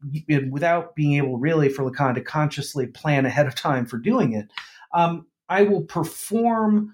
[0.50, 4.50] without being able really for Lacan to consciously plan ahead of time for doing it,
[4.94, 6.94] um, I will perform,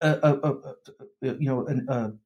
[0.00, 0.74] a, a, a,
[1.22, 2.18] you know, an,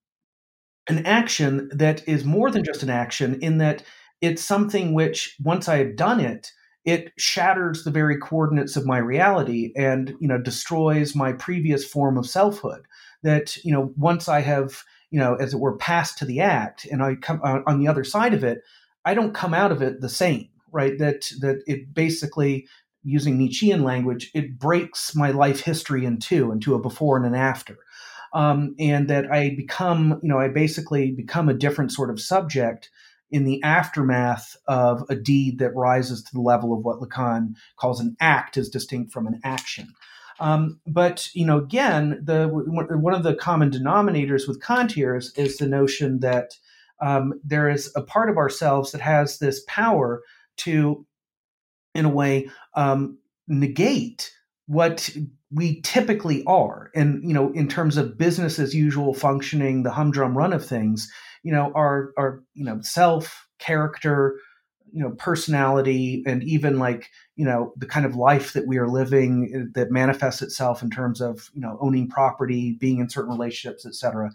[0.88, 3.82] an action that is more than just an action in that
[4.20, 6.52] it's something which, once I have done it,
[6.84, 12.18] it shatters the very coordinates of my reality and you know destroys my previous form
[12.18, 12.86] of selfhood.
[13.22, 16.84] That you know once i have you know as it were passed to the act
[16.84, 18.60] and i come uh, on the other side of it
[19.06, 20.98] i don't come out of it the same right?
[20.98, 22.66] That that it basically
[23.04, 27.34] using nietzschean language it breaks my life history in two into a before and an
[27.34, 27.76] after
[28.32, 32.90] um, and that i become you know i basically become a different sort of subject
[33.30, 37.98] in the aftermath of a deed that rises to the level of what Lacan calls
[37.98, 39.92] an act as distinct from an action.
[40.38, 45.66] Um, but you know, again, the one of the common denominators with Kantiers is the
[45.66, 46.58] notion that
[47.00, 50.22] um, there is a part of ourselves that has this power
[50.58, 51.04] to,
[51.94, 53.18] in a way, um,
[53.48, 54.32] negate
[54.66, 55.10] what
[55.50, 60.36] we typically are, and you know, in terms of business as usual functioning, the humdrum
[60.36, 61.10] run of things
[61.44, 64.40] you know our our you know self character
[64.92, 68.88] you know personality and even like you know the kind of life that we are
[68.88, 73.30] living uh, that manifests itself in terms of you know owning property being in certain
[73.30, 74.30] relationships etc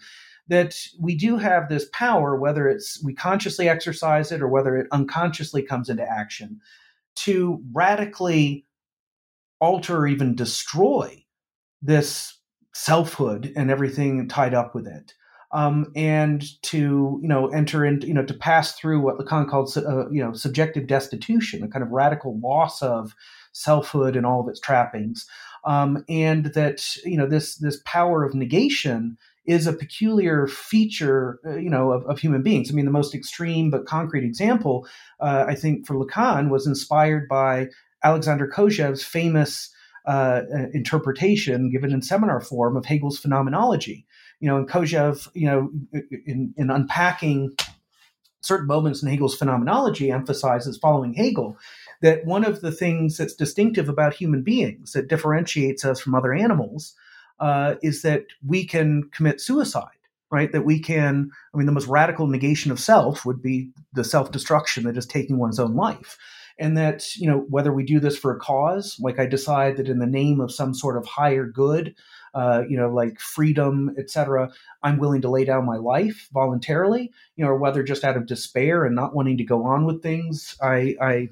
[0.47, 4.87] that we do have this power whether it's we consciously exercise it or whether it
[4.91, 6.61] unconsciously comes into action
[7.15, 8.65] to radically
[9.59, 11.23] alter or even destroy
[11.81, 12.39] this
[12.73, 15.13] selfhood and everything tied up with it.
[15.51, 19.75] Um, and to you know enter into you know to pass through what Lacan called
[19.75, 23.15] uh, you know subjective destitution, a kind of radical loss of
[23.51, 25.25] selfhood and all of its trappings,
[25.65, 29.17] um, and that you know this this power of negation
[29.49, 32.69] is a peculiar feature, uh, you know, of, of, human beings.
[32.69, 34.87] I mean, the most extreme but concrete example,
[35.19, 37.69] uh, I think, for Lacan was inspired by
[38.03, 39.73] Alexander Kojève's famous
[40.05, 44.05] uh, uh, interpretation given in seminar form of Hegel's phenomenology.
[44.39, 45.71] You know, and Kojève, you know,
[46.27, 47.55] in, in unpacking
[48.41, 51.57] certain moments in Hegel's phenomenology, emphasizes following Hegel
[52.03, 56.35] that one of the things that's distinctive about human beings that differentiates us from other
[56.35, 56.93] animals
[57.39, 59.87] uh, is that we can commit suicide,
[60.31, 60.51] right?
[60.51, 64.31] That we can, I mean, the most radical negation of self would be the self
[64.31, 66.17] destruction that is taking one's own life.
[66.61, 69.87] And that, you know, whether we do this for a cause, like I decide that
[69.87, 71.95] in the name of some sort of higher good,
[72.33, 74.51] uh, you know, like freedom, etc.,
[74.83, 78.25] I'm willing to lay down my life voluntarily, you know, or whether just out of
[78.25, 81.29] despair and not wanting to go on with things, I, I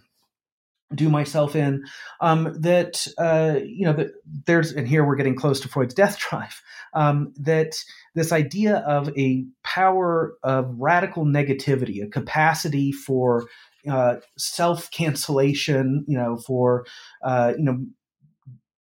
[0.93, 1.84] do myself in
[2.22, 4.07] um, that uh, you know that
[4.45, 6.61] there's and here we're getting close to freud's death drive
[6.93, 7.76] um, that
[8.15, 13.45] this idea of a power of radical negativity a capacity for
[13.89, 16.85] uh, self cancellation you know for
[17.23, 17.85] uh, you know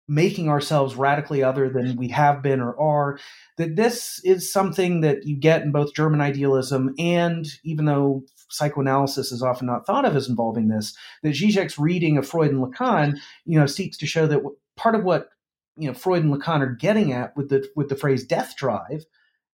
[0.07, 3.19] making ourselves radically other than we have been or are
[3.57, 9.31] that this is something that you get in both german idealism and even though psychoanalysis
[9.31, 13.17] is often not thought of as involving this, that Zizek's reading of Freud and Lacan,
[13.45, 14.41] you know, seeks to show that
[14.75, 15.29] part of what
[15.77, 19.05] you know Freud and Lacan are getting at with the with the phrase death drive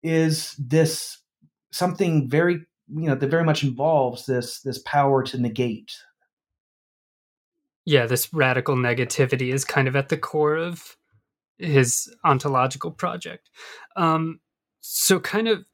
[0.03, 1.18] is this
[1.72, 5.93] something very you know that very much involves this this power to negate.
[7.85, 10.97] Yeah, this radical negativity is kind of at the core of
[11.57, 13.49] his ontological project.
[13.95, 14.39] Um,
[14.81, 15.65] so kind of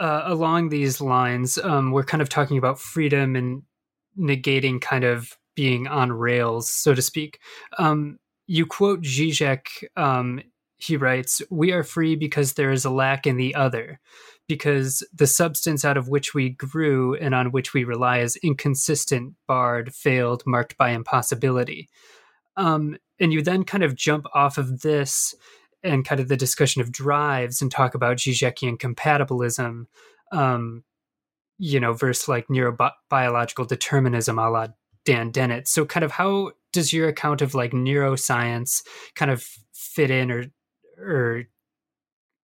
[0.00, 3.62] uh, along these lines, um, we're kind of talking about freedom and
[4.18, 7.38] negating kind of being on rails, so to speak.
[7.78, 9.66] Um, you quote Zizek.
[9.96, 10.42] Um,
[10.76, 14.00] he writes, "We are free because there is a lack in the other."
[14.46, 19.32] Because the substance out of which we grew and on which we rely is inconsistent,
[19.48, 21.88] barred, failed, marked by impossibility.
[22.58, 25.34] Um, and you then kind of jump off of this
[25.84, 29.84] and kind of the discussion of drives and talk about Zizekian compatibilism,
[30.32, 30.82] um,
[31.58, 34.68] you know, versus like neurobiological determinism a la
[35.04, 35.68] Dan Dennett.
[35.68, 38.82] So, kind of how does your account of like neuroscience
[39.14, 40.46] kind of fit in or
[40.98, 41.44] or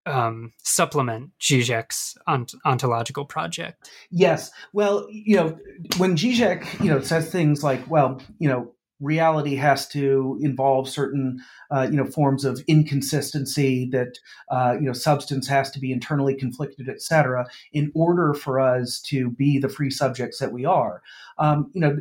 [0.05, 3.89] um, supplement Zizek's ont- ontological project?
[4.11, 4.51] Yes.
[4.73, 5.59] Well, you know,
[5.97, 11.39] when Zizek, you know, says things like, well, you know, reality has to involve certain
[11.71, 14.19] uh, you know forms of inconsistency that
[14.51, 19.29] uh, you know substance has to be internally conflicted etc in order for us to
[19.31, 21.01] be the free subjects that we are.
[21.37, 21.97] Um, you know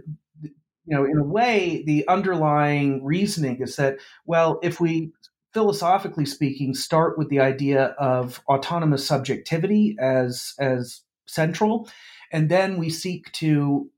[0.88, 5.12] you know in a way the underlying reasoning is that well if we
[5.52, 11.88] philosophically speaking start with the idea of autonomous subjectivity as as central
[12.32, 13.90] and then we seek to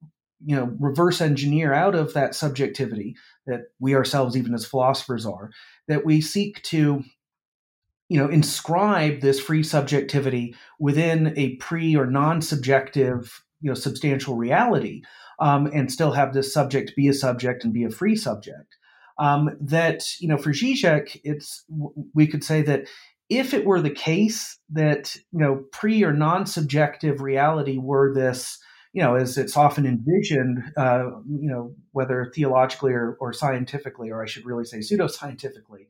[0.45, 5.51] you know reverse engineer out of that subjectivity that we ourselves even as philosophers are
[5.89, 7.03] that we seek to
[8.09, 15.03] you know inscribe this free subjectivity within a pre or non-subjective you know substantial reality
[15.41, 18.77] um, and still have this subject be a subject and be a free subject.
[19.19, 21.65] Um, that you know for Zizek it's
[22.15, 22.89] we could say that
[23.29, 28.59] if it were the case that you know pre or non-subjective reality were this
[28.93, 34.23] you know, as it's often envisioned, uh, you know, whether theologically or, or, scientifically, or
[34.23, 35.87] I should really say pseudoscientifically,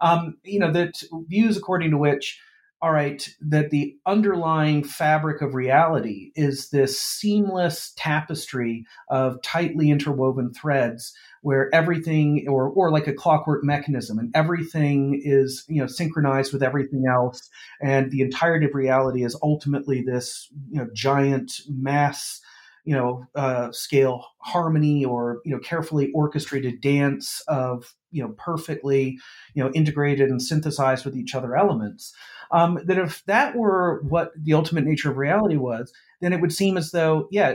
[0.00, 2.40] um, you know, that views according to which,
[2.82, 10.52] all right, that the underlying fabric of reality is this seamless tapestry of tightly interwoven
[10.52, 16.52] threads where everything or or like a clockwork mechanism and everything is you know synchronized
[16.52, 17.48] with everything else
[17.80, 22.40] and the entirety of reality is ultimately this you know giant mass
[22.84, 29.18] you know uh, scale harmony or you know carefully orchestrated dance of you know perfectly
[29.54, 32.14] you know integrated and synthesized with each other elements
[32.50, 36.52] um, that if that were what the ultimate nature of reality was then it would
[36.52, 37.54] seem as though yeah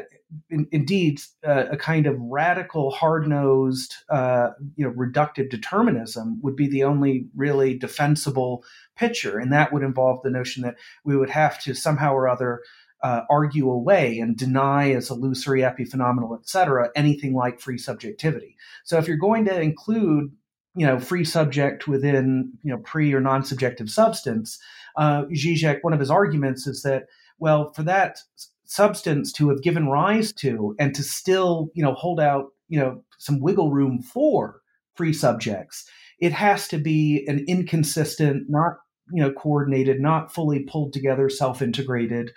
[0.49, 6.67] in, indeed uh, a kind of radical hard-nosed uh, you know reductive determinism would be
[6.67, 8.63] the only really defensible
[8.97, 9.37] picture.
[9.37, 12.61] And that would involve the notion that we would have to somehow or other
[13.07, 18.57] uh, argue away and deny as illusory epiphenomenal, et cetera, anything like free subjectivity.
[18.83, 20.31] So if you're going to include
[20.75, 24.59] you know free subject within you know pre or non-subjective substance,
[24.97, 27.03] uh, Zizek, one of his arguments is that
[27.39, 28.19] well for that
[28.65, 33.01] substance to have given rise to and to still you know hold out you know
[33.17, 34.61] some wiggle room for
[34.95, 35.89] free subjects.
[36.19, 38.73] It has to be an inconsistent, not
[39.13, 42.31] you know coordinated, not fully pulled together, self-integrated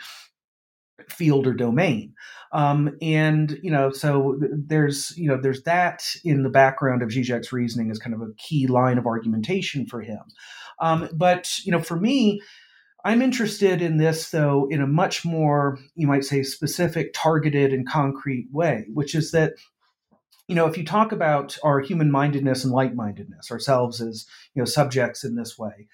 [1.08, 2.14] field or domain.
[2.52, 7.52] Um, and you know, so there's you know there's that in the background of Zizek's
[7.52, 10.20] reasoning as kind of a key line of argumentation for him.
[10.80, 12.40] Um, but you know, for me,
[13.04, 17.88] I'm interested in this though in a much more you might say specific, targeted, and
[17.88, 19.52] concrete way, which is that
[20.48, 24.60] you know if you talk about our human mindedness and light mindedness ourselves as you
[24.60, 25.86] know subjects in this way.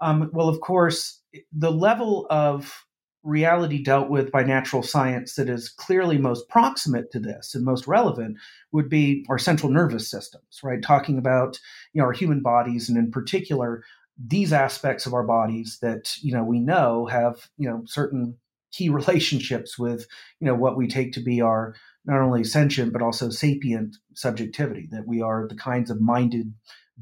[0.00, 1.20] Um, well, of course,
[1.52, 2.83] the level of
[3.24, 7.86] reality dealt with by natural science that is clearly most proximate to this and most
[7.86, 8.36] relevant
[8.70, 10.82] would be our central nervous systems right?
[10.82, 11.58] Talking about
[11.92, 13.82] you know our human bodies and in particular
[14.22, 18.36] these aspects of our bodies that you know we know have you know certain
[18.72, 20.06] key relationships with
[20.40, 21.74] you know what we take to be our
[22.04, 26.52] not only sentient but also sapient subjectivity that we are the kinds of minded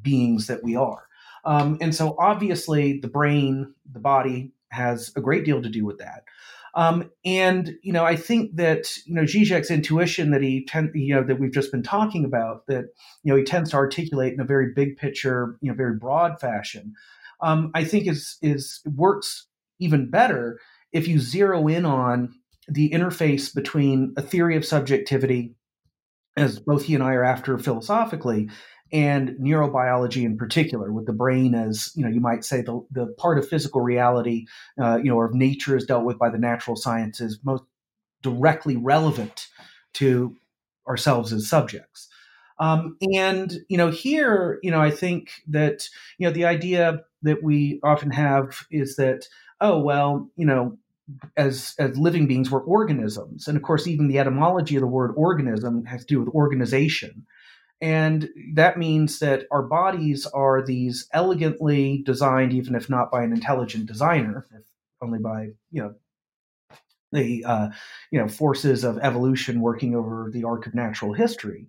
[0.00, 1.06] beings that we are.
[1.44, 5.98] Um, and so obviously the brain the body has a great deal to do with
[5.98, 6.24] that.
[6.74, 11.14] Um, and you know, I think that you know Zizek's intuition that he tend, you
[11.14, 12.86] know that we've just been talking about that
[13.22, 16.40] you know he tends to articulate in a very big picture, you know, very broad
[16.40, 16.94] fashion.
[17.40, 19.46] Um, I think is is works
[19.80, 20.58] even better
[20.92, 22.32] if you zero in on
[22.68, 25.54] the interface between a theory of subjectivity,
[26.36, 28.48] as both he and I are after philosophically,
[28.92, 33.06] and neurobiology in particular, with the brain as you know, you might say the the
[33.18, 34.46] part of physical reality,
[34.80, 37.64] uh, you know, or of nature is dealt with by the natural sciences, most
[38.22, 39.48] directly relevant
[39.94, 40.36] to
[40.86, 42.08] ourselves as subjects.
[42.58, 45.88] Um, and you know, here, you know, I think that
[46.18, 49.26] you know the idea that we often have is that
[49.60, 50.76] oh well, you know,
[51.36, 55.12] as as living beings we're organisms and of course even the etymology of the word
[55.16, 57.26] organism has to do with organization
[57.82, 63.32] and that means that our bodies are these elegantly designed, even if not by an
[63.32, 64.62] intelligent designer, if
[65.02, 65.94] only by, you know,
[67.10, 67.68] the uh,
[68.12, 71.66] you know forces of evolution working over the arc of natural history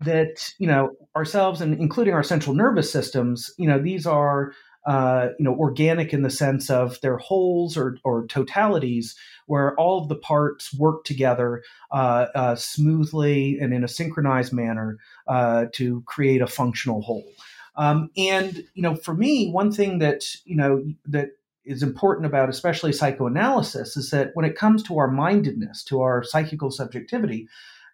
[0.00, 4.52] that you know ourselves and including our central nervous systems you know these are
[4.88, 10.00] uh, you know, organic in the sense of their wholes or, or totalities, where all
[10.00, 11.62] of the parts work together
[11.92, 14.96] uh, uh, smoothly and in a synchronized manner
[15.26, 17.30] uh, to create a functional whole.
[17.76, 21.32] Um, and you know, for me, one thing that you know that
[21.66, 26.22] is important about especially psychoanalysis is that when it comes to our mindedness, to our
[26.22, 27.46] psychical subjectivity,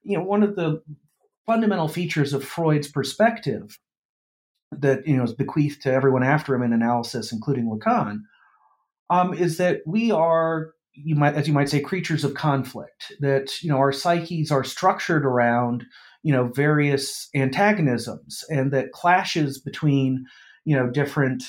[0.05, 0.81] you know, one of the
[1.45, 3.81] fundamental features of Freud's perspective
[4.81, 8.21] that you know is bequeathed to everyone after him in analysis, including Lacan,
[9.11, 13.13] um, is that we are you might as you might say creatures of conflict.
[13.21, 15.85] That you know our psyches are structured around
[16.23, 20.25] you know various antagonisms, and that clashes between
[20.65, 21.45] you know different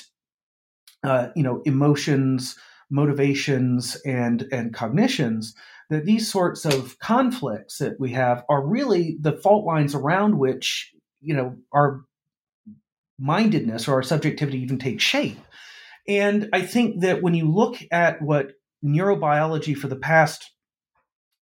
[1.04, 2.56] uh, you know emotions,
[2.90, 5.54] motivations, and and cognitions
[5.88, 10.92] that these sorts of conflicts that we have are really the fault lines around which
[11.20, 12.02] you know our
[13.18, 15.38] mindedness or our subjectivity even take shape.
[16.08, 18.52] And I think that when you look at what
[18.84, 20.50] neurobiology for the past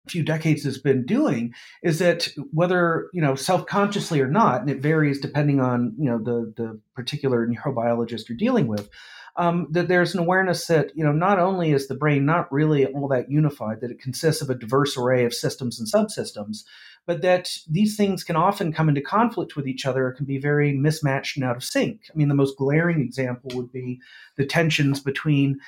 [0.07, 1.53] few decades has been doing
[1.83, 6.17] is that whether you know self-consciously or not and it varies depending on you know
[6.17, 8.89] the the particular neurobiologist you're dealing with
[9.37, 12.85] um, that there's an awareness that you know not only is the brain not really
[12.87, 16.63] all that unified that it consists of a diverse array of systems and subsystems
[17.07, 20.73] but that these things can often come into conflict with each other, can be very
[20.73, 22.01] mismatched and out of sync.
[22.13, 23.99] I mean, the most glaring example would be
[24.37, 25.59] the tensions between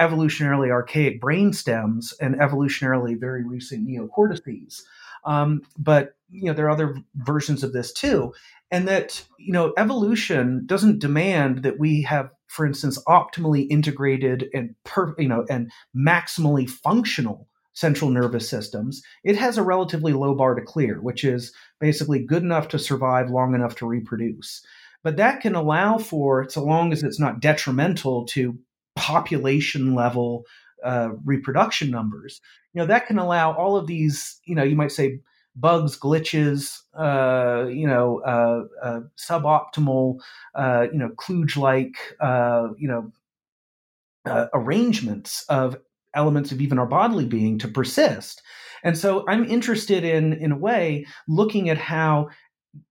[0.00, 4.82] evolutionarily archaic brain stems and evolutionarily very recent neocortices.
[5.24, 8.32] Um, but you know there are other versions of this too,
[8.70, 14.74] and that you know evolution doesn't demand that we have, for instance, optimally integrated and
[14.84, 17.48] per, you know and maximally functional
[17.78, 22.42] central nervous systems, it has a relatively low bar to clear, which is basically good
[22.42, 24.62] enough to survive long enough to reproduce.
[25.04, 28.58] But that can allow for, so long as it's not detrimental to
[28.96, 30.44] population level
[30.84, 32.40] uh, reproduction numbers,
[32.72, 35.20] you know, that can allow all of these, you know, you might say
[35.54, 40.18] bugs, glitches, uh, you know, uh, uh suboptimal,
[40.56, 43.12] uh, you know, kludge-like, uh, you know,
[44.52, 45.76] arrangements of
[46.14, 48.42] elements of even our bodily being to persist.
[48.84, 52.28] And so I'm interested in, in a way, looking at how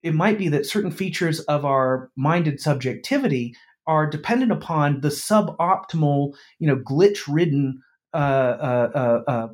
[0.04, 6.34] it might be that certain features of our minded subjectivity are dependent upon the suboptimal,
[6.60, 7.82] you know, glitch-ridden
[8.14, 9.48] uh, uh, uh, uh,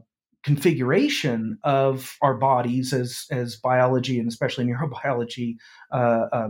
[0.44, 5.56] configuration of our bodies as as biology and especially neurobiology
[5.92, 6.50] uh,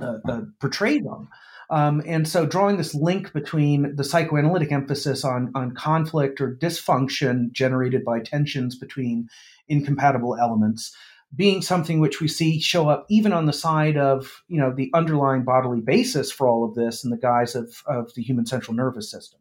[0.00, 1.28] uh, portray them.
[1.72, 7.50] Um, and so, drawing this link between the psychoanalytic emphasis on on conflict or dysfunction
[7.50, 9.30] generated by tensions between
[9.68, 10.94] incompatible elements,
[11.34, 14.90] being something which we see show up even on the side of you know the
[14.92, 18.74] underlying bodily basis for all of this in the guise of of the human central
[18.74, 19.40] nervous system.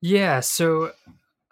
[0.00, 0.92] Yeah, so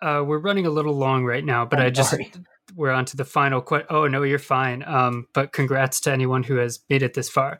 [0.00, 2.30] uh, we're running a little long right now, but I just sorry.
[2.76, 3.88] we're on to the final question.
[3.90, 4.84] Oh no, you're fine.
[4.86, 7.58] Um, but congrats to anyone who has made it this far.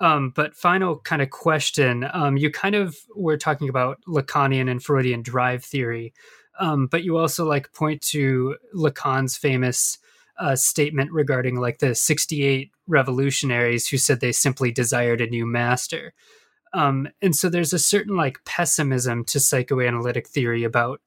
[0.00, 2.08] Um, but final kind of question.
[2.12, 6.14] Um, you kind of were talking about Lacanian and Freudian drive theory,
[6.60, 9.98] um, but you also like point to Lacan's famous
[10.38, 16.14] uh, statement regarding like the 68 revolutionaries who said they simply desired a new master.
[16.72, 21.00] Um, and so there's a certain like pessimism to psychoanalytic theory about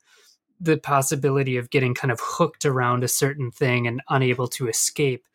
[0.59, 5.25] the possibility of getting kind of hooked around a certain thing and unable to escape.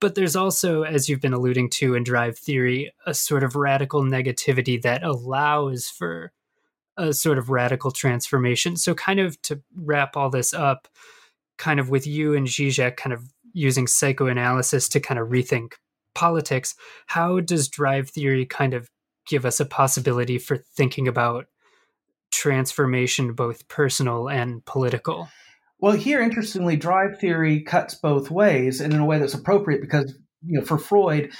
[0.00, 4.02] But there's also, as you've been alluding to in drive theory, a sort of radical
[4.02, 6.32] negativity that allows for
[6.96, 8.76] a sort of radical transformation.
[8.76, 10.88] So, kind of to wrap all this up,
[11.56, 15.74] kind of with you and Zizek kind of using psychoanalysis to kind of rethink
[16.14, 16.74] politics,
[17.06, 18.90] how does drive theory kind of
[19.26, 21.46] give us a possibility for thinking about
[22.30, 25.28] transformation, both personal and political.
[25.80, 30.12] Well, here, interestingly, drive theory cuts both ways and in a way that's appropriate because,
[30.44, 31.30] you know, for Freud,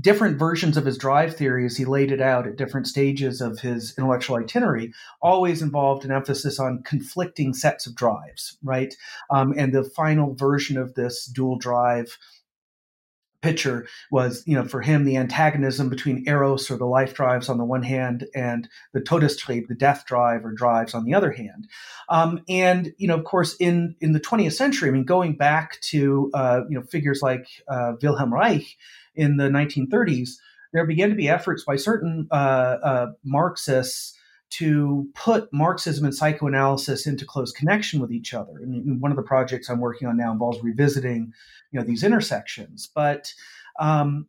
[0.00, 3.60] different versions of his drive theory as he laid it out at different stages of
[3.60, 4.92] his intellectual itinerary
[5.22, 8.94] always involved an emphasis on conflicting sets of drives right?
[9.30, 12.18] Um, and the final version of this dual drive
[13.42, 17.58] picture was, you know, for him, the antagonism between Eros or the life drives on
[17.58, 21.68] the one hand and the Todestrieb, the death drive or drives on the other hand.
[22.08, 25.80] Um, and, you know, of course, in, in the 20th century, I mean, going back
[25.82, 28.76] to, uh, you know, figures like uh, Wilhelm Reich
[29.14, 30.30] in the 1930s,
[30.72, 34.16] there began to be efforts by certain uh, uh Marxists
[34.50, 38.58] to put Marxism and psychoanalysis into close connection with each other.
[38.58, 41.32] And one of the projects I'm working on now involves revisiting,
[41.70, 42.88] you know, these intersections.
[42.92, 43.32] But
[43.78, 44.26] um,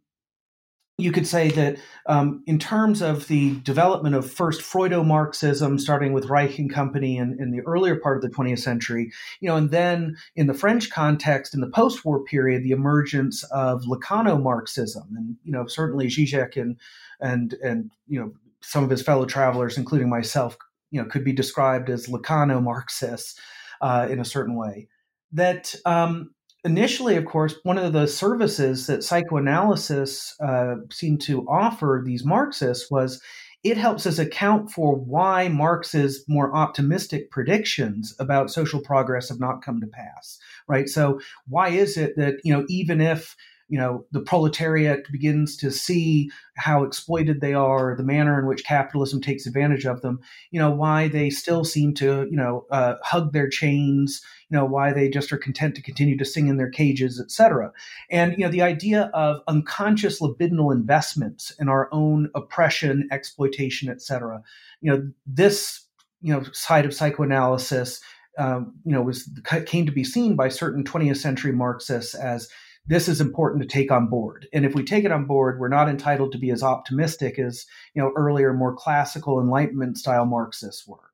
[1.01, 6.25] you could say that um, in terms of the development of first Freudo-Marxism, starting with
[6.25, 9.71] Reich and company in, in, the earlier part of the 20th century, you know, and
[9.71, 15.51] then in the French context, in the post-war period, the emergence of Lacano-Marxism, and you
[15.51, 16.77] know, certainly Zizek and
[17.19, 18.33] and and you know
[18.63, 20.57] some of his fellow travelers, including myself,
[20.91, 23.39] you know, could be described as Lacano Marxists
[23.81, 24.87] uh, in a certain way.
[25.31, 26.31] That um,
[26.63, 32.91] initially, of course, one of the services that psychoanalysis uh, seemed to offer these Marxists
[32.91, 33.21] was
[33.63, 39.61] it helps us account for why Marx's more optimistic predictions about social progress have not
[39.61, 40.89] come to pass, right?
[40.89, 43.35] So, why is it that, you know, even if
[43.71, 48.65] you know the proletariat begins to see how exploited they are the manner in which
[48.65, 50.19] capitalism takes advantage of them
[50.51, 54.65] you know why they still seem to you know uh, hug their chains you know
[54.65, 57.71] why they just are content to continue to sing in their cages etc
[58.11, 64.43] and you know the idea of unconscious libidinal investments in our own oppression exploitation etc
[64.81, 65.85] you know this
[66.21, 68.01] you know side of psychoanalysis
[68.37, 69.29] um, you know was
[69.65, 72.49] came to be seen by certain 20th century marxists as
[72.87, 74.47] this is important to take on board.
[74.53, 77.65] And if we take it on board, we're not entitled to be as optimistic as
[77.93, 81.11] you know earlier, more classical Enlightenment style Marxists were.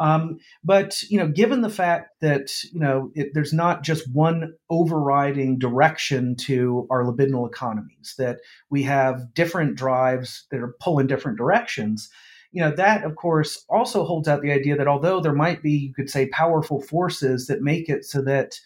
[0.00, 4.54] Um, but you know, given the fact that you know it, there's not just one
[4.70, 8.38] overriding direction to our libidinal economies, that
[8.70, 12.08] we have different drives that are pulling different directions.
[12.50, 15.72] You know, that of course also holds out the idea that although there might be,
[15.72, 18.58] you could say, powerful forces that make it so that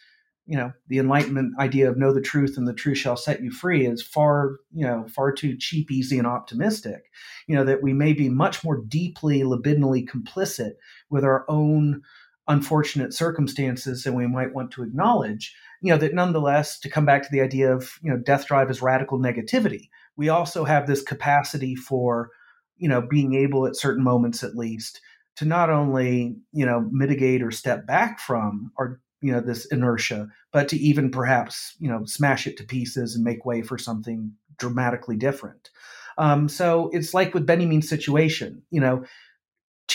[0.46, 3.50] you know the enlightenment idea of know the truth and the truth shall set you
[3.50, 7.04] free is far you know far too cheap easy and optimistic.
[7.46, 10.72] You know that we may be much more deeply libidinally complicit
[11.10, 12.02] with our own
[12.46, 15.54] unfortunate circumstances than we might want to acknowledge.
[15.80, 18.70] You know that nonetheless to come back to the idea of you know death drive
[18.70, 22.30] is radical negativity we also have this capacity for
[22.76, 25.00] you know being able at certain moments at least
[25.36, 30.28] to not only you know mitigate or step back from our you know this inertia
[30.52, 34.32] but to even perhaps you know smash it to pieces and make way for something
[34.58, 35.70] dramatically different.
[36.16, 39.04] Um, so it's like with benjamin's situation you know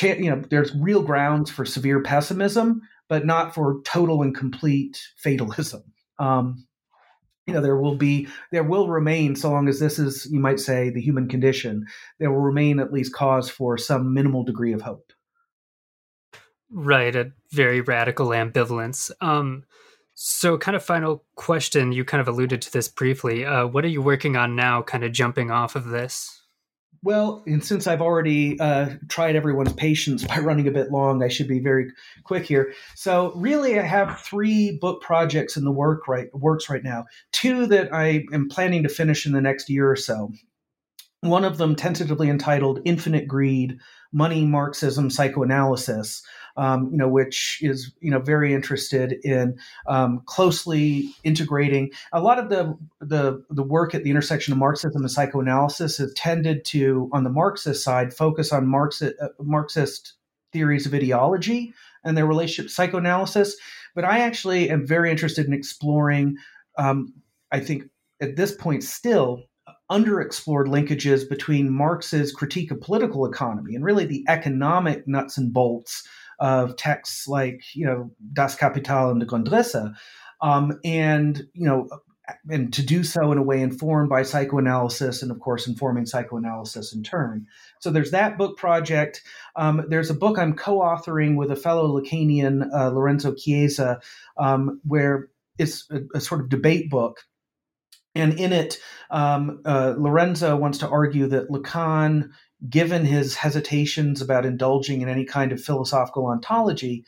[0.02, 5.84] you know there's real grounds for severe pessimism but not for total and complete fatalism.
[6.20, 6.66] Um,
[7.48, 10.60] you know there will be there will remain so long as this is you might
[10.60, 11.86] say the human condition
[12.20, 15.12] there will remain at least cause for some minimal degree of hope
[16.72, 19.12] Right, a very radical ambivalence.
[19.22, 19.64] Um,
[20.14, 21.92] so, kind of final question.
[21.92, 23.46] You kind of alluded to this briefly.
[23.46, 24.82] Uh, what are you working on now?
[24.82, 26.40] Kind of jumping off of this.
[27.02, 31.30] Well, and since I've already uh, tried everyone's patience by running a bit long, I
[31.30, 31.92] should be very
[32.24, 32.74] quick here.
[32.96, 37.06] So, really, I have three book projects in the work right works right now.
[37.32, 40.32] Two that I am planning to finish in the next year or so.
[41.22, 43.80] One of them, tentatively entitled "Infinite Greed:
[44.12, 46.22] Money, Marxism, Psychoanalysis."
[46.58, 49.58] Um, you know, which is you know very interested in
[49.88, 55.02] um, closely integrating a lot of the, the the work at the intersection of Marxism
[55.02, 60.14] and psychoanalysis has tended to, on the Marxist side, focus on Marxist, uh, Marxist
[60.52, 61.74] theories of ideology
[62.04, 63.56] and their relationship to psychoanalysis.
[63.96, 66.38] But I actually am very interested in exploring.
[66.78, 67.14] Um,
[67.52, 67.84] I think
[68.22, 69.44] at this point still
[69.92, 76.08] underexplored linkages between Marx's critique of political economy and really the economic nuts and bolts
[76.40, 79.94] of texts like you know Das Kapital and the Grundrisse,
[80.42, 81.88] um, and you know
[82.50, 86.94] and to do so in a way informed by psychoanalysis and of course informing psychoanalysis
[86.94, 87.46] in turn.
[87.80, 89.22] So there's that book project.
[89.56, 94.02] Um, there's a book i'm co-authoring with a fellow lacanian uh, lorenzo chiesa
[94.38, 97.20] um, where it's a, a, sort of debate book.
[98.16, 98.78] And in it
[99.10, 102.30] um, uh, lorenzo wants to argue that lacan
[102.68, 107.06] given his hesitations about indulging in any kind of philosophical ontology,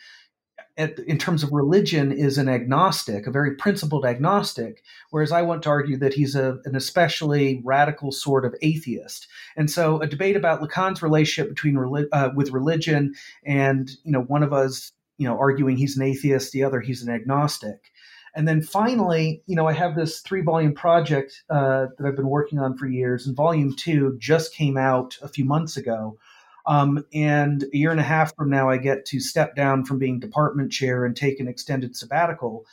[0.78, 5.64] at, in terms of religion, is an agnostic, a very principled agnostic, whereas I want
[5.64, 9.28] to argue that he's a, an especially radical sort of atheist.
[9.58, 11.78] And so, a debate about Lacan's relationship between
[12.14, 13.14] uh, with religion,
[13.46, 17.04] and you know, one of us, you know, arguing he's an atheist, the other he's
[17.04, 17.91] an agnostic.
[18.34, 22.30] And then finally, you know, I have this three volume project uh, that I've been
[22.30, 26.18] working on for years, and volume two just came out a few months ago.
[26.66, 30.00] Um, and a year and a half from now, I get to step down from
[30.00, 32.66] being department chair and take an extended sabbatical.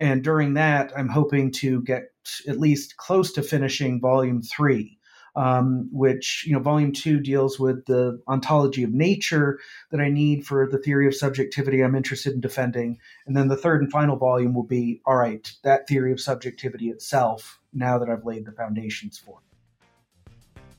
[0.00, 2.04] And during that, I'm hoping to get
[2.48, 4.98] at least close to finishing volume three
[5.34, 9.58] um, which you know volume two deals with the ontology of nature
[9.90, 13.56] that I need for the theory of subjectivity I'm interested in defending, and then the
[13.56, 17.58] third and final volume will be all right that theory of subjectivity itself.
[17.72, 19.38] Now that I've laid the foundations for.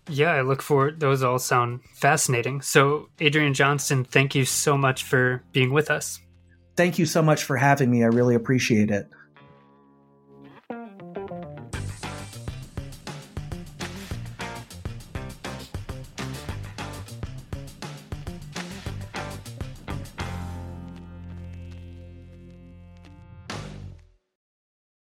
[0.10, 1.00] Yeah, I look forward.
[1.00, 2.62] Those all sound fascinating.
[2.62, 6.20] So, Adrian Johnston, thank you so much for being with us.
[6.76, 8.04] Thank you so much for having me.
[8.04, 9.08] I really appreciate it.